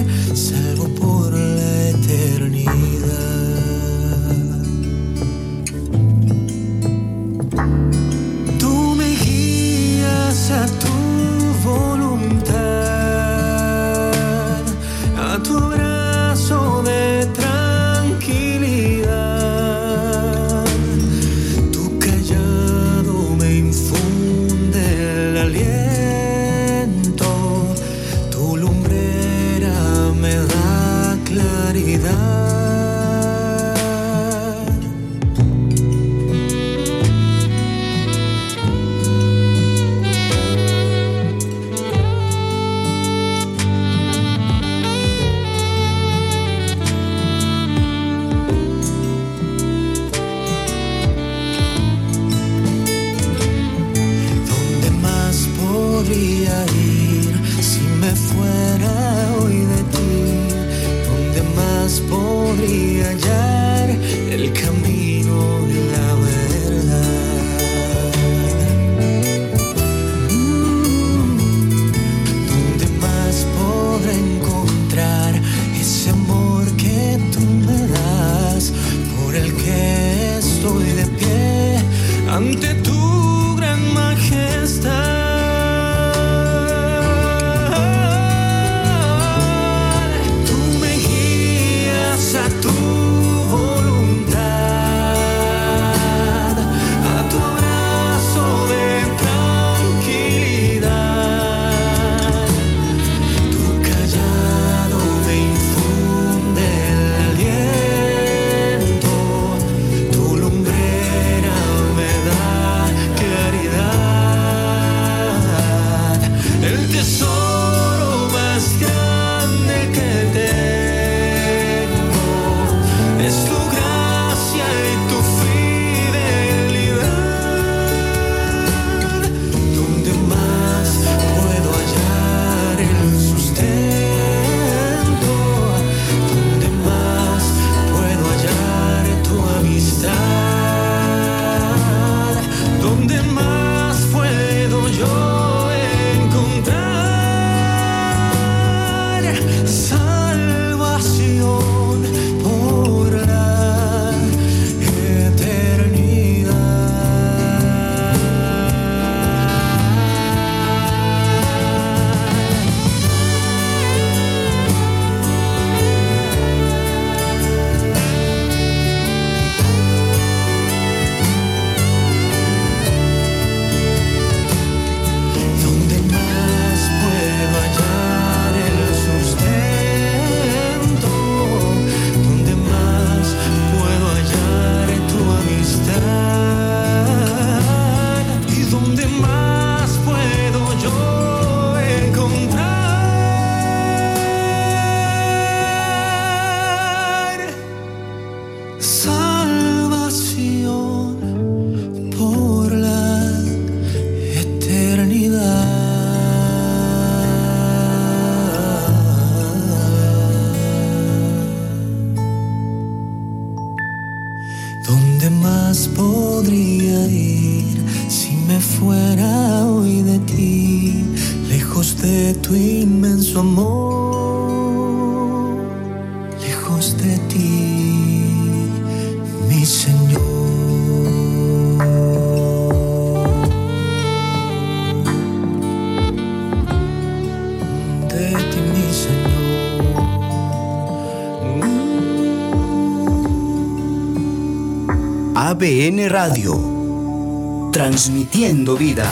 ABN 245.85 246.09
Radio. 246.09 247.70
Transmitiendo 247.70 248.74
vida. 248.74 249.05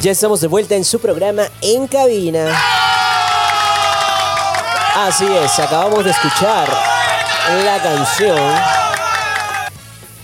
Ya 0.00 0.10
estamos 0.10 0.40
de 0.40 0.48
vuelta 0.48 0.74
en 0.74 0.84
su 0.84 0.98
programa 0.98 1.44
En 1.60 1.86
Cabina. 1.86 2.60
Así 4.96 5.26
es, 5.26 5.56
acabamos 5.60 6.04
de 6.04 6.10
escuchar 6.10 6.68
la 7.64 7.80
canción. 7.80 8.77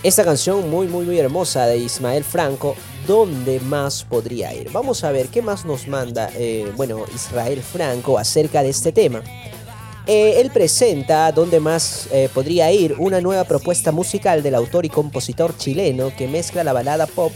Esta 0.05 0.23
canción 0.23 0.69
muy, 0.69 0.85
muy, 0.85 1.03
muy 1.03 1.17
hermosa 1.17 1.65
de 1.65 1.79
Ismael 1.79 2.23
Franco. 2.23 2.75
¿Dónde 3.07 3.59
más 3.59 4.03
podría 4.03 4.53
ir? 4.53 4.71
Vamos 4.71 5.03
a 5.03 5.09
ver 5.11 5.29
qué 5.29 5.41
más 5.41 5.65
nos 5.65 5.87
manda, 5.87 6.29
eh, 6.35 6.71
bueno, 6.77 7.05
Israel 7.15 7.59
Franco 7.63 8.19
acerca 8.19 8.61
de 8.61 8.69
este 8.69 8.91
tema. 8.91 9.23
Eh, 10.05 10.41
él 10.41 10.51
presenta 10.51 11.31
Dónde 11.31 11.59
más 11.59 12.07
eh, 12.11 12.29
podría 12.31 12.71
ir, 12.71 12.93
una 12.99 13.19
nueva 13.19 13.45
propuesta 13.45 13.91
musical 13.91 14.43
del 14.43 14.53
autor 14.53 14.85
y 14.85 14.89
compositor 14.89 15.57
chileno 15.57 16.15
que 16.15 16.27
mezcla 16.27 16.63
la 16.63 16.73
balada 16.73 17.07
pop 17.07 17.31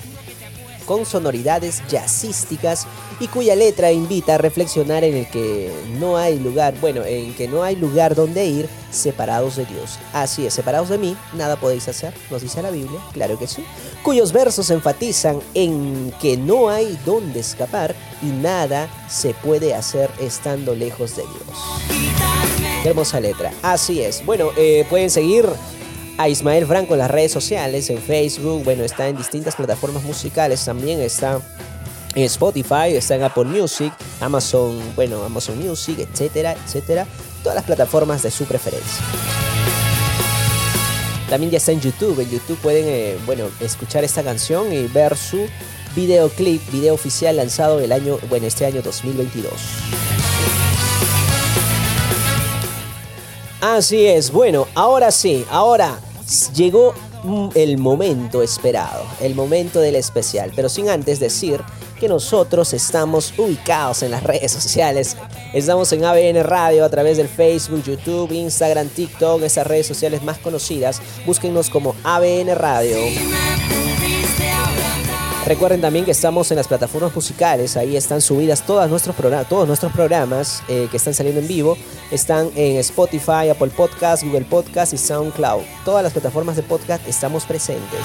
con 0.90 1.06
sonoridades 1.06 1.84
jazzísticas 1.88 2.88
y 3.20 3.28
cuya 3.28 3.56
letra 3.56 3.92
invita 3.92 4.34
a 4.34 4.38
reflexionar 4.40 5.04
en 5.04 5.18
el 5.18 5.28
que 5.28 5.72
no 6.00 6.18
hay 6.18 6.40
lugar, 6.40 6.74
bueno, 6.82 7.06
en 7.06 7.36
que 7.36 7.48
no 7.48 7.62
hay 7.62 7.76
lugar 7.76 8.16
donde 8.16 8.48
ir 8.48 8.68
separados 8.90 9.56
de 9.56 9.66
Dios. 9.66 10.00
Así 10.14 10.48
es, 10.48 10.56
separados 10.56 10.90
de 10.90 10.98
mí, 10.98 11.16
nada 11.34 11.58
podéis 11.58 11.88
hacer, 11.88 12.12
nos 12.32 12.42
dice 12.42 12.64
la 12.64 12.72
Biblia, 12.72 13.00
claro 13.14 13.38
que 13.38 13.46
sí. 13.46 13.64
Cuyos 14.02 14.34
versos 14.34 14.72
enfatizan 14.72 15.40
en 15.54 16.12
que 16.20 16.38
no 16.38 16.72
hay 16.72 16.98
donde 17.06 17.42
escapar 17.42 17.96
y 18.24 18.26
nada 18.26 18.90
se 19.08 19.36
puede 19.36 19.76
hacer 19.76 20.10
estando 20.20 20.74
lejos 20.74 21.16
de 21.16 21.22
Dios. 21.22 22.84
Hermosa 22.84 23.20
letra. 23.20 23.54
Así 23.62 24.02
es. 24.02 24.26
Bueno, 24.26 24.50
eh, 24.58 24.88
pueden 24.90 25.12
seguir 25.12 25.46
a 26.20 26.28
Ismael 26.28 26.68
Franco 26.68 26.96
en 26.96 27.00
las 27.00 27.10
redes 27.10 27.32
sociales, 27.32 27.90
en 27.90 27.98
Facebook, 27.98 28.66
bueno, 28.66 28.84
está 28.84 29.08
en 29.08 29.16
distintas 29.16 29.56
plataformas 29.56 30.04
musicales, 30.04 30.66
también 30.66 31.00
está 31.00 31.40
en 32.14 32.24
Spotify, 32.24 32.94
está 32.94 33.16
en 33.16 33.24
Apple 33.24 33.46
Music, 33.46 33.94
Amazon, 34.20 34.82
bueno, 34.98 35.24
Amazon 35.24 35.58
Music, 35.66 35.98
etcétera, 35.98 36.58
etcétera, 36.66 37.08
todas 37.42 37.56
las 37.56 37.64
plataformas 37.64 38.22
de 38.22 38.32
su 38.32 38.44
preferencia. 38.44 39.02
También 41.30 41.52
ya 41.52 41.58
está 41.58 41.72
en 41.72 41.80
YouTube, 41.80 42.20
en 42.20 42.30
YouTube 42.30 42.58
pueden, 42.58 42.84
eh, 42.90 43.18
bueno, 43.26 43.46
escuchar 43.62 44.04
esta 44.04 44.22
canción 44.22 44.74
y 44.74 44.88
ver 44.88 45.16
su 45.16 45.48
videoclip, 45.96 46.70
video 46.70 46.96
oficial 46.96 47.38
lanzado 47.38 47.80
el 47.80 47.94
año, 47.94 48.20
bueno, 48.28 48.46
este 48.46 48.66
año 48.66 48.82
2022. 48.82 49.54
Así 53.62 54.06
es, 54.06 54.32
bueno, 54.32 54.68
ahora 54.76 55.12
sí, 55.12 55.46
ahora 55.50 55.98
llegó 56.54 56.94
mm, 57.24 57.50
el 57.56 57.78
momento 57.78 58.42
esperado, 58.42 59.04
el 59.22 59.36
momento 59.36 59.80
del 59.80 59.96
especial, 59.96 60.52
pero 60.56 60.70
sin 60.70 60.90
antes 60.90 61.20
decir 61.20 61.62
que 62.00 62.08
nosotros 62.08 62.74
estamos 62.74 63.34
ubicados 63.38 64.04
en 64.04 64.12
las 64.12 64.24
redes 64.24 64.52
sociales. 64.52 65.18
Estamos 65.54 65.92
en 65.92 66.06
ABN 66.06 66.44
Radio 66.44 66.86
a 66.86 66.90
través 66.90 67.18
del 67.18 67.28
Facebook, 67.28 67.84
YouTube, 67.84 68.32
Instagram, 68.32 68.88
TikTok, 68.88 69.44
esas 69.44 69.68
redes 69.68 69.88
sociales 69.88 70.24
más 70.24 70.38
conocidas. 70.38 71.02
Búsquennos 71.26 71.70
como 71.70 71.96
ABN 72.04 72.56
Radio. 72.56 72.98
Recuerden 75.46 75.82
también 75.82 76.06
que 76.06 76.12
estamos 76.12 76.52
en 76.52 76.58
las 76.58 76.68
plataformas 76.68 77.16
musicales, 77.16 77.78
ahí 77.78 77.96
están 77.96 78.22
subidas 78.22 78.66
todas 78.66 78.90
nuestros 78.90 79.16
todos 79.48 79.68
nuestros 79.68 79.92
programas 79.92 80.62
eh, 80.68 80.88
que 80.92 80.98
están 80.98 81.14
saliendo 81.14 81.42
en 81.42 81.48
vivo. 81.48 81.78
Están 82.12 82.52
en 82.56 82.78
Spotify, 82.78 83.50
Apple 83.50 83.72
Podcast, 83.76 84.24
Google 84.24 84.46
Podcast 84.46 84.94
y 84.94 84.98
SoundCloud. 84.98 85.64
Todas 85.86 86.04
las 86.04 86.14
plataformas 86.14 86.56
de 86.56 86.64
podcast 86.64 87.08
estamos 87.08 87.46
presentes. 87.46 88.02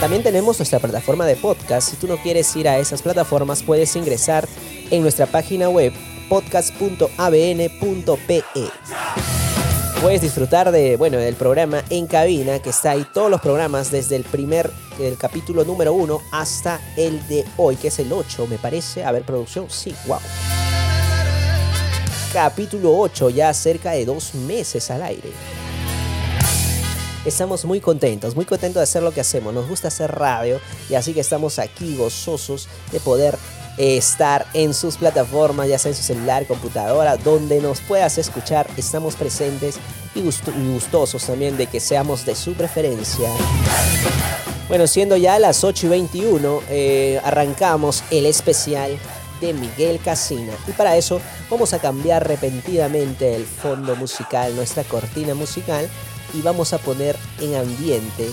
También 0.00 0.22
tenemos 0.22 0.58
nuestra 0.58 0.78
plataforma 0.78 1.26
de 1.26 1.36
podcast. 1.36 1.90
Si 1.90 1.96
tú 1.96 2.06
no 2.06 2.16
quieres 2.16 2.54
ir 2.56 2.68
a 2.68 2.78
esas 2.78 3.02
plataformas, 3.02 3.62
puedes 3.62 3.94
ingresar 3.96 4.48
en 4.90 5.02
nuestra 5.02 5.26
página 5.26 5.68
web 5.68 5.92
podcast.abn.pe. 6.28 8.44
Puedes 10.02 10.20
disfrutar 10.20 10.72
de, 10.72 10.96
bueno, 10.96 11.16
del 11.16 11.36
programa 11.36 11.84
en 11.88 12.08
cabina, 12.08 12.58
que 12.58 12.70
está 12.70 12.90
ahí 12.90 13.06
todos 13.14 13.30
los 13.30 13.40
programas 13.40 13.92
desde 13.92 14.16
el 14.16 14.24
primer, 14.24 14.68
el 14.98 15.16
capítulo 15.16 15.64
número 15.64 15.94
1 15.94 16.20
hasta 16.32 16.80
el 16.96 17.24
de 17.28 17.44
hoy, 17.56 17.76
que 17.76 17.86
es 17.86 18.00
el 18.00 18.12
8, 18.12 18.48
me 18.48 18.58
parece. 18.58 19.04
A 19.04 19.12
ver, 19.12 19.22
producción, 19.22 19.70
sí, 19.70 19.94
wow. 20.08 20.18
Capítulo 22.32 22.98
8, 22.98 23.30
ya 23.30 23.54
cerca 23.54 23.92
de 23.92 24.04
dos 24.04 24.34
meses 24.34 24.90
al 24.90 25.04
aire. 25.04 25.30
Estamos 27.24 27.64
muy 27.64 27.80
contentos, 27.80 28.34
muy 28.34 28.44
contentos 28.44 28.80
de 28.80 28.84
hacer 28.84 29.04
lo 29.04 29.12
que 29.12 29.20
hacemos. 29.20 29.54
Nos 29.54 29.68
gusta 29.68 29.86
hacer 29.86 30.10
radio 30.10 30.60
y 30.90 30.94
así 30.94 31.14
que 31.14 31.20
estamos 31.20 31.60
aquí 31.60 31.96
gozosos 31.96 32.68
de 32.90 32.98
poder 32.98 33.38
estar 33.76 34.46
en 34.54 34.74
sus 34.74 34.96
plataformas, 34.96 35.68
ya 35.68 35.78
sea 35.78 35.90
en 35.90 35.96
su 35.96 36.02
celular, 36.02 36.46
computadora, 36.46 37.16
donde 37.16 37.60
nos 37.60 37.80
puedas 37.80 38.18
escuchar. 38.18 38.66
Estamos 38.76 39.14
presentes 39.14 39.76
y, 40.14 40.20
gustosos 40.20 41.24
también 41.24 41.56
de 41.56 41.66
que 41.66 41.80
seamos 41.80 42.24
de 42.24 42.34
su 42.34 42.54
preferencia. 42.54 43.30
Bueno, 44.68 44.86
siendo 44.86 45.16
ya 45.16 45.38
las 45.38 45.64
8 45.64 45.86
y 45.86 45.88
21, 45.90 46.60
eh, 46.68 47.20
arrancamos 47.24 48.04
el 48.10 48.26
especial 48.26 48.98
de 49.40 49.52
Miguel 49.52 50.00
Casina. 50.02 50.52
Y 50.66 50.72
para 50.72 50.96
eso 50.96 51.20
vamos 51.50 51.72
a 51.72 51.78
cambiar 51.78 52.26
repentinamente 52.26 53.34
el 53.34 53.44
fondo 53.44 53.96
musical, 53.96 54.54
nuestra 54.54 54.84
cortina 54.84 55.34
musical, 55.34 55.88
y 56.32 56.40
vamos 56.40 56.72
a 56.72 56.78
poner 56.78 57.16
en 57.40 57.56
ambiente, 57.56 58.30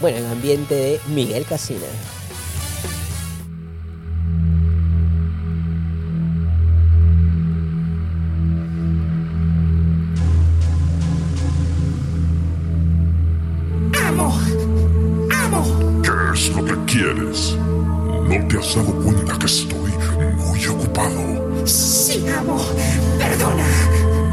bueno, 0.00 0.18
en 0.18 0.26
ambiente 0.26 0.74
de 0.74 1.00
Miguel 1.08 1.44
Casina. 1.44 1.86
Te 18.60 18.66
has 18.66 18.74
dado 18.74 18.92
cuenta 19.02 19.38
que 19.38 19.46
estoy 19.46 19.92
muy 20.36 20.66
ocupado? 20.66 21.66
Sí, 21.66 22.24
amo. 22.36 22.60
Perdona. 23.18 23.64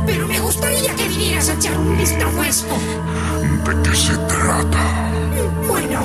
Pero 0.06 0.28
me 0.28 0.40
gustaría 0.40 0.96
que 0.96 1.08
vinieras 1.08 1.50
a 1.50 1.54
echar 1.54 1.78
un 1.78 1.98
vistazo 1.98 2.42
a 2.42 2.48
esto. 2.48 2.76
¿De 3.66 3.90
qué 3.90 3.96
se 3.96 4.14
trata? 4.16 5.12
Bueno, 5.68 6.00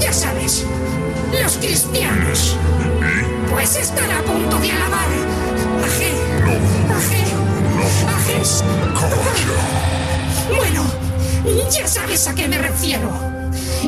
ya 0.00 0.12
sabes. 0.12 0.64
Los 1.40 1.56
cristianos. 1.58 2.56
Pues 3.50 3.76
están 3.76 4.10
a 4.10 4.22
punto 4.22 4.58
de 4.58 4.70
alabar 4.72 5.08
a 5.82 5.86
G. 5.86 6.12
No. 6.44 6.94
A 6.94 6.98
G. 7.00 7.10
No. 7.76 7.84
A 8.10 8.18
Jes- 8.26 8.64
Calla. 8.94 10.56
Bueno, 10.56 10.84
ya 11.70 11.86
sabes 11.86 12.26
a 12.28 12.34
qué 12.34 12.48
me 12.48 12.58
refiero. 12.58 13.31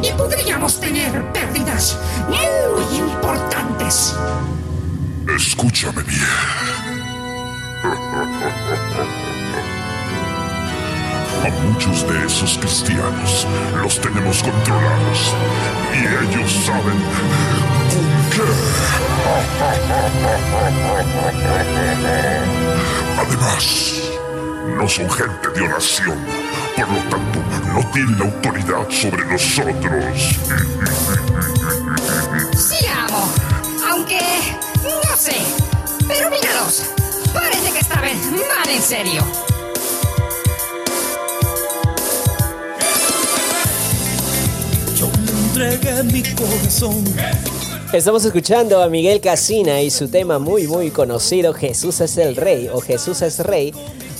Y 0.02 0.12
podríamos 0.12 0.80
tener 0.80 1.32
pérdidas 1.32 1.96
muy 2.28 2.98
importantes. 2.98 4.14
Escúchame 5.36 6.02
bien. 6.02 6.20
A 11.44 11.48
muchos 11.68 12.08
de 12.08 12.26
esos 12.26 12.58
cristianos 12.58 13.46
los 13.82 14.00
tenemos 14.00 14.42
controlados 14.42 15.34
y 15.92 15.98
ellos 15.98 16.52
saben 16.64 17.00
con 17.90 18.04
qué. 18.30 18.42
Además, 23.18 24.03
no 24.66 24.88
son 24.88 25.10
gente 25.10 25.48
de 25.54 25.62
oración, 25.62 26.18
por 26.76 26.88
lo 26.88 27.00
tanto, 27.10 27.38
no 27.72 27.90
tienen 27.92 28.22
autoridad 28.22 28.88
sobre 28.90 29.24
nosotros. 29.26 30.38
Sí, 32.56 32.86
amo. 32.86 33.28
Aunque, 33.90 34.20
no 34.82 35.16
sé, 35.16 35.36
en 38.74 38.82
serio. 38.82 39.22
Yo 44.96 45.08
le 45.56 45.74
entregué 45.74 46.02
mi 46.04 46.22
corazón. 46.34 47.04
Estamos 47.92 48.24
escuchando 48.24 48.82
a 48.82 48.88
Miguel 48.88 49.20
Casina 49.20 49.80
y 49.80 49.90
su 49.90 50.08
tema 50.08 50.40
muy 50.40 50.66
muy 50.66 50.90
conocido 50.90 51.54
Jesús 51.54 52.00
es 52.00 52.16
el 52.18 52.34
Rey 52.34 52.68
o 52.72 52.80
Jesús 52.80 53.22
es 53.22 53.38
Rey. 53.38 53.72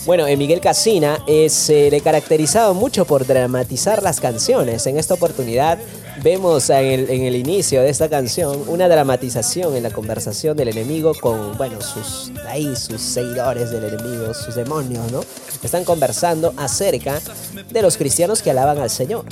Bueno, 0.07 0.27
en 0.27 0.39
Miguel 0.39 0.61
Casina 0.61 1.19
eh, 1.27 1.49
se 1.49 1.91
le 1.91 2.03
caracterizaba 2.03 2.75
mucho 2.75 3.07
por 3.07 3.27
dramatizar 3.27 4.03
las 4.03 4.21
canciones. 4.21 4.87
En 4.87 4.99
esta 4.99 5.15
oportunidad 5.15 5.79
vemos 6.23 6.69
en 6.69 6.85
el, 6.85 7.11
en 7.11 7.23
el 7.23 7.37
inicio 7.37 7.81
de 7.81 7.89
esta 7.89 8.11
canción 8.11 8.65
una 8.69 8.87
dramatización 8.87 9.77
en 9.77 9.83
la 9.83 9.91
conversación 9.91 10.59
del 10.59 10.69
enemigo 10.69 11.13
con, 11.19 11.57
bueno, 11.57 11.81
sus, 11.81 12.31
ahí, 12.47 12.77
sus 12.77 13.01
seguidores 13.01 13.71
del 13.71 13.85
enemigo, 13.85 14.35
sus 14.35 14.55
demonios, 14.55 15.11
¿no? 15.11 15.25
Están 15.63 15.85
conversando 15.85 16.53
acerca 16.59 17.19
de 17.71 17.81
los 17.81 17.97
cristianos 17.97 18.43
que 18.43 18.51
alaban 18.51 18.79
al 18.79 18.91
Señor. 18.91 19.25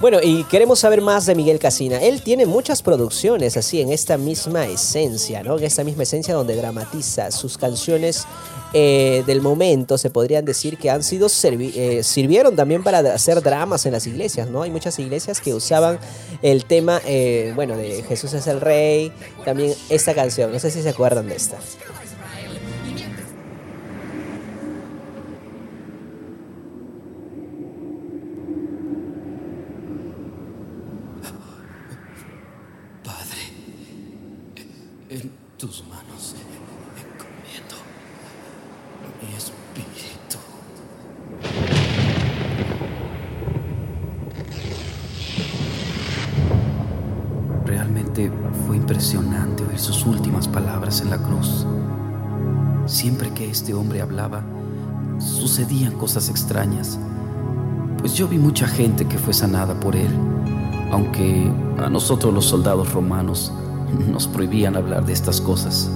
Bueno, 0.00 0.18
y 0.22 0.44
queremos 0.44 0.78
saber 0.78 1.00
más 1.00 1.26
de 1.26 1.34
Miguel 1.34 1.58
Casina. 1.58 1.98
Él 2.00 2.22
tiene 2.22 2.46
muchas 2.46 2.82
producciones 2.82 3.56
así, 3.56 3.80
en 3.80 3.90
esta 3.90 4.16
misma 4.16 4.64
esencia, 4.66 5.42
¿no? 5.42 5.58
En 5.58 5.64
esta 5.64 5.82
misma 5.82 6.04
esencia 6.04 6.34
donde 6.34 6.54
dramatiza 6.54 7.32
sus 7.32 7.58
canciones 7.58 8.24
eh, 8.72 9.24
del 9.26 9.40
momento, 9.40 9.98
se 9.98 10.08
podrían 10.10 10.44
decir 10.44 10.78
que 10.78 10.88
han 10.88 11.02
sido 11.02 11.26
eh, 11.26 12.02
sirvieron 12.04 12.54
también 12.54 12.84
para 12.84 13.00
hacer 13.12 13.42
dramas 13.42 13.86
en 13.86 13.92
las 13.92 14.06
iglesias, 14.06 14.48
¿no? 14.48 14.62
Hay 14.62 14.70
muchas 14.70 14.96
iglesias 15.00 15.40
que 15.40 15.52
usaban 15.52 15.98
el 16.42 16.64
tema, 16.64 17.00
eh, 17.04 17.52
bueno, 17.56 17.76
de 17.76 18.04
Jesús 18.04 18.34
es 18.34 18.46
el 18.46 18.60
Rey, 18.60 19.10
también 19.44 19.74
esta 19.88 20.14
canción, 20.14 20.52
no 20.52 20.60
sé 20.60 20.70
si 20.70 20.80
se 20.80 20.90
acuerdan 20.90 21.26
de 21.26 21.34
esta. 21.34 21.58
Este 53.68 53.74
hombre 53.78 54.00
hablaba, 54.00 54.42
sucedían 55.20 55.92
cosas 55.98 56.30
extrañas. 56.30 56.98
Pues 57.98 58.14
yo 58.14 58.26
vi 58.26 58.38
mucha 58.38 58.66
gente 58.66 59.04
que 59.06 59.18
fue 59.18 59.34
sanada 59.34 59.78
por 59.78 59.94
él, 59.94 60.08
aunque 60.90 61.52
a 61.76 61.90
nosotros 61.90 62.32
los 62.32 62.46
soldados 62.46 62.90
romanos 62.94 63.52
nos 64.10 64.26
prohibían 64.26 64.74
hablar 64.74 65.04
de 65.04 65.12
estas 65.12 65.42
cosas. 65.42 65.90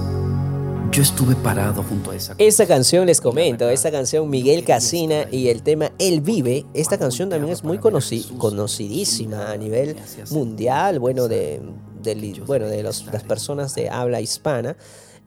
Yo 0.91 1.01
estuve 1.01 1.33
parado 1.35 1.81
junto 1.81 2.11
a 2.11 2.15
esa 2.15 2.35
Esta 2.37 2.67
canción 2.67 3.07
les 3.07 3.19
comento, 3.19 3.67
esta 3.67 3.89
canción 3.89 4.29
Miguel 4.29 4.63
Casina 4.63 5.25
y 5.31 5.47
el 5.47 5.63
tema 5.63 5.91
Él 5.97 6.21
vive, 6.21 6.67
esta 6.75 6.99
canción 6.99 7.29
también 7.29 7.51
es 7.51 7.63
muy 7.63 7.79
conoci- 7.79 8.37
conocidísima 8.37 9.51
a 9.51 9.57
nivel 9.57 9.95
mundial, 10.29 10.99
bueno, 10.99 11.27
de, 11.27 11.59
del- 12.03 12.39
bueno, 12.45 12.67
de 12.67 12.83
los- 12.83 13.07
las 13.11 13.23
personas 13.23 13.73
de 13.73 13.89
habla 13.89 14.21
hispana. 14.21 14.75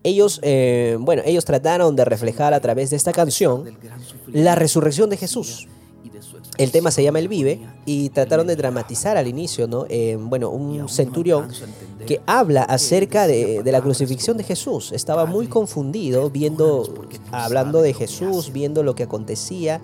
Ellos, 0.06 0.38
eh, 0.44 0.96
bueno, 1.00 1.22
ellos 1.26 1.44
trataron 1.44 1.96
de 1.96 2.04
reflejar 2.04 2.54
a 2.54 2.60
través 2.60 2.90
de 2.90 2.96
esta 2.96 3.12
canción 3.12 3.76
la 4.28 4.54
resurrección 4.54 5.10
de 5.10 5.16
Jesús. 5.16 5.66
El 6.58 6.70
tema 6.70 6.92
se 6.92 7.02
llama 7.02 7.18
El 7.18 7.26
Vive 7.26 7.58
y 7.86 8.10
trataron 8.10 8.46
de 8.46 8.54
dramatizar 8.54 9.16
al 9.16 9.26
inicio, 9.26 9.66
¿no? 9.66 9.84
Eh, 9.88 10.16
bueno, 10.16 10.50
un 10.50 10.88
centurión 10.88 11.48
que 12.06 12.20
habla 12.24 12.62
acerca 12.62 13.26
de, 13.26 13.64
de 13.64 13.72
la 13.72 13.80
crucifixión 13.80 14.36
de 14.36 14.44
Jesús. 14.44 14.92
Estaba 14.92 15.26
muy 15.26 15.48
confundido 15.48 16.30
viendo, 16.30 16.88
hablando 17.32 17.82
de 17.82 17.92
Jesús, 17.92 18.52
viendo 18.52 18.84
lo 18.84 18.94
que 18.94 19.02
acontecía 19.02 19.80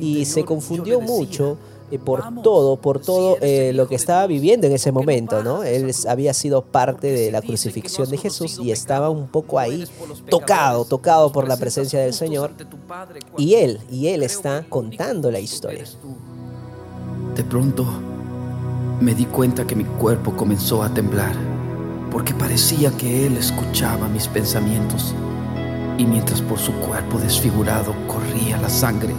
y 0.00 0.24
se 0.24 0.44
confundió 0.44 1.02
mucho 1.02 1.58
por 2.04 2.42
todo, 2.42 2.76
por 2.76 3.00
todo 3.00 3.38
eh, 3.40 3.72
lo 3.72 3.88
que 3.88 3.94
estaba 3.94 4.26
viviendo 4.26 4.66
en 4.66 4.72
ese 4.72 4.92
momento, 4.92 5.42
¿no? 5.42 5.62
Él 5.62 5.94
había 6.08 6.34
sido 6.34 6.62
parte 6.62 7.12
de 7.12 7.30
la 7.30 7.40
crucifixión 7.40 8.10
de 8.10 8.18
Jesús 8.18 8.58
y 8.60 8.72
estaba 8.72 9.08
un 9.08 9.28
poco 9.28 9.58
ahí 9.58 9.86
tocado, 10.28 10.84
tocado 10.84 11.30
por 11.32 11.48
la 11.48 11.56
presencia 11.56 12.00
del 12.00 12.12
Señor. 12.12 12.50
Y 13.38 13.54
él, 13.54 13.80
y 13.90 14.08
él 14.08 14.22
está 14.22 14.66
contando 14.68 15.30
la 15.30 15.38
historia. 15.38 15.84
De 17.34 17.44
pronto 17.44 17.86
me 19.00 19.14
di 19.14 19.26
cuenta 19.26 19.66
que 19.66 19.76
mi 19.76 19.84
cuerpo 19.84 20.34
comenzó 20.34 20.82
a 20.82 20.92
temblar, 20.92 21.34
porque 22.10 22.34
parecía 22.34 22.90
que 22.90 23.26
él 23.26 23.36
escuchaba 23.36 24.08
mis 24.08 24.26
pensamientos. 24.26 25.14
Y 25.98 26.04
mientras 26.04 26.42
por 26.42 26.58
su 26.58 26.72
cuerpo 26.72 27.18
desfigurado 27.18 27.94
corría 28.06 28.58
la 28.58 28.68
sangre, 28.68 29.14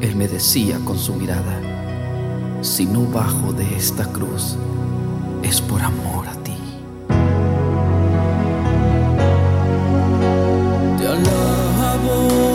él 0.00 0.16
me 0.16 0.28
decía 0.28 0.78
con 0.84 0.98
su 0.98 1.14
mirada, 1.14 1.60
si 2.62 2.86
no 2.86 3.02
bajo 3.02 3.52
de 3.52 3.76
esta 3.76 4.04
cruz, 4.12 4.56
es 5.42 5.60
por 5.60 5.80
amor 5.80 6.26
a 6.28 6.34
ti. 6.42 6.56
Te 10.98 11.06
alabo. 11.06 12.48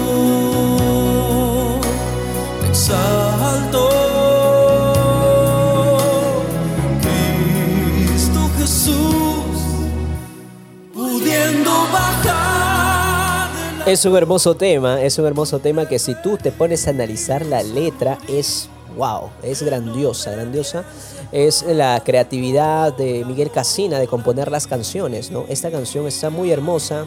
Es 13.85 14.05
un 14.05 14.15
hermoso 14.15 14.55
tema, 14.55 15.01
es 15.01 15.19
un 15.19 15.25
hermoso 15.25 15.59
tema 15.59 15.89
que 15.89 15.99
si 15.99 16.15
tú 16.15 16.37
te 16.37 16.53
pones 16.53 16.87
a 16.87 16.91
analizar 16.91 17.45
la 17.45 17.61
letra 17.61 18.17
es 18.29 18.69
wow, 18.95 19.29
es 19.43 19.61
grandiosa, 19.61 20.31
grandiosa. 20.31 20.85
Es 21.33 21.63
la 21.63 22.01
creatividad 22.01 22.95
de 22.95 23.25
Miguel 23.25 23.51
Casina 23.51 23.99
de 23.99 24.07
componer 24.07 24.49
las 24.49 24.67
canciones, 24.67 25.31
¿no? 25.31 25.43
Esta 25.49 25.69
canción 25.69 26.07
está 26.07 26.29
muy 26.29 26.49
hermosa 26.49 27.05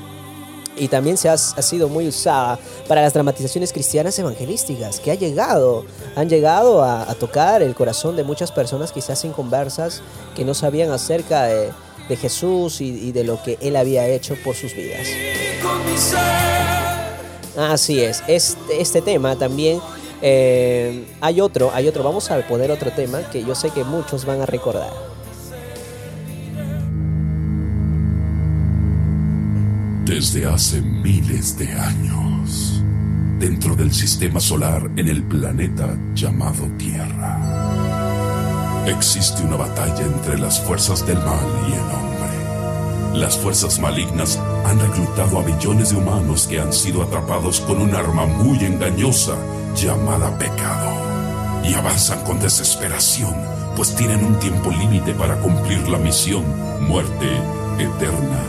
y 0.76 0.88
también 0.88 1.16
se 1.16 1.30
ha, 1.30 1.38
sido 1.38 1.88
muy 1.88 2.08
usada 2.08 2.58
para 2.86 3.00
las 3.00 3.14
dramatizaciones 3.14 3.72
cristianas 3.72 4.18
evangelísticas 4.18 5.00
que 5.00 5.10
ha 5.10 5.14
llegado, 5.14 5.86
han 6.14 6.28
llegado 6.28 6.82
a, 6.82 7.10
a 7.10 7.14
tocar 7.14 7.62
el 7.62 7.74
corazón 7.74 8.16
de 8.16 8.24
muchas 8.24 8.52
personas 8.52 8.92
quizás 8.92 9.18
sin 9.18 9.32
conversas 9.32 10.02
que 10.34 10.44
no 10.44 10.52
sabían 10.52 10.90
acerca 10.90 11.44
de, 11.44 11.70
de 12.08 12.16
Jesús 12.16 12.80
y, 12.80 13.12
de 13.12 13.24
lo 13.24 13.42
que 13.42 13.58
él 13.60 13.76
había 13.76 14.06
hecho 14.08 14.36
por 14.44 14.54
sus 14.54 14.74
vidas. 14.74 15.06
Así 17.56 18.00
es, 18.00 18.22
este, 18.28 18.80
este 18.80 19.02
tema 19.02 19.36
también 19.36 19.80
eh, 20.22 21.06
hay 21.20 21.40
otro, 21.40 21.70
hay 21.74 21.88
otro, 21.88 22.02
vamos 22.02 22.30
a 22.30 22.46
poner 22.46 22.70
otro 22.70 22.90
tema 22.90 23.20
que 23.30 23.44
yo 23.44 23.54
sé 23.54 23.70
que 23.70 23.84
muchos 23.84 24.24
van 24.24 24.40
a 24.40 24.46
recordar. 24.46 24.90
Desde 30.04 30.46
hace 30.46 30.80
miles 30.80 31.58
de 31.58 31.70
años, 31.72 32.80
dentro 33.38 33.74
del 33.74 33.92
sistema 33.92 34.40
solar 34.40 34.88
en 34.96 35.08
el 35.08 35.22
planeta 35.24 35.98
llamado 36.14 36.64
Tierra, 36.78 37.55
existe 38.86 39.42
una 39.42 39.56
batalla 39.56 40.04
entre 40.04 40.38
las 40.38 40.60
fuerzas 40.60 41.06
del 41.06 41.18
mal 41.18 41.46
y 41.68 41.72
el 41.72 41.80
hombre. 41.80 43.18
Las 43.18 43.36
fuerzas 43.36 43.78
malignas 43.78 44.38
han 44.64 44.78
reclutado 44.78 45.38
a 45.38 45.42
millones 45.42 45.90
de 45.90 45.96
humanos 45.96 46.46
que 46.46 46.60
han 46.60 46.72
sido 46.72 47.02
atrapados 47.02 47.60
con 47.60 47.80
un 47.80 47.94
arma 47.94 48.26
muy 48.26 48.58
engañosa 48.64 49.34
llamada 49.74 50.36
pecado. 50.38 50.92
Y 51.64 51.74
avanzan 51.74 52.22
con 52.24 52.38
desesperación, 52.38 53.34
pues 53.74 53.94
tienen 53.96 54.24
un 54.24 54.38
tiempo 54.38 54.70
límite 54.70 55.14
para 55.14 55.36
cumplir 55.36 55.88
la 55.88 55.98
misión, 55.98 56.44
muerte 56.86 57.26
eterna. 57.78 58.42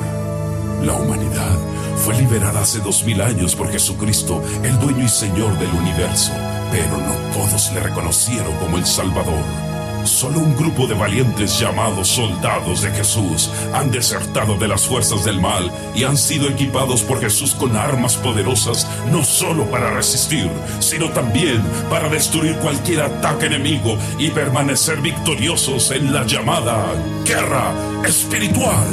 La 0.84 0.94
humanidad 0.94 1.58
fue 1.98 2.16
liberada 2.16 2.62
hace 2.62 2.80
dos 2.80 3.04
mil 3.04 3.22
años 3.22 3.56
por 3.56 3.72
Jesucristo, 3.72 4.44
el 4.64 4.80
dueño 4.80 5.04
y 5.06 5.10
señor 5.10 5.58
del 5.58 5.72
universo, 5.72 6.32
pero 6.72 6.98
no 6.98 7.14
todos 7.34 7.72
le 7.74 7.80
reconocieron 7.80 8.54
como 8.58 8.78
el 8.78 8.86
Salvador. 8.86 9.67
Solo 10.08 10.40
un 10.40 10.56
grupo 10.56 10.88
de 10.88 10.96
valientes 10.96 11.60
llamados 11.60 12.08
soldados 12.08 12.82
de 12.82 12.92
Jesús 12.92 13.52
han 13.74 13.92
desertado 13.92 14.58
de 14.58 14.68
las 14.68 14.88
fuerzas 14.88 15.26
del 15.26 15.40
mal 15.42 15.70
y 15.94 16.06
han 16.06 16.18
sido 16.18 16.48
equipados 16.48 17.04
por 17.04 17.20
Jesús 17.20 17.54
con 17.54 17.76
armas 17.76 18.16
poderosas, 18.16 18.88
no 19.12 19.24
solo 19.24 19.70
para 19.70 19.92
resistir, 19.92 20.50
sino 20.80 21.12
también 21.12 21.62
para 21.90 22.08
destruir 22.08 22.56
cualquier 22.58 23.02
ataque 23.02 23.48
enemigo 23.48 23.98
y 24.18 24.30
permanecer 24.30 25.02
victoriosos 25.02 25.92
en 25.92 26.14
la 26.14 26.26
llamada 26.26 26.86
guerra 27.26 27.74
espiritual. 28.06 28.88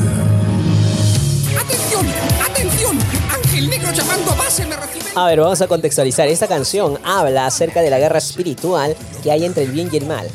¡Atención! 1.58 2.06
¡Atención! 2.44 2.98
Ángel 3.32 3.70
Negro 3.70 3.92
llamando 3.92 4.32
a 4.32 4.34
base 4.34 4.66
me 4.66 4.76
recibe. 4.76 5.04
A 5.14 5.26
ver, 5.26 5.40
vamos 5.40 5.62
a 5.62 5.68
contextualizar. 5.68 6.26
Esta 6.26 6.48
canción 6.48 6.98
habla 7.04 7.46
acerca 7.46 7.82
de 7.82 7.90
la 7.90 8.00
guerra 8.00 8.18
espiritual 8.18 8.96
que 9.22 9.30
hay 9.30 9.44
entre 9.44 9.62
el 9.62 9.70
bien 9.70 9.88
y 9.92 9.96
el 9.96 10.06
mal. 10.06 10.28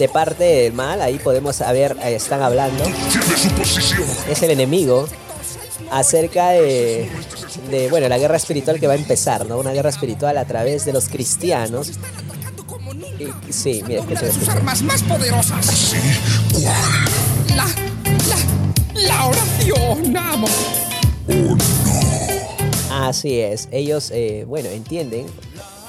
De 0.00 0.08
parte 0.08 0.44
del 0.44 0.72
mal, 0.72 1.02
ahí 1.02 1.18
podemos 1.18 1.56
saber, 1.56 1.94
eh, 2.02 2.14
están 2.14 2.40
hablando. 2.40 2.82
Es 4.30 4.42
el 4.42 4.50
enemigo 4.50 5.06
acerca 5.90 6.52
de, 6.52 7.06
de, 7.70 7.90
bueno, 7.90 8.08
la 8.08 8.16
guerra 8.16 8.38
espiritual 8.38 8.80
que 8.80 8.86
va 8.86 8.94
a 8.94 8.96
empezar, 8.96 9.44
¿no? 9.44 9.58
Una 9.58 9.72
guerra 9.72 9.90
espiritual 9.90 10.38
a 10.38 10.46
través 10.46 10.86
de 10.86 10.94
los 10.94 11.10
cristianos. 11.10 11.90
Y- 13.18 13.52
sí, 13.52 13.82
mira, 13.86 14.00
escucha, 14.00 14.20
sus 14.20 14.28
escucha. 14.36 14.52
armas 14.52 14.80
más 14.80 15.02
poderosas. 15.02 15.92
La, 16.62 16.74
la, 17.54 17.66
la 18.94 19.26
oración, 19.26 20.16
amo. 20.16 20.46
Así 22.90 23.38
es, 23.38 23.68
ellos, 23.70 24.10
eh, 24.14 24.46
bueno, 24.48 24.70
entienden 24.70 25.26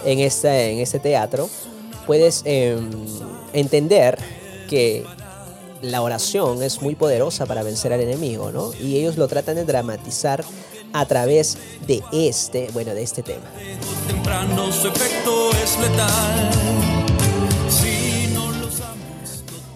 en 0.03 0.19
este, 0.19 0.71
en 0.73 0.79
este 0.79 0.99
teatro, 0.99 1.49
puedes 2.05 2.41
em, 2.43 2.89
entender 3.53 4.17
que 4.69 5.05
la 5.81 6.01
oración 6.01 6.61
es 6.63 6.81
muy 6.81 6.95
poderosa 6.95 7.45
para 7.45 7.63
vencer 7.63 7.91
al 7.93 8.01
enemigo, 8.01 8.51
¿no? 8.51 8.71
Y 8.79 8.97
ellos 8.97 9.17
lo 9.17 9.27
tratan 9.27 9.55
de 9.55 9.65
dramatizar 9.65 10.43
a 10.93 11.05
través 11.05 11.57
de 11.87 12.03
este, 12.11 12.69
bueno, 12.73 12.93
de 12.93 13.03
este 13.03 13.23
tema. 13.23 13.43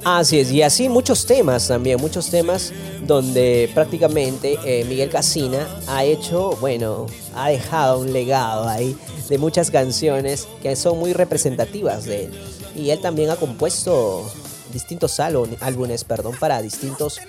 Así 0.04 0.40
es, 0.40 0.52
y 0.52 0.62
así 0.62 0.88
muchos 0.88 1.26
temas 1.26 1.68
también, 1.68 2.00
muchos 2.00 2.30
temas 2.30 2.72
donde 3.08 3.72
prácticamente 3.74 4.56
eh, 4.64 4.86
Miguel 4.86 5.10
Casina 5.10 5.68
ha 5.88 6.04
hecho, 6.04 6.52
bueno, 6.62 7.08
ha 7.36 7.50
dejado 7.50 8.02
un 8.02 8.14
legado 8.14 8.70
ahí 8.70 8.96
de 9.30 9.38
muchas 9.40 9.72
canciones 9.72 10.48
que 10.62 10.76
son 10.76 11.00
muy 11.00 11.14
representativas 11.14 12.06
de 12.06 12.26
él. 12.26 12.32
Y 12.76 12.90
él 12.90 13.00
también 13.00 13.30
ha 13.30 13.36
compuesto 13.38 14.30
distintos 14.74 15.20
álbum- 15.20 15.56
álbumes 15.62 16.04
perdón, 16.04 16.36
para 16.40 16.62
distintos 16.62 17.20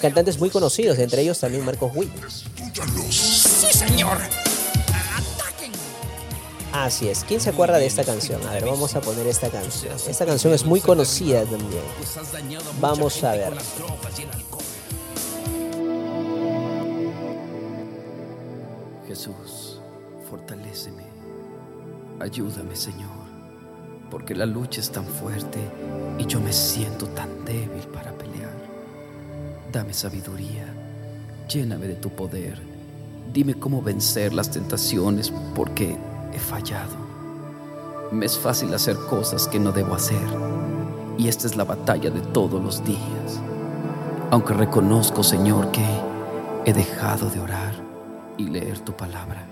cantantes 0.00 0.38
muy 0.38 0.50
conocidos, 0.50 0.98
entre 0.98 1.22
ellos 1.22 1.38
también 1.38 1.64
Marcos 1.64 1.92
Witt. 1.94 2.10
Sí, 3.10 3.66
señor. 3.72 4.18
Así 6.72 7.08
es, 7.08 7.24
¿quién 7.24 7.40
se 7.40 7.50
acuerda 7.50 7.78
de 7.78 7.86
esta 7.86 8.04
canción? 8.04 8.40
A 8.46 8.52
ver, 8.52 8.64
vamos 8.64 8.94
a 8.94 9.00
poner 9.00 9.26
esta 9.26 9.48
canción. 9.50 9.94
Esta 10.08 10.24
canción 10.24 10.52
es 10.54 10.64
muy 10.64 10.80
conocida 10.80 11.42
también. 11.44 11.82
Vamos 12.80 13.22
a 13.24 13.32
ver. 13.32 13.52
Jesús, 19.06 19.80
fortaléceme. 20.28 21.04
Ayúdame, 22.20 22.76
Señor, 22.76 23.19
porque 24.10 24.34
la 24.34 24.46
lucha 24.46 24.80
es 24.80 24.90
tan 24.90 25.04
fuerte 25.04 25.58
y 26.18 26.26
yo 26.26 26.40
me 26.40 26.52
siento 26.52 27.06
tan 27.08 27.44
débil 27.44 27.82
para 27.92 28.12
pelear. 28.12 28.52
Dame 29.72 29.92
sabiduría, 29.94 30.66
lléname 31.48 31.86
de 31.86 31.94
tu 31.94 32.10
poder. 32.10 32.58
Dime 33.32 33.54
cómo 33.54 33.80
vencer 33.80 34.32
las 34.32 34.50
tentaciones 34.50 35.32
porque 35.54 35.96
he 36.32 36.38
fallado. 36.38 36.96
Me 38.10 38.26
es 38.26 38.36
fácil 38.36 38.74
hacer 38.74 38.96
cosas 39.08 39.46
que 39.46 39.60
no 39.60 39.70
debo 39.70 39.94
hacer 39.94 40.18
y 41.16 41.28
esta 41.28 41.46
es 41.46 41.56
la 41.56 41.64
batalla 41.64 42.10
de 42.10 42.20
todos 42.20 42.62
los 42.62 42.84
días. 42.84 43.40
Aunque 44.30 44.54
reconozco, 44.54 45.22
Señor, 45.22 45.70
que 45.70 45.84
he 46.64 46.72
dejado 46.72 47.30
de 47.30 47.40
orar 47.40 47.74
y 48.36 48.44
leer 48.44 48.80
tu 48.80 48.92
palabra. 48.92 49.44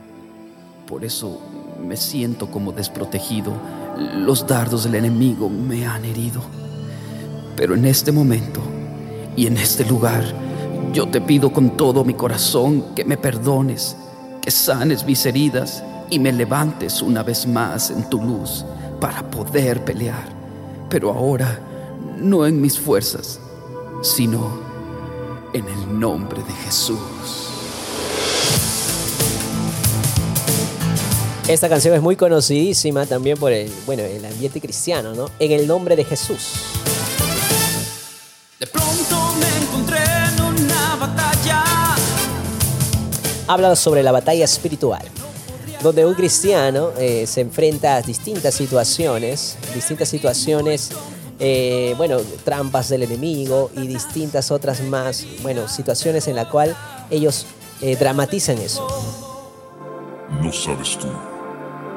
Por 0.87 1.05
eso 1.05 1.41
me 1.87 1.97
siento 1.97 2.51
como 2.51 2.73
desprotegido. 2.73 3.53
Los 3.99 4.47
dardos 4.47 4.85
del 4.85 4.95
enemigo 4.95 5.49
me 5.49 5.87
han 5.87 6.05
herido. 6.05 6.41
Pero 7.57 7.75
en 7.75 7.85
este 7.85 8.13
momento 8.13 8.61
y 9.37 9.47
en 9.47 9.57
este 9.57 9.85
lugar, 9.85 10.25
yo 10.93 11.09
te 11.09 11.21
pido 11.21 11.53
con 11.53 11.77
todo 11.77 12.05
mi 12.05 12.15
corazón 12.15 12.95
que 12.95 13.05
me 13.05 13.17
perdones, 13.17 13.97
que 14.41 14.51
sanes 14.51 15.05
mis 15.05 15.27
heridas 15.27 15.83
y 16.11 16.19
me 16.19 16.33
levantes 16.33 17.03
una 17.03 17.23
vez 17.23 17.47
más 17.47 17.91
en 17.91 18.09
tu 18.09 18.23
luz 18.23 18.65
para 19.01 19.29
poder 19.31 19.85
pelear. 19.85 20.29
Pero 20.89 21.13
ahora, 21.13 21.59
no 22.19 22.47
en 22.47 22.61
mis 22.61 22.79
fuerzas, 22.79 23.41
sino 24.03 24.61
en 25.53 25.67
el 25.67 25.99
nombre 25.99 26.43
de 26.43 26.53
Jesús. 26.65 27.48
Esta 31.49 31.71
canción 31.71 31.95
es 31.95 32.03
muy 32.03 32.15
conocidísima 32.15 33.07
también 33.07 33.39
por 33.39 33.53
el, 33.53 33.73
bueno, 33.87 34.03
el 34.03 34.23
ambiente 34.23 34.61
cristiano, 34.61 35.15
¿no? 35.15 35.31
En 35.39 35.51
el 35.51 35.67
nombre 35.67 35.97
de 35.97 36.05
Jesús. 36.05 36.53
De 38.61 38.67
pronto 38.67 39.33
me 39.41 39.65
encontré 39.65 39.97
en 39.97 40.43
una 40.43 40.97
batalla. 40.97 41.65
Habla 43.47 43.75
sobre 43.77 44.03
la 44.03 44.13
batalla 44.13 44.45
espiritual, 44.45 45.01
donde 45.83 46.05
un 46.05 46.13
cristiano 46.13 46.91
eh, 46.99 47.27
se 47.27 47.41
enfrenta 47.41 47.97
a 47.97 48.03
distintas 48.03 48.53
situaciones, 48.53 49.57
distintas 49.75 50.11
situaciones, 50.11 50.91
eh, 51.39 51.95
bueno, 51.97 52.19
trampas 52.45 52.91
del 52.91 53.05
enemigo 53.05 53.71
y 53.75 53.87
distintas 53.87 54.51
otras 54.51 54.83
más, 54.83 55.25
bueno, 55.41 55.67
situaciones 55.67 56.29
en 56.29 56.37
la 56.37 56.51
cual 56.51 56.77
ellos 57.09 57.47
eh, 57.81 57.97
dramatizan 57.97 58.59
eso. 58.59 58.87
No 60.43 60.53
sabes 60.53 60.99
tú 60.99 61.09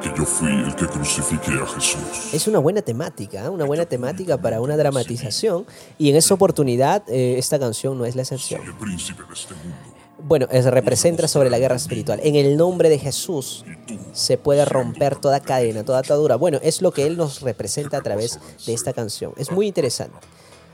que 0.02 0.12
yo 0.16 0.24
fui 0.24 0.50
el 0.50 0.74
que 0.74 0.86
crucifiqué 0.86 1.52
a 1.52 1.66
Jesús. 1.66 2.34
Es 2.34 2.46
una 2.46 2.58
buena 2.58 2.82
temática, 2.82 3.44
¿eh? 3.44 3.48
una 3.48 3.64
buena 3.64 3.86
temática 3.86 4.36
para 4.36 4.60
una 4.60 4.76
dramatización 4.76 5.64
y 5.98 6.10
en 6.10 6.16
esta 6.16 6.34
oportunidad 6.34 7.02
eh, 7.08 7.38
esta 7.38 7.58
canción 7.58 7.96
no 7.96 8.04
es 8.04 8.16
la 8.16 8.22
excepción. 8.22 8.62
El 8.62 8.74
príncipe 8.74 9.22
de 9.22 9.32
este 9.32 9.54
mundo. 9.54 9.76
Bueno, 10.24 10.46
es, 10.50 10.64
representa 10.66 11.26
sobre 11.26 11.50
la 11.50 11.58
guerra 11.58 11.76
espiritual. 11.76 12.20
En 12.22 12.36
el 12.36 12.56
nombre 12.56 12.88
de 12.88 12.98
Jesús 12.98 13.64
se 14.12 14.38
puede 14.38 14.64
romper 14.64 15.16
toda 15.16 15.40
cadena, 15.40 15.84
toda 15.84 15.98
atadura. 15.98 16.36
Bueno, 16.36 16.58
es 16.62 16.80
lo 16.80 16.92
que 16.92 17.06
Él 17.06 17.16
nos 17.16 17.40
representa 17.40 17.96
a 17.96 18.02
través 18.02 18.38
de 18.64 18.72
esta 18.72 18.92
canción. 18.92 19.32
Es 19.36 19.50
muy 19.50 19.66
interesante. 19.66 20.16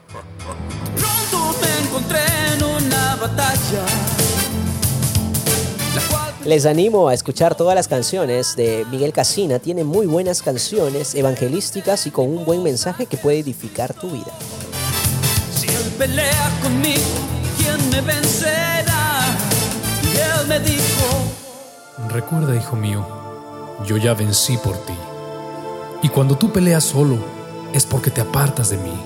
Pronto 0.08 1.58
me 1.60 1.86
encontré 1.86 2.20
en 2.54 2.64
una 2.64 3.16
batalla. 3.16 3.86
La 5.94 6.02
cual 6.10 6.34
Les 6.48 6.64
animo 6.64 7.10
a 7.10 7.12
escuchar 7.12 7.54
todas 7.54 7.74
las 7.74 7.88
canciones 7.88 8.56
de 8.56 8.86
Miguel 8.90 9.12
Casina. 9.12 9.58
Tiene 9.58 9.84
muy 9.84 10.06
buenas 10.06 10.40
canciones 10.40 11.14
evangelísticas 11.14 12.06
y 12.06 12.10
con 12.10 12.26
un 12.26 12.46
buen 12.46 12.62
mensaje 12.62 13.04
que 13.04 13.18
puede 13.18 13.40
edificar 13.40 13.92
tu 13.92 14.10
vida. 14.10 14.32
si 15.54 15.66
él 15.66 15.92
pelea 15.98 16.58
conmigo, 16.62 17.02
¿quién 17.58 17.90
me 17.90 18.00
vencerá? 18.00 19.36
Y 20.02 20.16
él 20.16 20.46
me 20.48 20.58
dijo. 20.60 22.08
Recuerda, 22.08 22.56
hijo 22.56 22.76
mío, 22.76 23.06
yo 23.84 23.98
ya 23.98 24.14
vencí 24.14 24.56
por 24.56 24.78
ti. 24.86 24.94
Y 26.02 26.08
cuando 26.08 26.38
tú 26.38 26.50
peleas 26.50 26.84
solo, 26.84 27.18
es 27.74 27.84
porque 27.84 28.10
te 28.10 28.22
apartas 28.22 28.70
de 28.70 28.78
mí. 28.78 28.98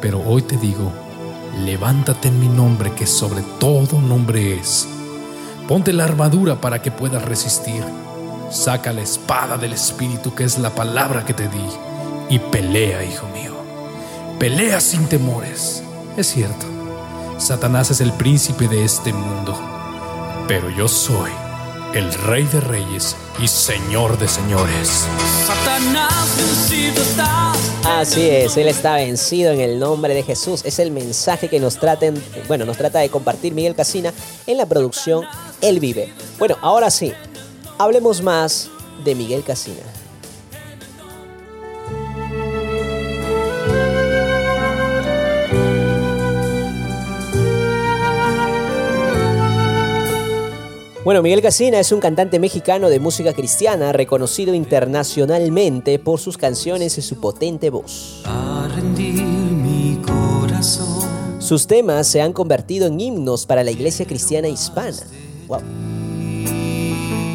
Pero 0.00 0.22
hoy 0.24 0.42
te 0.42 0.56
digo, 0.56 0.92
levántate 1.64 2.28
en 2.28 2.38
mi 2.38 2.46
nombre 2.46 2.92
que 2.92 3.08
sobre 3.08 3.42
todo 3.58 4.00
nombre 4.00 4.54
es. 4.60 4.86
Ponte 5.68 5.92
la 5.92 6.04
armadura 6.04 6.60
para 6.60 6.80
que 6.80 6.92
puedas 6.92 7.24
resistir. 7.24 7.82
Saca 8.50 8.92
la 8.92 9.02
espada 9.02 9.56
del 9.58 9.72
Espíritu 9.72 10.32
que 10.32 10.44
es 10.44 10.58
la 10.58 10.70
palabra 10.70 11.24
que 11.24 11.34
te 11.34 11.48
di. 11.48 11.66
Y 12.30 12.38
pelea, 12.38 13.02
hijo 13.02 13.26
mío. 13.28 13.56
Pelea 14.38 14.80
sin 14.80 15.08
temores. 15.08 15.82
Es 16.16 16.28
cierto, 16.28 16.66
Satanás 17.38 17.90
es 17.90 18.00
el 18.00 18.12
príncipe 18.12 18.68
de 18.68 18.84
este 18.84 19.12
mundo. 19.12 19.58
Pero 20.46 20.70
yo 20.70 20.86
soy 20.86 21.32
el 21.94 22.12
rey 22.12 22.44
de 22.44 22.60
reyes 22.60 23.16
y 23.42 23.48
señor 23.48 24.18
de 24.18 24.28
señores. 24.28 25.06
Satanás 25.46 26.36
vencido 26.36 27.02
está. 27.02 27.52
Así 27.86 28.28
es, 28.28 28.56
Él 28.56 28.68
está 28.68 28.96
vencido 28.96 29.52
en 29.52 29.60
el 29.60 29.78
nombre 29.78 30.12
de 30.12 30.22
Jesús. 30.22 30.62
Es 30.64 30.78
el 30.78 30.90
mensaje 30.90 31.48
que 31.48 31.58
nos 31.58 31.76
traten, 31.76 32.22
bueno, 32.46 32.64
nos 32.64 32.76
trata 32.76 32.98
de 32.98 33.08
compartir 33.08 33.54
Miguel 33.54 33.74
Casina 33.74 34.12
en 34.46 34.58
la 34.58 34.66
producción 34.66 35.24
Él 35.60 35.80
Vive. 35.80 36.12
Bueno, 36.38 36.56
ahora 36.60 36.90
sí, 36.90 37.12
hablemos 37.78 38.22
más 38.22 38.70
de 39.04 39.14
Miguel 39.14 39.42
Casina. 39.42 39.82
Bueno, 51.06 51.22
Miguel 51.22 51.40
Casina 51.40 51.78
es 51.78 51.92
un 51.92 52.00
cantante 52.00 52.40
mexicano 52.40 52.88
de 52.88 52.98
música 52.98 53.32
cristiana 53.32 53.92
reconocido 53.92 54.54
internacionalmente 54.54 56.00
por 56.00 56.18
sus 56.18 56.36
canciones 56.36 56.98
y 56.98 57.02
su 57.02 57.20
potente 57.20 57.70
voz. 57.70 58.22
A 58.24 58.68
rendir 58.74 59.22
mi 59.22 60.02
corazón. 60.04 61.40
Sus 61.40 61.68
temas 61.68 62.08
se 62.08 62.20
han 62.20 62.32
convertido 62.32 62.88
en 62.88 62.98
himnos 62.98 63.46
para 63.46 63.62
la 63.62 63.70
iglesia 63.70 64.04
cristiana 64.04 64.48
hispana. 64.48 64.96
Wow. 65.48 65.62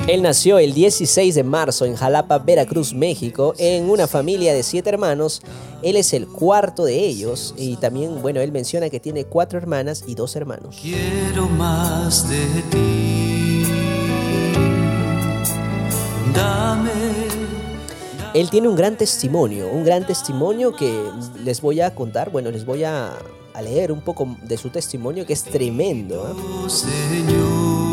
Él 0.07 0.23
nació 0.23 0.57
el 0.57 0.73
16 0.73 1.35
de 1.35 1.43
marzo 1.43 1.85
en 1.85 1.95
Jalapa, 1.95 2.39
Veracruz, 2.39 2.93
México, 2.93 3.53
en 3.57 3.89
una 3.89 4.07
familia 4.07 4.53
de 4.53 4.63
siete 4.63 4.89
hermanos. 4.89 5.41
Él 5.83 5.95
es 5.95 6.13
el 6.13 6.27
cuarto 6.27 6.85
de 6.85 7.05
ellos 7.05 7.53
y 7.55 7.77
también, 7.77 8.21
bueno, 8.21 8.41
él 8.41 8.51
menciona 8.51 8.89
que 8.89 8.99
tiene 8.99 9.25
cuatro 9.25 9.59
hermanas 9.59 10.03
y 10.07 10.15
dos 10.15 10.35
hermanos. 10.35 10.79
Quiero 10.81 11.47
más 11.47 12.27
de 12.27 12.45
ti. 12.71 13.63
Dame. 16.33 16.91
Él 18.33 18.49
tiene 18.49 18.67
un 18.67 18.75
gran 18.75 18.97
testimonio, 18.97 19.69
un 19.69 19.85
gran 19.85 20.05
testimonio 20.05 20.75
que 20.75 20.99
les 21.43 21.61
voy 21.61 21.79
a 21.79 21.93
contar, 21.93 22.31
bueno, 22.31 22.49
les 22.49 22.65
voy 22.65 22.83
a, 22.83 23.13
a 23.53 23.61
leer 23.61 23.91
un 23.91 24.01
poco 24.01 24.35
de 24.41 24.57
su 24.57 24.69
testimonio 24.69 25.25
que 25.25 25.33
es 25.33 25.43
tremendo. 25.43 26.27
¿eh? 26.27 27.90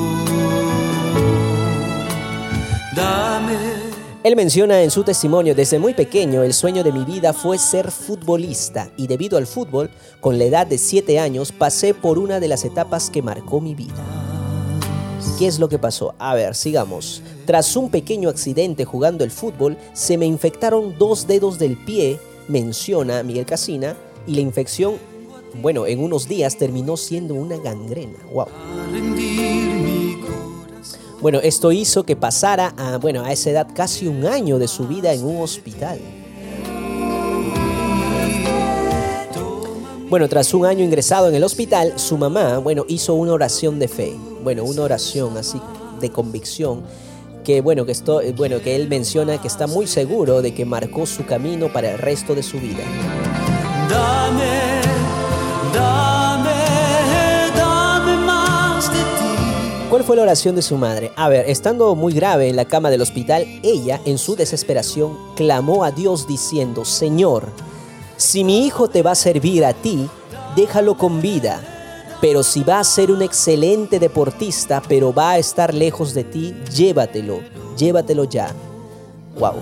Él 4.25 4.37
menciona 4.37 4.83
en 4.83 4.91
su 4.91 5.05
testimonio, 5.05 5.55
desde 5.55 5.79
muy 5.79 5.95
pequeño 5.95 6.43
el 6.43 6.53
sueño 6.53 6.83
de 6.83 6.93
mi 6.93 7.05
vida 7.05 7.33
fue 7.33 7.57
ser 7.57 7.91
futbolista 7.91 8.91
y 8.97 9.07
debido 9.07 9.39
al 9.39 9.47
fútbol, 9.47 9.91
con 10.21 10.39
la 10.39 10.45
edad 10.45 10.67
de 10.67 10.77
7 10.77 11.19
años, 11.19 11.53
pasé 11.53 11.95
por 11.95 12.19
una 12.19 12.41
de 12.41 12.49
las 12.49 12.65
etapas 12.65 13.11
que 13.11 13.23
marcó 13.23 13.61
mi 13.61 13.75
vida. 13.75 13.95
¿Qué 15.39 15.47
es 15.47 15.59
lo 15.59 15.69
que 15.69 15.79
pasó? 15.79 16.15
A 16.19 16.35
ver, 16.35 16.57
sigamos. 16.57 17.23
Tras 17.47 17.77
un 17.77 17.91
pequeño 17.91 18.29
accidente 18.29 18.85
jugando 18.85 19.23
el 19.23 19.31
fútbol, 19.31 19.79
se 19.93 20.19
me 20.19 20.27
infectaron 20.27 20.99
dos 20.99 21.27
dedos 21.27 21.59
del 21.59 21.77
pie, 21.77 22.19
menciona 22.49 23.23
Miguel 23.23 23.47
Casina, 23.47 23.97
y 24.27 24.35
la 24.35 24.41
infección, 24.41 24.97
bueno, 25.63 25.87
en 25.87 26.03
unos 26.03 26.29
días 26.29 26.59
terminó 26.59 26.97
siendo 26.97 27.35
una 27.35 27.57
gangrena. 27.57 28.19
Wow. 28.33 28.49
Bueno, 31.21 31.41
esto 31.43 31.73
hizo 31.73 32.05
que 32.05 32.15
pasara 32.15 32.75
a, 32.77 32.99
bueno, 32.99 33.25
a 33.25 33.33
esa 33.33 33.51
edad 33.51 33.69
casi 33.75 34.07
un 34.07 34.27
año 34.27 34.59
de 34.59 34.69
su 34.69 34.87
vida 34.87 35.13
en 35.13 35.25
un 35.25 35.43
hospital. 35.43 35.99
Bueno, 40.09 40.29
tras 40.29 40.55
un 40.55 40.65
año 40.65 40.85
ingresado 40.85 41.29
en 41.29 41.35
el 41.35 41.45
hospital, 41.45 41.93
su 41.97 42.17
mamá, 42.17 42.59
bueno, 42.59 42.85
hizo 42.89 43.15
una 43.15 43.33
oración 43.33 43.79
de 43.79 43.89
fe. 43.89 44.17
Bueno, 44.43 44.65
una 44.65 44.83
oración 44.83 45.37
así 45.37 45.61
de 46.01 46.11
convicción 46.11 46.83
que 47.49 47.63
bueno, 47.63 47.87
que 47.87 47.93
esto, 47.93 48.21
bueno, 48.37 48.61
que 48.61 48.77
él 48.77 48.89
menciona 48.89 49.41
que 49.41 49.49
está 49.49 49.67
muy 49.67 49.87
seguro 49.87 50.43
de 50.43 50.53
que 50.53 50.67
marcó 50.67 51.07
su 51.07 51.25
camino 51.25 51.73
para 51.73 51.93
el 51.93 51.99
resto 51.99 52.35
de 52.35 52.43
su 52.43 52.59
vida. 52.61 52.85
Dame, 53.89 54.83
dame 55.73 56.18
¿Cuál 59.91 60.05
fue 60.05 60.17
la 60.17 60.23
oración 60.23 60.55
de 60.55 60.61
su 60.61 60.77
madre? 60.77 61.13
A 61.17 61.31
ver, 61.31 61.49
estando 61.49 61.95
muy 61.95 62.13
grave 62.13 62.51
en 62.51 62.57
la 62.57 62.67
cama 62.67 62.91
del 62.91 63.01
hospital, 63.01 63.47
ella, 63.63 64.03
en 64.05 64.19
su 64.19 64.37
desesperación, 64.37 65.17
clamó 65.35 65.83
a 65.83 65.93
Dios 65.93 66.29
diciendo, 66.29 66.85
Señor, 66.85 67.49
si 68.19 68.45
mi 68.45 68.67
hijo 68.67 68.89
te 68.89 69.01
va 69.01 69.13
a 69.13 69.15
servir 69.15 69.65
a 69.65 69.73
ti, 69.73 70.07
déjalo 70.55 70.99
con 70.99 71.23
vida. 71.23 71.63
Pero 72.21 72.43
si 72.43 72.65
va 72.65 72.81
a 72.81 72.85
ser 72.85 73.11
un 73.11 73.23
excelente 73.23 73.99
deportista, 73.99 74.83
pero 74.87 75.15
va 75.15 75.31
a 75.31 75.39
estar 75.39 75.73
lejos 75.73 76.13
de 76.13 76.25
ti, 76.25 76.55
llévatelo, 76.75 77.41
llévatelo 77.79 78.25
ya. 78.25 78.53
Wow. 79.39 79.55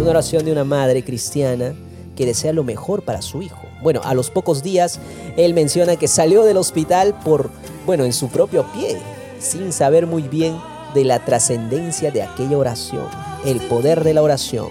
Una 0.00 0.10
oración 0.10 0.42
de 0.46 0.52
una 0.52 0.64
madre 0.64 1.04
cristiana 1.04 1.74
que 2.16 2.24
desea 2.24 2.54
lo 2.54 2.64
mejor 2.64 3.02
para 3.02 3.20
su 3.20 3.42
hijo. 3.42 3.60
Bueno, 3.82 4.00
a 4.04 4.14
los 4.14 4.30
pocos 4.30 4.62
días, 4.62 5.00
él 5.36 5.52
menciona 5.52 5.96
que 5.96 6.08
salió 6.08 6.44
del 6.44 6.56
hospital 6.56 7.14
por, 7.22 7.50
bueno, 7.86 8.04
en 8.04 8.12
su 8.12 8.28
propio 8.28 8.66
pie, 8.72 8.98
sin 9.38 9.72
saber 9.72 10.06
muy 10.06 10.22
bien 10.22 10.60
de 10.92 11.04
la 11.04 11.24
trascendencia 11.24 12.10
de 12.10 12.22
aquella 12.22 12.58
oración, 12.58 13.06
el 13.44 13.60
poder 13.60 14.02
de 14.02 14.12
la 14.12 14.22
oración. 14.22 14.68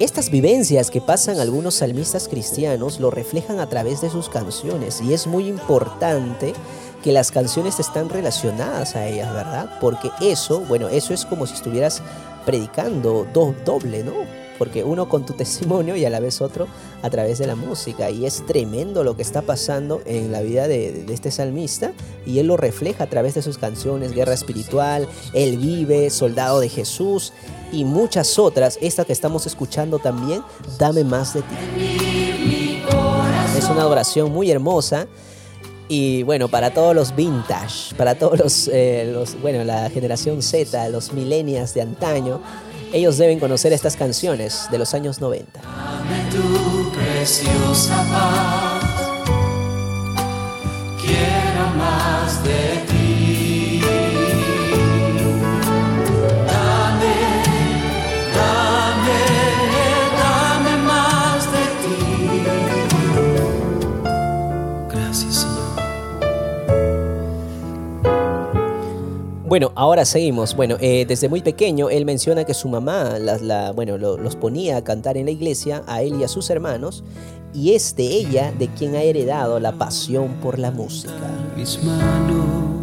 Estas 0.00 0.30
vivencias 0.30 0.90
que 0.90 1.00
pasan 1.00 1.38
algunos 1.38 1.76
salmistas 1.76 2.28
cristianos 2.28 3.00
lo 3.00 3.10
reflejan 3.10 3.60
a 3.60 3.68
través 3.68 4.00
de 4.00 4.10
sus 4.10 4.28
canciones 4.28 5.00
y 5.00 5.14
es 5.14 5.26
muy 5.26 5.46
importante 5.46 6.52
que 7.02 7.12
las 7.12 7.30
canciones 7.30 7.78
están 7.78 8.08
relacionadas 8.08 8.96
a 8.96 9.06
ellas, 9.06 9.32
¿verdad? 9.32 9.78
Porque 9.80 10.10
eso, 10.20 10.60
bueno, 10.68 10.88
eso 10.88 11.14
es 11.14 11.24
como 11.24 11.46
si 11.46 11.54
estuvieras 11.54 12.02
predicando 12.44 13.26
do 13.32 13.54
doble, 13.64 14.02
¿no? 14.02 14.43
Porque 14.58 14.84
uno 14.84 15.08
con 15.08 15.26
tu 15.26 15.32
testimonio 15.32 15.96
y 15.96 16.04
a 16.04 16.10
la 16.10 16.20
vez 16.20 16.40
otro 16.40 16.66
a 17.02 17.10
través 17.10 17.38
de 17.38 17.46
la 17.46 17.56
música. 17.56 18.10
Y 18.10 18.26
es 18.26 18.44
tremendo 18.46 19.04
lo 19.04 19.16
que 19.16 19.22
está 19.22 19.42
pasando 19.42 20.00
en 20.06 20.32
la 20.32 20.40
vida 20.42 20.68
de, 20.68 21.04
de 21.04 21.14
este 21.14 21.30
salmista. 21.30 21.92
Y 22.26 22.38
él 22.38 22.46
lo 22.46 22.56
refleja 22.56 23.04
a 23.04 23.08
través 23.08 23.34
de 23.34 23.42
sus 23.42 23.58
canciones, 23.58 24.12
Guerra 24.12 24.34
Espiritual, 24.34 25.08
Él 25.32 25.58
vive, 25.58 26.10
Soldado 26.10 26.60
de 26.60 26.68
Jesús 26.68 27.32
y 27.72 27.84
muchas 27.84 28.38
otras. 28.38 28.78
Esta 28.80 29.04
que 29.04 29.12
estamos 29.12 29.46
escuchando 29.46 29.98
también, 29.98 30.42
Dame 30.78 31.04
más 31.04 31.34
de 31.34 31.42
ti. 31.42 32.82
Es 33.56 33.68
una 33.68 33.82
adoración 33.82 34.32
muy 34.32 34.50
hermosa. 34.50 35.06
Y 35.86 36.22
bueno, 36.22 36.48
para 36.48 36.72
todos 36.72 36.94
los 36.94 37.14
vintage, 37.14 37.94
para 37.96 38.14
todos 38.14 38.38
los, 38.38 38.68
eh, 38.72 39.10
los, 39.12 39.40
bueno, 39.40 39.64
la 39.64 39.90
generación 39.90 40.42
Z, 40.42 40.88
los 40.88 41.12
millennials 41.12 41.74
de 41.74 41.82
antaño, 41.82 42.40
ellos 42.94 43.18
deben 43.18 43.40
conocer 43.40 43.72
estas 43.72 43.96
canciones 43.96 44.68
de 44.70 44.78
los 44.78 44.94
años 44.94 45.20
90. 45.20 45.60
Dame 45.60 46.30
tu 46.30 46.92
preciosa 46.92 48.06
paz. 48.08 48.63
Bueno, 69.54 69.70
ahora 69.76 70.04
seguimos. 70.04 70.56
Bueno, 70.56 70.78
eh, 70.80 71.04
desde 71.06 71.28
muy 71.28 71.40
pequeño 71.40 71.88
él 71.88 72.04
menciona 72.04 72.42
que 72.42 72.54
su 72.54 72.68
mamá 72.68 73.20
las, 73.20 73.40
la, 73.40 73.70
bueno, 73.70 73.96
lo- 73.96 74.16
los 74.18 74.34
ponía 74.34 74.78
a 74.78 74.82
cantar 74.82 75.16
en 75.16 75.26
la 75.26 75.30
iglesia, 75.30 75.84
a 75.86 76.02
él 76.02 76.18
y 76.18 76.24
a 76.24 76.28
sus 76.28 76.50
hermanos, 76.50 77.04
y 77.52 77.74
es 77.74 77.94
de 77.94 78.02
ella 78.04 78.52
de 78.58 78.66
quien 78.66 78.96
ha 78.96 79.02
heredado 79.02 79.60
la 79.60 79.70
pasión 79.70 80.40
por 80.42 80.58
la 80.58 80.72
música. 80.72 81.12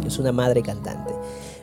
Es 0.06 0.18
una 0.18 0.32
madre 0.32 0.62
cantante. 0.62 1.12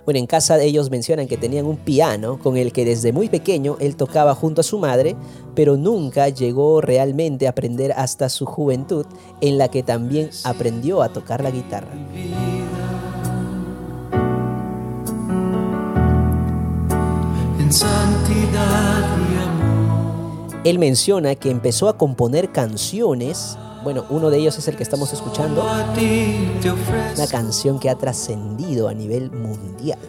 Bueno, 0.05 0.19
en 0.19 0.27
casa 0.27 0.57
de 0.57 0.65
ellos 0.65 0.91
mencionan 0.91 1.27
que 1.27 1.37
tenían 1.37 1.65
un 1.65 1.77
piano 1.77 2.37
con 2.37 2.55
el 2.55 2.71
que 2.71 2.85
desde 2.85 3.11
muy 3.11 3.29
pequeño 3.29 3.77
él 3.79 3.95
tocaba 3.95 4.35
junto 4.35 4.61
a 4.61 4.63
su 4.63 4.77
madre, 4.77 5.15
pero 5.55 5.75
nunca 5.75 6.29
llegó 6.29 6.81
realmente 6.81 7.47
a 7.47 7.49
aprender 7.49 7.93
hasta 7.93 8.29
su 8.29 8.45
juventud, 8.45 9.07
en 9.41 9.57
la 9.57 9.69
que 9.69 9.81
también 9.81 10.29
aprendió 10.43 11.01
a 11.01 11.09
tocar 11.09 11.41
la 11.41 11.49
guitarra. 11.49 11.95
En 17.69 17.73
santidad 17.73 19.03
y 19.31 19.43
amor. 19.43 20.59
Él 20.63 20.79
menciona 20.79 21.35
que 21.35 21.51
empezó 21.51 21.87
a 21.87 21.99
componer 21.99 22.51
canciones. 22.51 23.59
Bueno, 23.83 24.07
uno 24.09 24.31
de 24.31 24.39
ellos 24.39 24.57
es 24.57 24.67
el 24.67 24.75
que 24.75 24.81
estamos 24.81 25.13
escuchando. 25.13 25.63
Una 27.15 27.27
canción 27.27 27.79
que 27.79 27.91
ha 27.91 27.95
trascendido 27.95 28.89
a 28.89 28.95
nivel 28.95 29.29
mundial. 29.29 29.99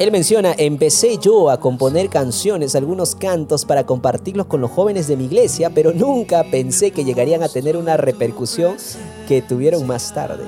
Él 0.00 0.10
menciona, 0.10 0.52
empecé 0.58 1.18
yo 1.18 1.48
a 1.48 1.60
componer 1.60 2.08
canciones, 2.08 2.74
algunos 2.74 3.14
cantos 3.14 3.64
para 3.64 3.86
compartirlos 3.86 4.46
con 4.46 4.60
los 4.60 4.72
jóvenes 4.72 5.06
de 5.06 5.16
mi 5.16 5.26
iglesia, 5.26 5.70
pero 5.70 5.92
nunca 5.92 6.42
pensé 6.42 6.90
que 6.90 7.04
llegarían 7.04 7.44
a 7.44 7.48
tener 7.48 7.76
una 7.76 7.96
repercusión 7.96 8.74
que 9.28 9.42
tuvieron 9.42 9.86
más 9.86 10.12
tarde. 10.12 10.42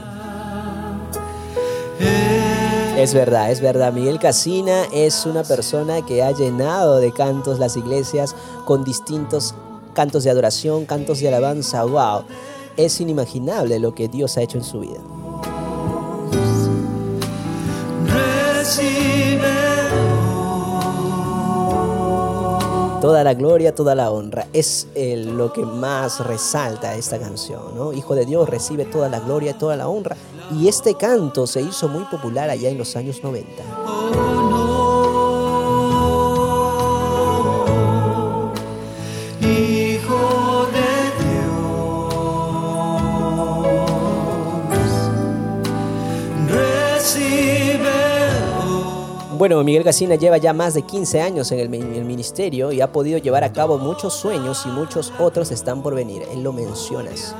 Es 2.97 3.12
verdad, 3.12 3.51
es 3.51 3.61
verdad. 3.61 3.93
Miguel 3.93 4.21
Casina 4.21 4.85
es 4.93 5.27
una 5.27 5.43
persona 5.43 6.07
que 6.07 6.23
ha 6.23 6.31
llenado 6.31 7.01
de 7.01 7.12
cantos 7.12 7.59
las 7.59 7.77
iglesias 7.77 8.37
con 8.65 8.85
distintos 8.85 9.55
cantos 9.95 10.23
de 10.23 10.31
adoración, 10.31 10.87
cantos 10.87 11.19
de 11.19 11.29
alabanza. 11.29 11.85
¡Wow! 11.85 12.25
Es 12.77 13.01
inimaginable 13.01 13.81
lo 13.81 13.95
que 13.95 14.09
Dios 14.09 14.37
ha 14.37 14.43
hecho 14.43 14.59
en 14.59 14.65
su 14.65 14.81
vida. 14.81 15.01
Toda 23.05 23.23
la 23.23 23.35
gloria, 23.35 23.75
toda 23.75 23.95
la 23.95 24.11
honra. 24.11 24.47
Es 24.55 24.89
eh, 24.95 25.15
lo 25.19 25.53
que 25.53 25.61
más 25.61 26.21
resalta 26.21 26.95
esta 26.95 27.19
canción, 27.19 27.77
¿no? 27.77 27.93
Hijo 27.93 28.15
de 28.15 28.25
Dios 28.25 28.49
recibe 28.49 28.87
toda 28.87 29.11
la 29.11 29.21
gloria, 29.21 29.59
toda 29.59 29.77
la 29.77 29.89
honra. 29.89 30.17
Y 30.51 30.69
este 30.69 30.95
canto 30.95 31.47
se 31.47 31.61
hizo 31.61 31.87
muy 31.87 32.05
popular 32.05 32.49
allá 32.49 32.71
en 32.71 32.79
los 32.79 32.97
años 32.97 33.23
90. 33.23 33.63
Bueno, 49.36 49.65
Miguel 49.65 49.82
Casina 49.82 50.15
lleva 50.15 50.36
ya 50.39 50.52
más 50.52 50.74
de 50.74 50.82
15 50.82 51.20
años 51.20 51.51
en 51.51 51.59
el, 51.59 51.74
en 51.74 51.94
el 51.94 52.05
ministerio 52.05 52.70
y 52.70 52.81
ha 52.81 52.93
podido 52.93 53.19
llevar 53.19 53.43
a 53.43 53.52
cabo 53.52 53.78
muchos 53.78 54.15
sueños 54.15 54.62
y 54.65 54.69
muchos 54.69 55.12
otros 55.19 55.51
están 55.51 55.82
por 55.82 55.94
venir. 55.94 56.23
Él 56.32 56.44
lo 56.44 56.52
menciona. 56.52 57.11
así. 57.11 57.32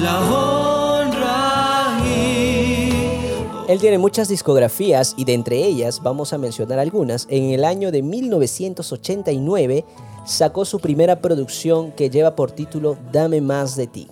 La 0.00 0.20
honra 0.20 1.98
y 2.06 3.32
Él 3.66 3.80
tiene 3.80 3.98
muchas 3.98 4.28
discografías 4.28 5.14
y 5.16 5.24
de 5.24 5.34
entre 5.34 5.56
ellas 5.64 6.00
vamos 6.04 6.32
a 6.32 6.38
mencionar 6.38 6.78
algunas. 6.78 7.26
En 7.30 7.50
el 7.50 7.64
año 7.64 7.90
de 7.90 8.02
1989 8.02 9.84
sacó 10.24 10.64
su 10.64 10.78
primera 10.78 11.20
producción 11.20 11.90
que 11.90 12.10
lleva 12.10 12.36
por 12.36 12.52
título 12.52 12.96
Dame 13.12 13.40
más 13.40 13.74
de 13.74 13.88
ti. 13.88 14.08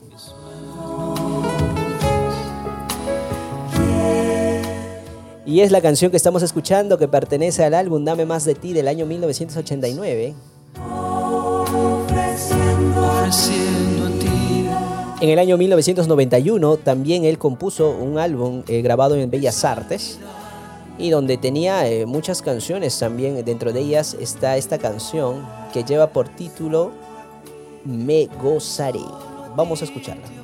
Y 5.48 5.62
es 5.62 5.72
la 5.72 5.80
canción 5.80 6.10
que 6.10 6.18
estamos 6.18 6.42
escuchando 6.42 6.98
que 6.98 7.08
pertenece 7.08 7.64
al 7.64 7.72
álbum 7.72 8.04
Dame 8.04 8.26
más 8.26 8.44
de 8.44 8.54
ti 8.54 8.74
del 8.74 8.86
año 8.86 9.06
1989. 9.06 10.34
ofreciendo 12.94 14.04
a 14.04 14.10
ti. 14.18 14.66
En 15.22 15.30
el 15.30 15.38
año 15.38 15.56
1991 15.56 16.76
también 16.76 17.24
él 17.24 17.38
compuso 17.38 17.92
un 17.92 18.18
álbum 18.18 18.62
eh, 18.68 18.82
grabado 18.82 19.14
en 19.14 19.30
Bellas 19.30 19.64
Artes 19.64 20.18
y 20.98 21.08
donde 21.08 21.38
tenía 21.38 21.88
eh, 21.88 22.04
muchas 22.04 22.42
canciones 22.42 22.98
también. 22.98 23.42
Dentro 23.42 23.72
de 23.72 23.80
ellas 23.80 24.18
está 24.20 24.58
esta 24.58 24.76
canción 24.76 25.46
que 25.72 25.82
lleva 25.82 26.08
por 26.08 26.28
título 26.28 26.92
Me 27.86 28.28
gozaré. 28.42 29.00
Vamos 29.56 29.80
a 29.80 29.86
escucharla. 29.86 30.37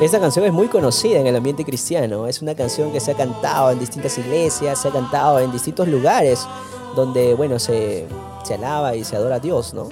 Esta 0.00 0.20
canción 0.20 0.44
es 0.44 0.52
muy 0.52 0.68
conocida 0.68 1.18
en 1.18 1.26
el 1.26 1.34
ambiente 1.34 1.64
cristiano. 1.64 2.28
Es 2.28 2.40
una 2.40 2.54
canción 2.54 2.92
que 2.92 3.00
se 3.00 3.10
ha 3.10 3.14
cantado 3.14 3.70
en 3.72 3.80
distintas 3.80 4.16
iglesias, 4.18 4.80
se 4.80 4.86
ha 4.88 4.92
cantado 4.92 5.40
en 5.40 5.50
distintos 5.50 5.88
lugares 5.88 6.46
donde, 6.94 7.34
bueno, 7.34 7.58
se, 7.58 8.06
se 8.44 8.54
alaba 8.54 8.94
y 8.94 9.02
se 9.02 9.16
adora 9.16 9.36
a 9.36 9.40
Dios, 9.40 9.74
¿no? 9.74 9.88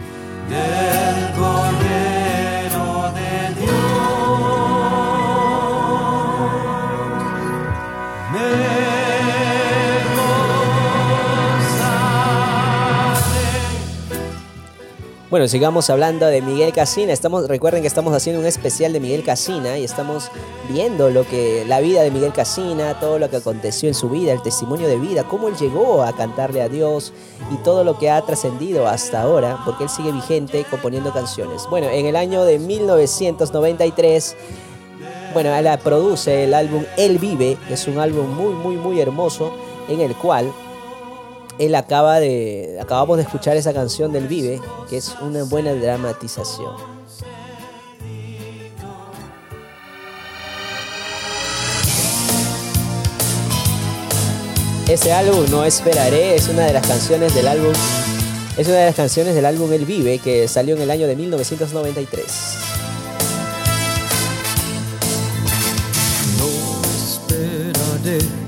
del 0.48 2.13
Bueno, 15.34 15.48
sigamos 15.48 15.90
hablando 15.90 16.26
de 16.26 16.40
Miguel 16.42 16.72
Casina. 16.72 17.12
Estamos, 17.12 17.48
recuerden 17.48 17.82
que 17.82 17.88
estamos 17.88 18.14
haciendo 18.14 18.40
un 18.40 18.46
especial 18.46 18.92
de 18.92 19.00
Miguel 19.00 19.24
Casina 19.24 19.76
y 19.76 19.82
estamos 19.82 20.30
viendo 20.68 21.10
lo 21.10 21.26
que 21.26 21.64
la 21.66 21.80
vida 21.80 22.04
de 22.04 22.12
Miguel 22.12 22.32
Casina, 22.32 23.00
todo 23.00 23.18
lo 23.18 23.28
que 23.28 23.38
aconteció 23.38 23.88
en 23.88 23.96
su 23.96 24.08
vida, 24.08 24.32
el 24.32 24.42
testimonio 24.42 24.86
de 24.86 24.96
vida, 24.96 25.24
cómo 25.24 25.48
él 25.48 25.56
llegó 25.56 26.04
a 26.04 26.14
cantarle 26.14 26.62
a 26.62 26.68
Dios 26.68 27.12
y 27.50 27.56
todo 27.64 27.82
lo 27.82 27.98
que 27.98 28.10
ha 28.10 28.22
trascendido 28.22 28.86
hasta 28.86 29.22
ahora, 29.22 29.58
porque 29.64 29.82
él 29.82 29.90
sigue 29.90 30.12
vigente 30.12 30.64
componiendo 30.70 31.12
canciones. 31.12 31.66
Bueno, 31.68 31.88
en 31.88 32.06
el 32.06 32.14
año 32.14 32.44
de 32.44 32.60
1993 32.60 34.36
bueno, 35.32 35.52
él 35.52 35.68
produce 35.82 36.44
el 36.44 36.54
álbum 36.54 36.84
Él 36.96 37.18
Vive, 37.18 37.58
que 37.66 37.74
es 37.74 37.88
un 37.88 37.98
álbum 37.98 38.32
muy, 38.36 38.54
muy, 38.54 38.76
muy 38.76 39.00
hermoso, 39.00 39.52
en 39.88 40.00
el 40.00 40.14
cual 40.14 40.52
él 41.58 41.74
acaba 41.74 42.20
de, 42.20 42.78
acabamos 42.80 43.16
de 43.16 43.22
escuchar 43.22 43.56
esa 43.56 43.72
canción 43.72 44.12
del 44.12 44.28
Vive, 44.28 44.60
que 44.88 44.96
es 44.96 45.14
una 45.20 45.44
buena 45.44 45.72
dramatización. 45.74 46.94
Ese 54.88 55.14
álbum 55.14 55.46
No 55.50 55.64
Esperaré 55.64 56.34
es 56.34 56.48
una 56.48 56.66
de 56.66 56.72
las 56.74 56.86
canciones 56.86 57.34
del 57.34 57.48
álbum, 57.48 57.72
es 58.58 58.68
una 58.68 58.76
de 58.76 58.86
las 58.86 58.94
canciones 58.94 59.34
del 59.34 59.46
álbum 59.46 59.72
El 59.72 59.86
Vive, 59.86 60.18
que 60.18 60.46
salió 60.46 60.76
en 60.76 60.82
el 60.82 60.90
año 60.90 61.06
de 61.06 61.16
1993. 61.16 62.24
esperaré. 68.04 68.43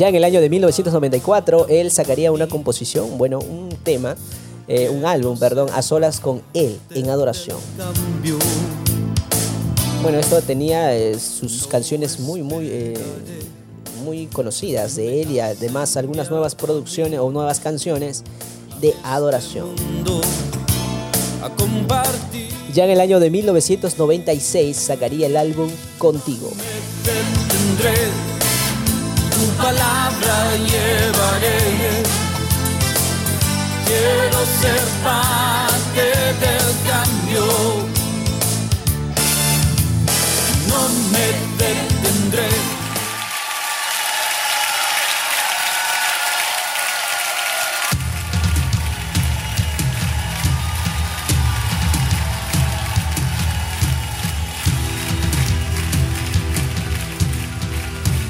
Ya 0.00 0.08
en 0.08 0.14
el 0.14 0.24
año 0.24 0.40
de 0.40 0.48
1994, 0.48 1.66
él 1.68 1.90
sacaría 1.90 2.32
una 2.32 2.46
composición, 2.46 3.18
bueno, 3.18 3.38
un 3.38 3.68
tema, 3.82 4.16
eh, 4.66 4.88
un 4.88 5.04
álbum, 5.04 5.38
perdón, 5.38 5.68
a 5.74 5.82
solas 5.82 6.20
con 6.20 6.40
él, 6.54 6.80
en 6.94 7.10
adoración. 7.10 7.58
Bueno, 10.00 10.18
esto 10.18 10.40
tenía 10.40 10.96
eh, 10.96 11.18
sus 11.18 11.66
canciones 11.66 12.18
muy, 12.18 12.42
muy, 12.42 12.68
eh, 12.70 12.94
muy 14.02 14.26
conocidas 14.28 14.96
de 14.96 15.20
él 15.20 15.32
y 15.32 15.40
además 15.40 15.98
algunas 15.98 16.30
nuevas 16.30 16.54
producciones 16.54 17.20
o 17.20 17.30
nuevas 17.30 17.60
canciones 17.60 18.24
de 18.80 18.94
adoración. 19.04 19.68
Ya 22.72 22.84
en 22.86 22.90
el 22.90 23.02
año 23.02 23.20
de 23.20 23.28
1996 23.28 24.78
sacaría 24.78 25.26
el 25.26 25.36
álbum 25.36 25.68
Contigo. 25.98 26.50
Tu 29.40 29.46
palabra 29.52 30.54
llevaré. 30.70 32.02
Quiero 33.86 34.38
ser 34.60 34.82
parte 35.02 36.04
del 36.42 36.68
cambio. 36.90 37.46
No 40.68 40.80
me 41.12 41.26
detendré. 41.56 41.89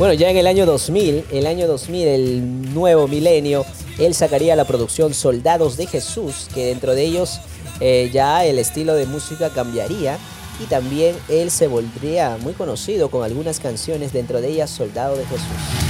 Bueno, 0.01 0.15
ya 0.15 0.31
en 0.31 0.39
el 0.39 0.47
año 0.47 0.65
2000, 0.65 1.27
el 1.31 1.47
año 1.47 1.67
2000, 1.67 2.09
el 2.09 2.73
nuevo 2.73 3.07
milenio, 3.07 3.67
él 3.99 4.15
sacaría 4.15 4.57
la 4.57 4.65
producción 4.65 5.13
Soldados 5.13 5.77
de 5.77 5.87
Jesús, 5.87 6.49
que 6.55 6.65
dentro 6.65 6.95
de 6.95 7.05
ellos 7.05 7.39
eh, 7.81 8.09
ya 8.11 8.47
el 8.47 8.59
estilo 8.59 8.95
de 8.95 9.05
música 9.05 9.51
cambiaría 9.51 10.17
y 10.59 10.65
también 10.65 11.15
él 11.29 11.51
se 11.51 11.67
volvería 11.67 12.39
muy 12.41 12.55
conocido 12.55 13.11
con 13.11 13.25
algunas 13.25 13.61
canciones, 13.61 14.15
dentro 14.15 14.41
de 14.41 14.49
ellas 14.49 14.71
Soldado 14.71 15.19
de 15.19 15.27
Jesús. 15.27 15.90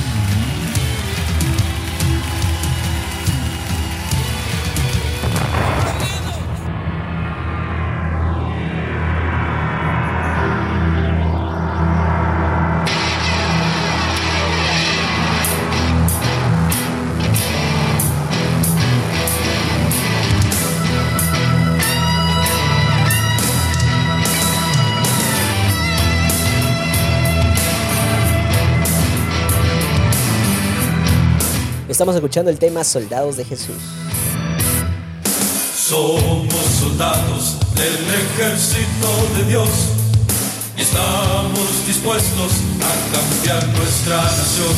Estamos 32.10 32.24
escuchando 32.24 32.50
el 32.50 32.58
tema 32.58 32.82
Soldados 32.82 33.36
de 33.36 33.44
Jesús. 33.44 33.76
Somos 35.76 36.52
soldados 36.80 37.56
del 37.76 37.94
ejército 37.94 39.06
de 39.36 39.44
Dios 39.48 39.68
y 40.76 40.80
estamos 40.80 41.86
dispuestos 41.86 42.50
a 42.80 42.90
cambiar 43.14 43.64
nuestra 43.78 44.16
nación. 44.16 44.74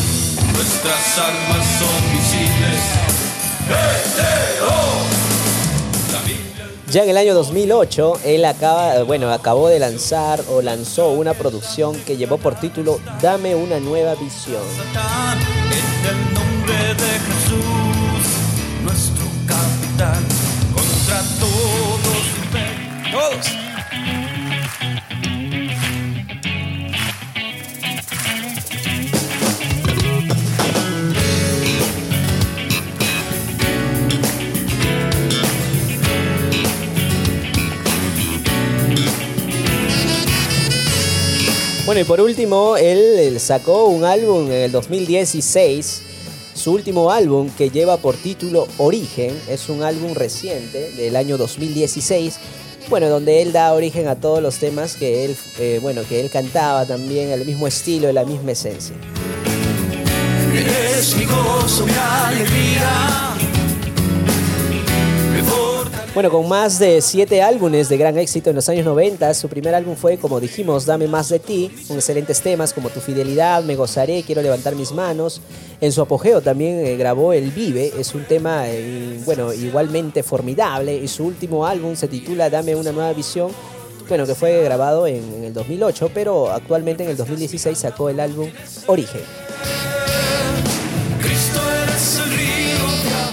Nuestras 0.53 1.19
armas 1.21 1.67
son 1.79 2.13
misiles. 2.13 2.83
¡Hey, 3.67 4.03
Ya 6.91 7.05
en 7.05 7.09
el 7.09 7.17
año 7.17 7.33
2008, 7.33 8.21
él 8.27 8.45
acaba, 8.45 9.05
bueno, 9.05 9.33
acabó 9.33 9.69
de 9.69 9.79
lanzar 9.79 10.45
o 10.51 10.61
lanzó 10.61 11.09
una 11.09 11.33
producción 11.33 11.97
que 12.05 12.19
llevó 12.19 12.37
por 12.37 12.57
título 12.57 13.01
Dame 13.23 13.55
una 13.55 13.81
nueva 13.81 14.17
visión 14.17 14.61
nombre 16.63 16.95
de 16.95 17.19
Jesús, 17.19 18.25
nuestro 18.85 19.25
capitán, 19.47 20.25
contra 20.73 21.23
todos. 21.41 22.23
Todos. 23.11 23.47
Bueno, 41.85 42.01
y 42.01 42.05
por 42.05 42.21
último, 42.21 42.77
él, 42.77 43.39
sacó 43.41 43.87
un 43.87 44.05
álbum 44.05 44.47
en 44.47 44.53
el 44.53 44.73
2016 44.73 46.12
su 46.63 46.71
último 46.71 47.11
álbum 47.11 47.51
que 47.59 47.71
lleva 47.71 47.97
por 47.97 48.15
título 48.15 48.69
Origen, 48.79 49.37
es 49.49 49.69
un 49.69 49.83
álbum 49.83 50.15
reciente 50.15 50.93
del 50.93 51.17
año 51.17 51.37
2016, 51.37 52.39
bueno, 52.89 53.09
donde 53.09 53.43
él 53.43 53.51
da 53.51 53.73
origen 53.73 54.07
a 54.07 54.15
todos 54.15 54.41
los 54.41 54.59
temas 54.59 54.95
que 54.95 55.25
él, 55.25 55.37
eh, 55.59 55.81
bueno, 55.83 56.03
que 56.09 56.21
él 56.21 56.31
cantaba 56.31 56.87
también, 56.87 57.31
el 57.31 57.45
mismo 57.45 57.67
estilo, 57.67 58.13
la 58.13 58.25
misma 58.25 58.53
esencia. 58.53 58.95
Bueno, 66.15 66.31
con 66.31 66.47
más 66.47 66.79
de 66.79 67.01
siete 67.01 67.41
álbumes 67.41 67.89
de 67.89 67.97
gran 67.97 68.19
éxito 68.19 68.51
en 68.51 68.57
los 68.57 68.69
años 68.69 68.85
90, 68.85 69.33
su 69.33 69.49
primer 69.49 69.75
álbum 69.75 69.97
fue, 69.97 70.19
como 70.19 70.41
dijimos, 70.41 70.85
Dame 70.85 71.09
más 71.09 71.31
de 71.31 71.39
ti, 71.39 71.71
con 71.89 71.97
excelentes 71.97 72.43
temas 72.43 72.75
como 72.75 72.91
Tu 72.91 73.01
fidelidad, 73.01 73.65
Me 73.65 73.77
gozaré, 73.77 74.23
Quiero 74.23 74.43
levantar 74.43 74.75
mis 74.75 74.93
manos. 74.93 75.41
En 75.81 75.91
su 75.91 76.03
apogeo 76.03 76.43
también 76.43 76.85
eh, 76.85 76.99
grabó 76.99 77.33
El 77.33 77.51
Vive, 77.51 77.95
es 77.99 78.15
un 78.15 78.25
tema, 78.25 78.65
eh, 78.69 79.23
bueno, 79.25 79.55
igualmente 79.55 80.23
formidable. 80.23 80.95
Y 80.95 81.09
su 81.09 81.25
último 81.25 81.65
álbum 81.65 81.97
se 81.97 82.09
titula 82.09 82.51
Dame 82.51 82.77
una 82.77 82.93
nueva 82.93 83.15
visión, 83.15 83.51
bueno, 84.07 84.27
que 84.27 84.35
fue 84.35 84.63
grabado 84.65 85.07
en, 85.07 85.25
en 85.37 85.45
el 85.45 85.55
2008, 85.55 86.11
pero 86.13 86.51
actualmente 86.51 87.05
en 87.05 87.09
el 87.11 87.17
2016 87.17 87.79
sacó 87.79 88.11
el 88.11 88.21
álbum 88.21 88.51
Origen. 88.87 89.23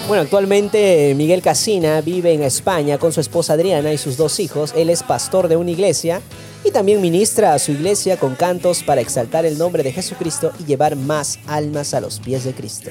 Bueno, 0.10 0.24
actualmente 0.24 1.14
Miguel 1.16 1.44
Casina 1.44 2.02
vive 2.02 2.34
en 2.34 2.42
España 2.42 2.98
con 2.98 3.14
su 3.14 3.22
esposa 3.22 3.54
Adriana 3.54 3.94
y 3.94 4.00
sus 4.00 4.18
dos 4.18 4.40
hijos. 4.40 4.74
Él 4.76 4.90
es 4.90 5.04
pastor 5.04 5.48
de 5.48 5.56
una 5.56 5.70
iglesia 5.70 6.20
y 6.64 6.72
también 6.72 7.00
ministra 7.00 7.54
a 7.54 7.60
su 7.60 7.74
iglesia 7.74 8.18
con 8.18 8.34
cantos 8.34 8.82
para 8.82 9.02
exaltar 9.02 9.46
el 9.46 9.60
nombre 9.60 9.84
de 9.84 9.92
Jesucristo 9.92 10.52
y 10.60 10.66
llevar 10.66 10.96
más 10.96 11.38
almas 11.46 11.94
a 11.94 12.02
los 12.02 12.20
pies 12.20 12.44
de 12.44 12.54
Cristo. 12.56 12.90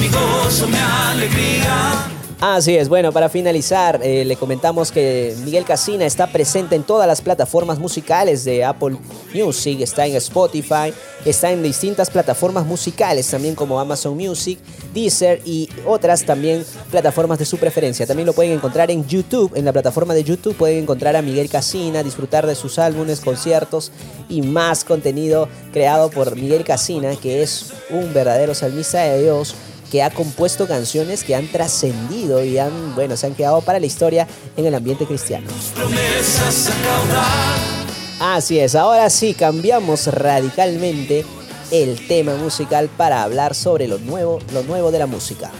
Mi 0.00 0.08
gozo, 0.08 0.68
mi 0.68 0.78
alegría. 0.78 2.13
Así 2.46 2.76
es, 2.76 2.90
bueno, 2.90 3.10
para 3.10 3.30
finalizar, 3.30 4.00
eh, 4.02 4.22
le 4.22 4.36
comentamos 4.36 4.92
que 4.92 5.34
Miguel 5.46 5.64
Casina 5.64 6.04
está 6.04 6.26
presente 6.26 6.76
en 6.76 6.82
todas 6.82 7.08
las 7.08 7.22
plataformas 7.22 7.78
musicales 7.78 8.44
de 8.44 8.62
Apple 8.62 8.98
Music, 9.32 9.80
está 9.80 10.04
en 10.04 10.14
Spotify, 10.16 10.92
está 11.24 11.50
en 11.52 11.62
distintas 11.62 12.10
plataformas 12.10 12.66
musicales 12.66 13.30
también 13.30 13.54
como 13.54 13.80
Amazon 13.80 14.14
Music, 14.14 14.58
Deezer 14.92 15.40
y 15.46 15.70
otras 15.86 16.26
también 16.26 16.66
plataformas 16.90 17.38
de 17.38 17.46
su 17.46 17.56
preferencia. 17.56 18.06
También 18.06 18.26
lo 18.26 18.34
pueden 18.34 18.52
encontrar 18.52 18.90
en 18.90 19.06
YouTube, 19.06 19.52
en 19.54 19.64
la 19.64 19.72
plataforma 19.72 20.12
de 20.12 20.22
YouTube 20.22 20.54
pueden 20.54 20.82
encontrar 20.82 21.16
a 21.16 21.22
Miguel 21.22 21.48
Casina, 21.48 22.02
disfrutar 22.02 22.46
de 22.46 22.56
sus 22.56 22.78
álbumes, 22.78 23.20
conciertos 23.20 23.90
y 24.28 24.42
más 24.42 24.84
contenido 24.84 25.48
creado 25.72 26.10
por 26.10 26.36
Miguel 26.36 26.62
Casina, 26.62 27.16
que 27.16 27.42
es 27.42 27.72
un 27.88 28.12
verdadero 28.12 28.54
salmista 28.54 29.02
de 29.02 29.22
Dios 29.22 29.54
que 29.94 30.02
ha 30.02 30.10
compuesto 30.10 30.66
canciones 30.66 31.22
que 31.22 31.36
han 31.36 31.46
trascendido 31.46 32.42
y 32.42 32.58
han, 32.58 32.96
bueno, 32.96 33.16
se 33.16 33.28
han 33.28 33.34
quedado 33.36 33.60
para 33.60 33.78
la 33.78 33.86
historia 33.86 34.26
en 34.56 34.66
el 34.66 34.74
ambiente 34.74 35.06
cristiano. 35.06 35.46
Así 38.18 38.58
es, 38.58 38.74
ahora 38.74 39.08
sí 39.08 39.34
cambiamos 39.34 40.08
radicalmente 40.08 41.24
el 41.70 42.08
tema 42.08 42.34
musical 42.34 42.90
para 42.96 43.22
hablar 43.22 43.54
sobre 43.54 43.86
lo 43.86 43.98
nuevo, 43.98 44.40
lo 44.52 44.64
nuevo 44.64 44.90
de 44.90 44.98
la 44.98 45.06
música. 45.06 45.52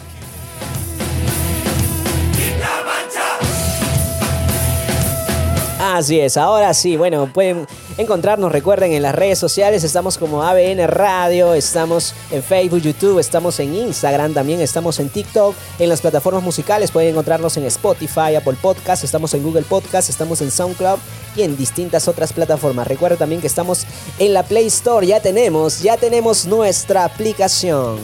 Así 5.92 6.18
es, 6.18 6.38
ahora 6.38 6.72
sí, 6.72 6.96
bueno, 6.96 7.30
pueden 7.30 7.66
encontrarnos, 7.98 8.50
recuerden, 8.50 8.94
en 8.94 9.02
las 9.02 9.14
redes 9.14 9.38
sociales, 9.38 9.84
estamos 9.84 10.16
como 10.16 10.42
ABN 10.42 10.88
Radio, 10.88 11.52
estamos 11.52 12.14
en 12.30 12.42
Facebook, 12.42 12.80
YouTube, 12.80 13.18
estamos 13.18 13.60
en 13.60 13.74
Instagram, 13.74 14.32
también 14.32 14.62
estamos 14.62 14.98
en 14.98 15.10
TikTok, 15.10 15.54
en 15.78 15.90
las 15.90 16.00
plataformas 16.00 16.42
musicales, 16.42 16.90
pueden 16.90 17.10
encontrarnos 17.10 17.58
en 17.58 17.66
Spotify, 17.66 18.34
Apple 18.34 18.56
Podcast, 18.62 19.04
estamos 19.04 19.34
en 19.34 19.42
Google 19.42 19.64
Podcast, 19.64 20.08
estamos 20.08 20.40
en 20.40 20.50
SoundCloud 20.50 20.98
y 21.36 21.42
en 21.42 21.54
distintas 21.54 22.08
otras 22.08 22.32
plataformas. 22.32 22.88
Recuerden 22.88 23.18
también 23.18 23.42
que 23.42 23.46
estamos 23.46 23.86
en 24.18 24.32
la 24.32 24.42
Play 24.42 24.68
Store, 24.68 25.06
ya 25.06 25.20
tenemos, 25.20 25.82
ya 25.82 25.98
tenemos 25.98 26.46
nuestra 26.46 27.04
aplicación. 27.04 28.02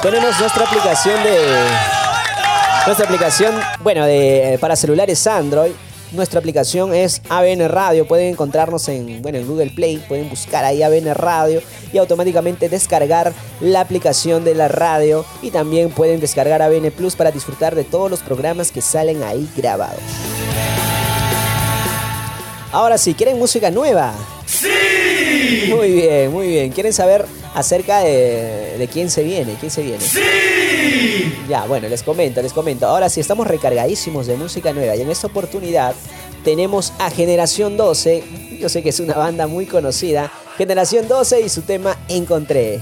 Tenemos 0.00 0.40
nuestra 0.40 0.64
aplicación 0.64 1.22
de 1.22 1.91
nuestra 2.86 3.06
aplicación, 3.06 3.54
bueno, 3.80 4.04
de, 4.04 4.54
eh, 4.54 4.58
para 4.58 4.76
celulares 4.76 5.26
Android. 5.26 5.72
Nuestra 6.12 6.40
aplicación 6.40 6.92
es 6.92 7.22
ABN 7.28 7.68
Radio. 7.68 8.06
Pueden 8.06 8.28
encontrarnos 8.32 8.86
en, 8.88 9.22
bueno, 9.22 9.38
en 9.38 9.46
Google 9.46 9.70
Play. 9.70 9.96
Pueden 10.08 10.28
buscar 10.28 10.64
ahí 10.64 10.82
ABN 10.82 11.14
Radio 11.14 11.62
y 11.92 11.98
automáticamente 11.98 12.68
descargar 12.68 13.32
la 13.60 13.80
aplicación 13.80 14.44
de 14.44 14.54
la 14.54 14.68
radio. 14.68 15.24
Y 15.40 15.50
también 15.50 15.90
pueden 15.90 16.20
descargar 16.20 16.60
ABN 16.60 16.90
Plus 16.90 17.16
para 17.16 17.30
disfrutar 17.30 17.74
de 17.74 17.84
todos 17.84 18.10
los 18.10 18.20
programas 18.20 18.72
que 18.72 18.82
salen 18.82 19.22
ahí 19.22 19.48
grabados. 19.56 20.00
Ahora 22.72 22.98
sí, 22.98 23.14
¿quieren 23.14 23.38
música 23.38 23.70
nueva? 23.70 24.12
¡Sí! 24.44 25.72
Muy 25.74 25.92
bien, 25.92 26.30
muy 26.30 26.48
bien. 26.48 26.72
¿Quieren 26.72 26.92
saber 26.92 27.26
acerca 27.54 28.00
de, 28.00 28.76
de 28.78 28.88
quién 28.88 29.10
se 29.10 29.22
viene? 29.22 29.56
¿Quién 29.58 29.70
se 29.70 29.82
viene? 29.82 30.00
¡Sí! 30.00 30.20
Ya, 31.48 31.64
bueno, 31.64 31.88
les 31.88 32.02
comento, 32.02 32.40
les 32.42 32.52
comento. 32.52 32.86
Ahora 32.86 33.08
sí, 33.08 33.20
estamos 33.20 33.46
recargadísimos 33.46 34.26
de 34.26 34.36
música 34.36 34.72
nueva 34.72 34.96
y 34.96 35.02
en 35.02 35.10
esta 35.10 35.26
oportunidad 35.26 35.94
tenemos 36.44 36.92
a 36.98 37.10
Generación 37.10 37.76
12. 37.76 38.58
Yo 38.60 38.68
sé 38.68 38.82
que 38.82 38.90
es 38.90 39.00
una 39.00 39.14
banda 39.14 39.46
muy 39.46 39.66
conocida. 39.66 40.30
Generación 40.56 41.08
12 41.08 41.40
y 41.40 41.48
su 41.48 41.62
tema 41.62 41.96
Encontré. 42.08 42.80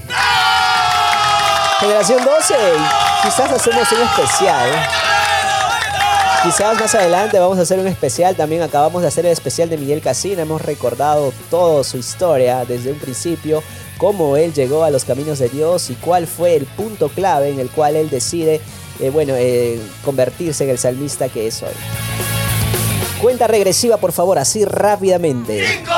Generación 1.80 2.24
12, 2.24 2.54
quizás 3.22 3.50
hacemos 3.52 3.90
un 3.92 4.02
especial. 4.02 4.70
Quizás 6.42 6.80
más 6.80 6.94
adelante 6.94 7.38
vamos 7.38 7.58
a 7.58 7.62
hacer 7.62 7.78
un 7.78 7.86
especial. 7.86 8.34
También 8.34 8.62
acabamos 8.62 9.02
de 9.02 9.08
hacer 9.08 9.26
el 9.26 9.32
especial 9.32 9.68
de 9.68 9.76
Miguel 9.76 10.00
Casina. 10.00 10.40
Hemos 10.40 10.62
recordado 10.62 11.34
toda 11.50 11.84
su 11.84 11.98
historia 11.98 12.64
desde 12.64 12.92
un 12.92 12.98
principio, 12.98 13.62
cómo 13.98 14.38
él 14.38 14.54
llegó 14.54 14.82
a 14.82 14.90
los 14.90 15.04
caminos 15.04 15.38
de 15.38 15.50
Dios 15.50 15.90
y 15.90 15.96
cuál 15.96 16.26
fue 16.26 16.56
el 16.56 16.64
punto 16.64 17.10
clave 17.10 17.50
en 17.50 17.60
el 17.60 17.68
cual 17.68 17.94
él 17.94 18.08
decide, 18.08 18.62
eh, 19.00 19.10
bueno, 19.10 19.34
eh, 19.36 19.78
convertirse 20.02 20.64
en 20.64 20.70
el 20.70 20.78
salmista 20.78 21.28
que 21.28 21.46
es 21.46 21.62
hoy. 21.62 21.74
Cuenta 23.20 23.46
regresiva, 23.46 23.98
por 23.98 24.12
favor, 24.12 24.38
así 24.38 24.64
rápidamente. 24.64 25.62
5, 25.84 25.92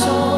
corazón 0.00 0.29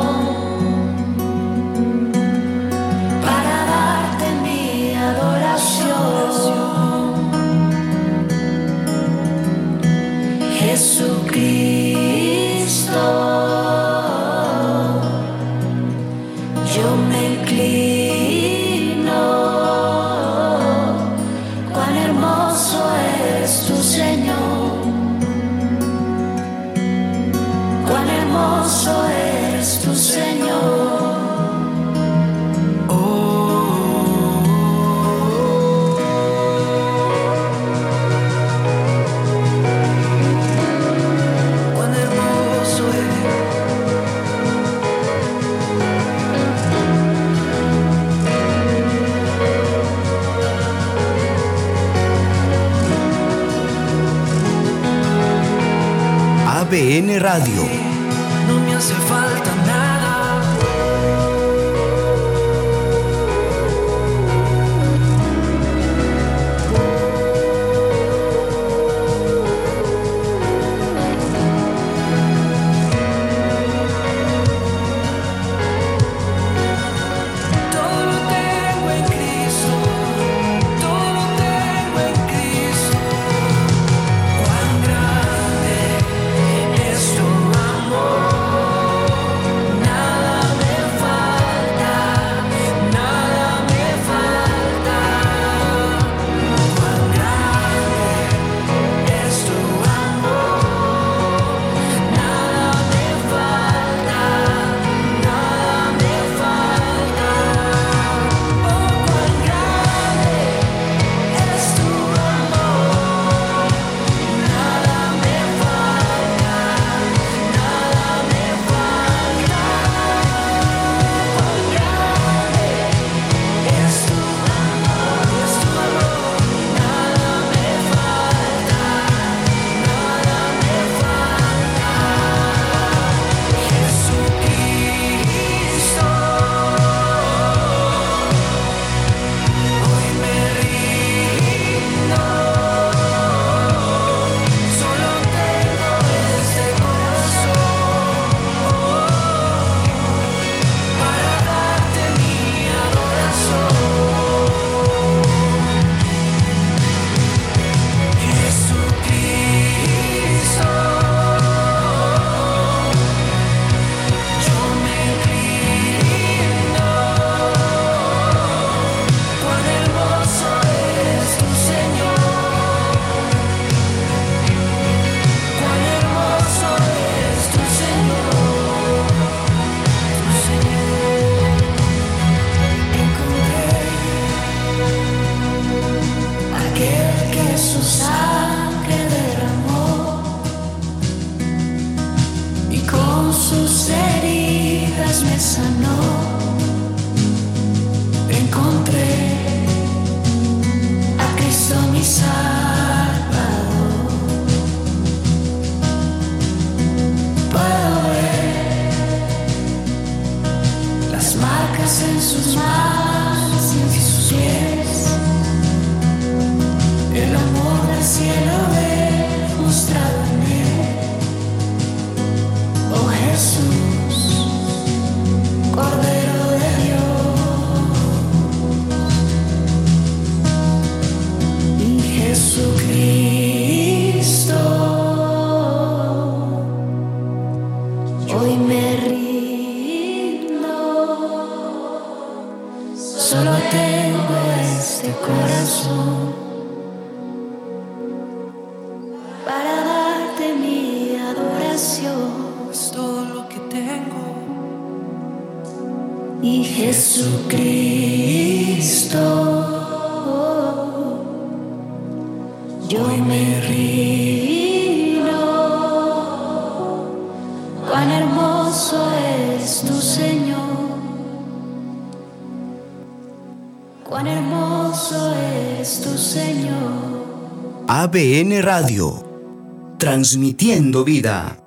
Radio. 278.62 279.96
Transmitiendo 279.98 281.02
vida. 281.02 281.58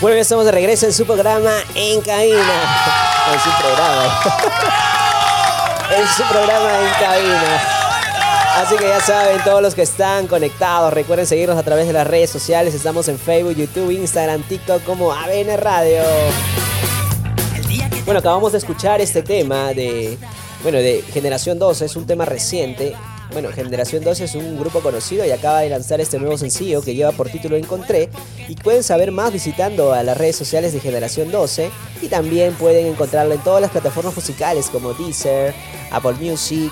Bueno, 0.00 0.16
ya 0.16 0.22
estamos 0.22 0.46
de 0.46 0.52
regreso 0.52 0.86
en 0.86 0.94
su 0.94 1.04
programa 1.04 1.50
En 1.74 2.00
Cabina. 2.00 2.38
En 3.30 3.40
su 3.40 3.50
programa. 3.60 4.22
en 5.98 6.08
su 6.08 6.22
programa 6.32 6.78
En 6.78 6.94
Cabina. 6.94 7.81
Así 8.54 8.76
que 8.76 8.86
ya 8.86 9.00
saben, 9.00 9.42
todos 9.44 9.62
los 9.62 9.74
que 9.74 9.80
están 9.80 10.26
conectados, 10.26 10.92
recuerden 10.92 11.26
seguirnos 11.26 11.56
a 11.56 11.62
través 11.62 11.86
de 11.86 11.94
las 11.94 12.06
redes 12.06 12.28
sociales. 12.28 12.74
Estamos 12.74 13.08
en 13.08 13.18
Facebook, 13.18 13.56
YouTube, 13.56 13.90
Instagram, 13.90 14.42
TikTok 14.42 14.84
como 14.84 15.10
ABN 15.10 15.56
Radio. 15.56 16.02
Bueno, 18.04 18.20
acabamos 18.20 18.52
de 18.52 18.58
escuchar 18.58 19.00
este 19.00 19.22
tema 19.22 19.72
de, 19.72 20.18
bueno, 20.62 20.76
de 20.78 21.02
Generación 21.12 21.58
12, 21.58 21.86
es 21.86 21.96
un 21.96 22.06
tema 22.06 22.26
reciente. 22.26 22.94
Bueno, 23.32 23.48
Generación 23.52 24.04
12 24.04 24.24
es 24.24 24.34
un 24.34 24.58
grupo 24.58 24.80
conocido 24.80 25.24
y 25.24 25.30
acaba 25.30 25.60
de 25.60 25.70
lanzar 25.70 26.02
este 26.02 26.18
nuevo 26.18 26.36
sencillo 26.36 26.82
que 26.82 26.94
lleva 26.94 27.12
por 27.12 27.30
título 27.30 27.56
Encontré. 27.56 28.10
Y 28.48 28.56
pueden 28.56 28.82
saber 28.82 29.12
más 29.12 29.32
visitando 29.32 29.94
a 29.94 30.02
las 30.02 30.18
redes 30.18 30.36
sociales 30.36 30.74
de 30.74 30.80
Generación 30.80 31.30
12 31.30 31.70
y 32.02 32.08
también 32.08 32.52
pueden 32.52 32.86
encontrarlo 32.86 33.32
en 33.32 33.40
todas 33.40 33.62
las 33.62 33.70
plataformas 33.70 34.14
musicales 34.14 34.68
como 34.68 34.92
Deezer, 34.92 35.54
Apple 35.90 36.16
Music, 36.20 36.70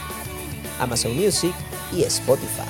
Amazon 0.78 1.16
Music 1.16 1.54
y 1.92 2.02
Spotify. 2.04 2.62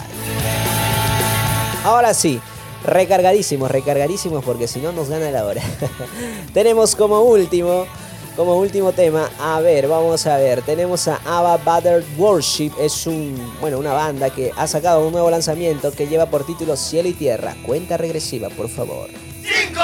Ahora 1.84 2.12
sí, 2.14 2.40
recargadísimos, 2.84 3.70
recargadísimos 3.70 4.44
porque 4.44 4.68
si 4.68 4.80
no 4.80 4.92
nos 4.92 5.08
gana 5.08 5.30
la 5.30 5.44
hora. 5.44 5.62
Tenemos 6.54 6.94
como 6.94 7.20
último, 7.20 7.86
como 8.36 8.56
último 8.56 8.92
tema, 8.92 9.30
a 9.38 9.60
ver, 9.60 9.88
vamos 9.88 10.26
a 10.26 10.36
ver, 10.36 10.62
tenemos 10.62 11.08
a 11.08 11.20
Ava 11.24 11.56
Battered 11.58 12.04
Worship, 12.16 12.72
es 12.80 13.06
un, 13.06 13.54
bueno, 13.60 13.78
una 13.78 13.92
banda 13.92 14.30
que 14.30 14.52
ha 14.56 14.66
sacado 14.66 15.06
un 15.06 15.12
nuevo 15.12 15.30
lanzamiento 15.30 15.92
que 15.92 16.06
lleva 16.06 16.26
por 16.26 16.46
título 16.46 16.76
Cielo 16.76 17.08
y 17.08 17.12
Tierra. 17.12 17.54
Cuenta 17.66 17.96
regresiva, 17.96 18.48
por 18.50 18.68
favor. 18.68 19.08
5, 19.42 19.80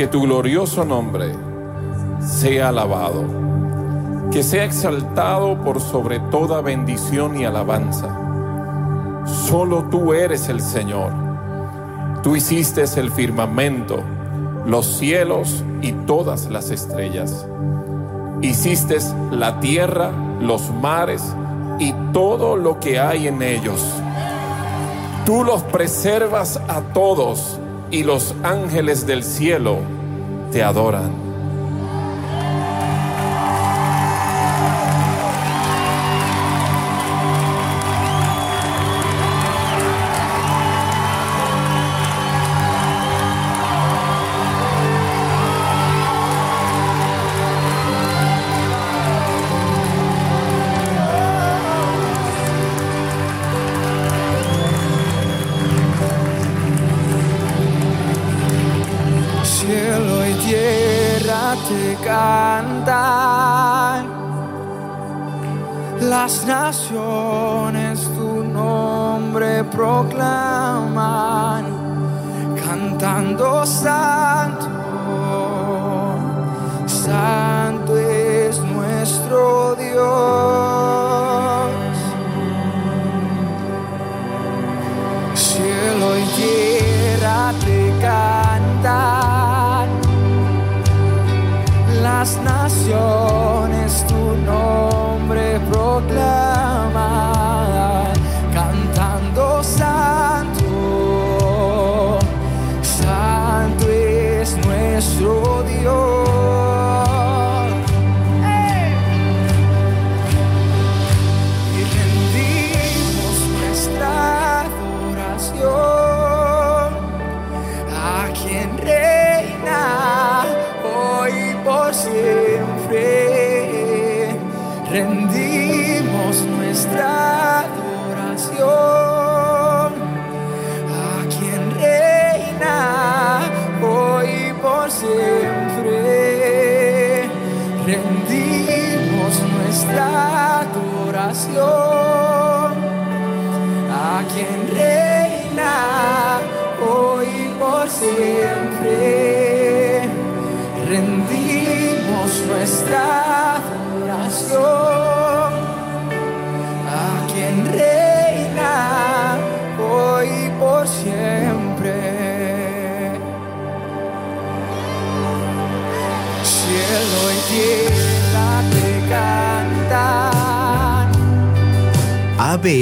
Que 0.00 0.06
tu 0.06 0.22
glorioso 0.22 0.82
nombre 0.86 1.34
sea 2.26 2.70
alabado, 2.70 3.22
que 4.32 4.42
sea 4.42 4.64
exaltado 4.64 5.62
por 5.62 5.78
sobre 5.78 6.20
toda 6.30 6.62
bendición 6.62 7.38
y 7.38 7.44
alabanza. 7.44 8.08
Solo 9.26 9.90
tú 9.90 10.14
eres 10.14 10.48
el 10.48 10.62
Señor. 10.62 11.12
Tú 12.22 12.34
hiciste 12.34 12.82
el 12.96 13.10
firmamento, 13.10 14.02
los 14.64 14.86
cielos 14.86 15.62
y 15.82 15.92
todas 15.92 16.46
las 16.46 16.70
estrellas. 16.70 17.46
Hiciste 18.40 18.96
la 19.30 19.60
tierra, 19.60 20.12
los 20.40 20.70
mares 20.70 21.22
y 21.78 21.92
todo 22.14 22.56
lo 22.56 22.80
que 22.80 22.98
hay 22.98 23.28
en 23.28 23.42
ellos. 23.42 23.84
Tú 25.26 25.44
los 25.44 25.62
preservas 25.64 26.58
a 26.68 26.80
todos 26.94 27.59
y 27.90 28.02
los 28.04 28.34
ángeles 28.42 29.06
del 29.06 29.24
cielo 29.24 29.78
te 30.52 30.62
adoran. 30.62 31.29
Cantando 73.30 73.64
santo, 73.64 74.09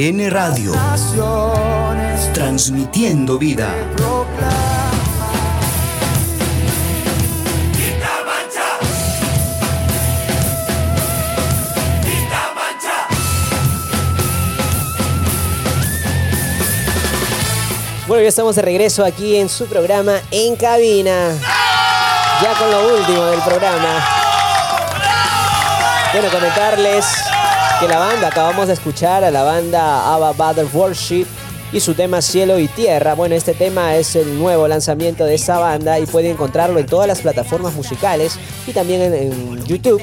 ABN 0.09 0.31
Radio. 0.31 0.73
Transmitiendo 2.33 3.39
vida. 3.39 3.75
Bueno, 18.07 18.23
ya 18.23 18.29
estamos 18.31 18.57
de 18.57 18.63
regreso 18.63 19.05
aquí 19.05 19.37
en 19.37 19.51
su 19.51 19.67
programa 19.67 20.23
En 20.31 20.57
Cabina. 20.57 21.35
Ya 22.43 22.55
con 22.55 22.71
lo 22.71 22.97
último 22.97 23.27
del 23.27 23.41
programa. 23.43 24.09
Bueno, 26.15 26.31
comentarles 26.31 27.28
que 27.81 27.87
la 27.87 27.99
banda, 27.99 28.29
acabamos 28.29 28.67
de 28.67 28.73
escuchar 28.73 29.23
a 29.23 29.31
la 29.31 29.45
banda 29.45 30.13
Abba 30.13 30.33
Bather 30.33 30.67
Worship 30.73 31.27
y 31.73 31.79
su 31.79 31.95
tema 31.95 32.21
Cielo 32.21 32.59
y 32.59 32.67
Tierra. 32.67 33.15
Bueno, 33.15 33.37
este 33.37 33.55
tema 33.55 33.95
es 33.95 34.17
el 34.17 34.39
nuevo 34.39 34.67
lanzamiento 34.67 35.25
de 35.25 35.35
esa 35.35 35.59
banda 35.59 35.99
y 36.01 36.07
pueden 36.07 36.33
encontrarlo 36.33 36.81
en 36.81 36.87
todas 36.87 37.07
las 37.07 37.21
plataformas 37.21 37.75
musicales 37.75 38.39
y 38.67 38.73
también 38.73 39.15
en 39.15 39.65
YouTube 39.65 40.03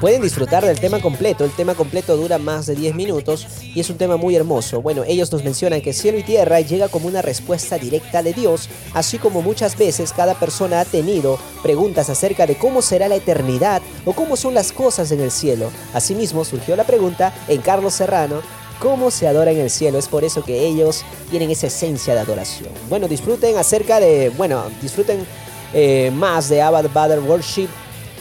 pueden 0.00 0.22
disfrutar 0.22 0.64
del 0.64 0.80
tema 0.80 1.00
completo. 1.00 1.44
El 1.44 1.50
tema 1.50 1.74
completo 1.74 2.16
dura 2.16 2.38
más 2.38 2.66
de 2.66 2.74
10 2.74 2.94
minutos 2.94 3.46
y 3.62 3.80
es 3.80 3.90
un 3.90 3.98
tema 3.98 4.16
muy 4.16 4.34
hermoso. 4.34 4.80
Bueno, 4.80 5.04
ellos 5.06 5.30
nos 5.30 5.44
mencionan 5.44 5.82
que 5.82 5.92
cielo 5.92 6.18
y 6.18 6.22
tierra 6.22 6.60
llega 6.60 6.88
como 6.88 7.06
una 7.06 7.22
respuesta 7.22 7.76
directa 7.76 8.22
de 8.22 8.32
Dios, 8.32 8.68
así 8.94 9.18
como 9.18 9.42
muchas 9.42 9.76
veces 9.76 10.12
cada 10.12 10.34
persona 10.34 10.80
ha 10.80 10.84
tenido 10.84 11.38
preguntas 11.62 12.08
acerca 12.08 12.46
de 12.46 12.56
cómo 12.56 12.80
será 12.80 13.08
la 13.08 13.16
eternidad 13.16 13.82
o 14.06 14.14
cómo 14.14 14.36
son 14.36 14.54
las 14.54 14.72
cosas 14.72 15.12
en 15.12 15.20
el 15.20 15.30
cielo. 15.30 15.70
Asimismo 15.92 16.44
surgió 16.44 16.74
la 16.76 16.84
pregunta 16.84 17.34
en 17.46 17.60
Carlos 17.60 17.94
Serrano 17.94 18.40
cómo 18.78 19.10
se 19.10 19.28
adora 19.28 19.50
en 19.50 19.58
el 19.58 19.68
cielo. 19.68 19.98
Es 19.98 20.08
por 20.08 20.24
eso 20.24 20.42
que 20.42 20.66
ellos 20.66 21.04
tienen 21.28 21.50
esa 21.50 21.66
esencia 21.66 22.14
de 22.14 22.20
adoración. 22.20 22.70
Bueno, 22.88 23.06
disfruten 23.06 23.58
acerca 23.58 24.00
de, 24.00 24.30
bueno, 24.30 24.64
disfruten 24.80 25.26
eh, 25.74 26.10
más 26.14 26.48
de 26.48 26.62
Abad 26.62 26.86
Bather 26.92 27.20
Worship 27.20 27.68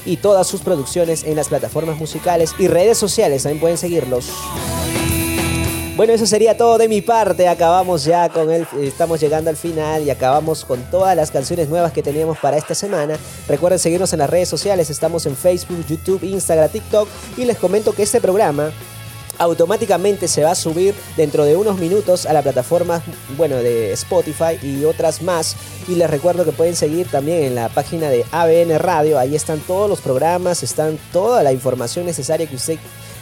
y 0.06 0.18
todas 0.18 0.48
sus 0.48 0.62
producciones 0.62 1.24
en 1.24 1.36
las 1.36 1.50
plataformas 1.50 1.98
musicales 1.98 2.54
y 2.58 2.68
redes 2.68 2.98
sociales. 2.98 3.44
También 3.44 3.60
pueden 3.60 3.78
seguirlos. 3.78 4.30
Bueno, 6.00 6.14
eso 6.14 6.26
sería 6.26 6.56
todo 6.56 6.78
de 6.78 6.88
mi 6.88 7.02
parte. 7.02 7.50
Acabamos 7.50 8.06
ya 8.06 8.30
con 8.30 8.50
el. 8.50 8.66
Estamos 8.82 9.20
llegando 9.20 9.50
al 9.50 9.58
final 9.58 10.02
y 10.04 10.10
acabamos 10.10 10.64
con 10.64 10.82
todas 10.90 11.14
las 11.14 11.30
canciones 11.30 11.68
nuevas 11.68 11.92
que 11.92 12.02
teníamos 12.02 12.38
para 12.38 12.56
esta 12.56 12.74
semana. 12.74 13.18
Recuerden 13.50 13.80
seguirnos 13.80 14.14
en 14.14 14.20
las 14.20 14.30
redes 14.30 14.48
sociales. 14.48 14.90
Estamos 14.90 15.26
en 15.26 15.36
Facebook, 15.36 15.86
YouTube, 15.86 16.24
Instagram, 16.24 16.70
TikTok. 16.70 17.10
Y 17.36 17.44
les 17.44 17.58
comento 17.58 17.92
que 17.92 18.04
este 18.04 18.22
programa 18.22 18.72
automáticamente 19.40 20.28
se 20.28 20.44
va 20.44 20.52
a 20.52 20.56
subir 20.56 20.94
dentro 21.18 21.45
de 21.45 21.56
unos 21.56 21.80
minutos 21.80 22.26
a 22.26 22.34
la 22.34 22.44
plataforma 22.44 23.02
bueno 23.38 23.57
de 23.57 23.94
Spotify 23.94 24.60
y 24.61 24.84
otras 24.84 25.22
más 25.22 25.56
y 25.88 25.95
les 25.95 26.10
recuerdo 26.10 26.45
que 26.45 26.52
pueden 26.52 26.76
seguir 26.76 27.07
también 27.07 27.44
en 27.44 27.56
la 27.56 27.70
página 27.70 28.10
de 28.10 28.26
ABN 28.32 28.78
Radio 28.78 29.18
ahí 29.18 29.36
están 29.36 29.60
todos 29.61 29.90
los 29.90 30.02
programas 30.02 30.61
están 30.61 30.99
toda 31.11 31.41
la 31.41 31.53
información 31.53 32.06
necesaria 32.06 32.48
que 32.48 32.56
usted 32.56 32.78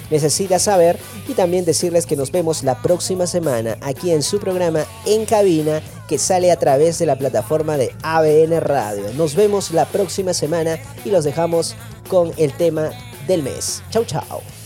necesita 0.09 0.59
saber 0.59 0.97
y 1.27 1.33
también 1.33 1.65
decirles 1.65 2.05
que 2.05 2.15
nos 2.15 2.31
vemos 2.31 2.63
la 2.63 2.81
próxima 2.81 3.27
semana 3.27 3.77
aquí 3.81 4.11
en 4.11 4.23
su 4.23 4.39
programa 4.39 4.85
En 5.05 5.25
Cabina 5.25 5.81
que 6.07 6.17
sale 6.17 6.51
a 6.51 6.57
través 6.57 6.99
de 6.99 7.05
la 7.05 7.17
plataforma 7.17 7.77
de 7.77 7.93
ABN 8.01 8.61
Radio. 8.61 9.03
Nos 9.15 9.35
vemos 9.35 9.71
la 9.71 9.85
próxima 9.85 10.33
semana 10.33 10.79
y 11.03 11.11
los 11.11 11.25
dejamos 11.25 11.75
con 12.07 12.31
el 12.37 12.53
tema 12.53 12.91
del 13.27 13.43
mes. 13.43 13.83
Chau 13.91 14.05
chau. 14.05 14.56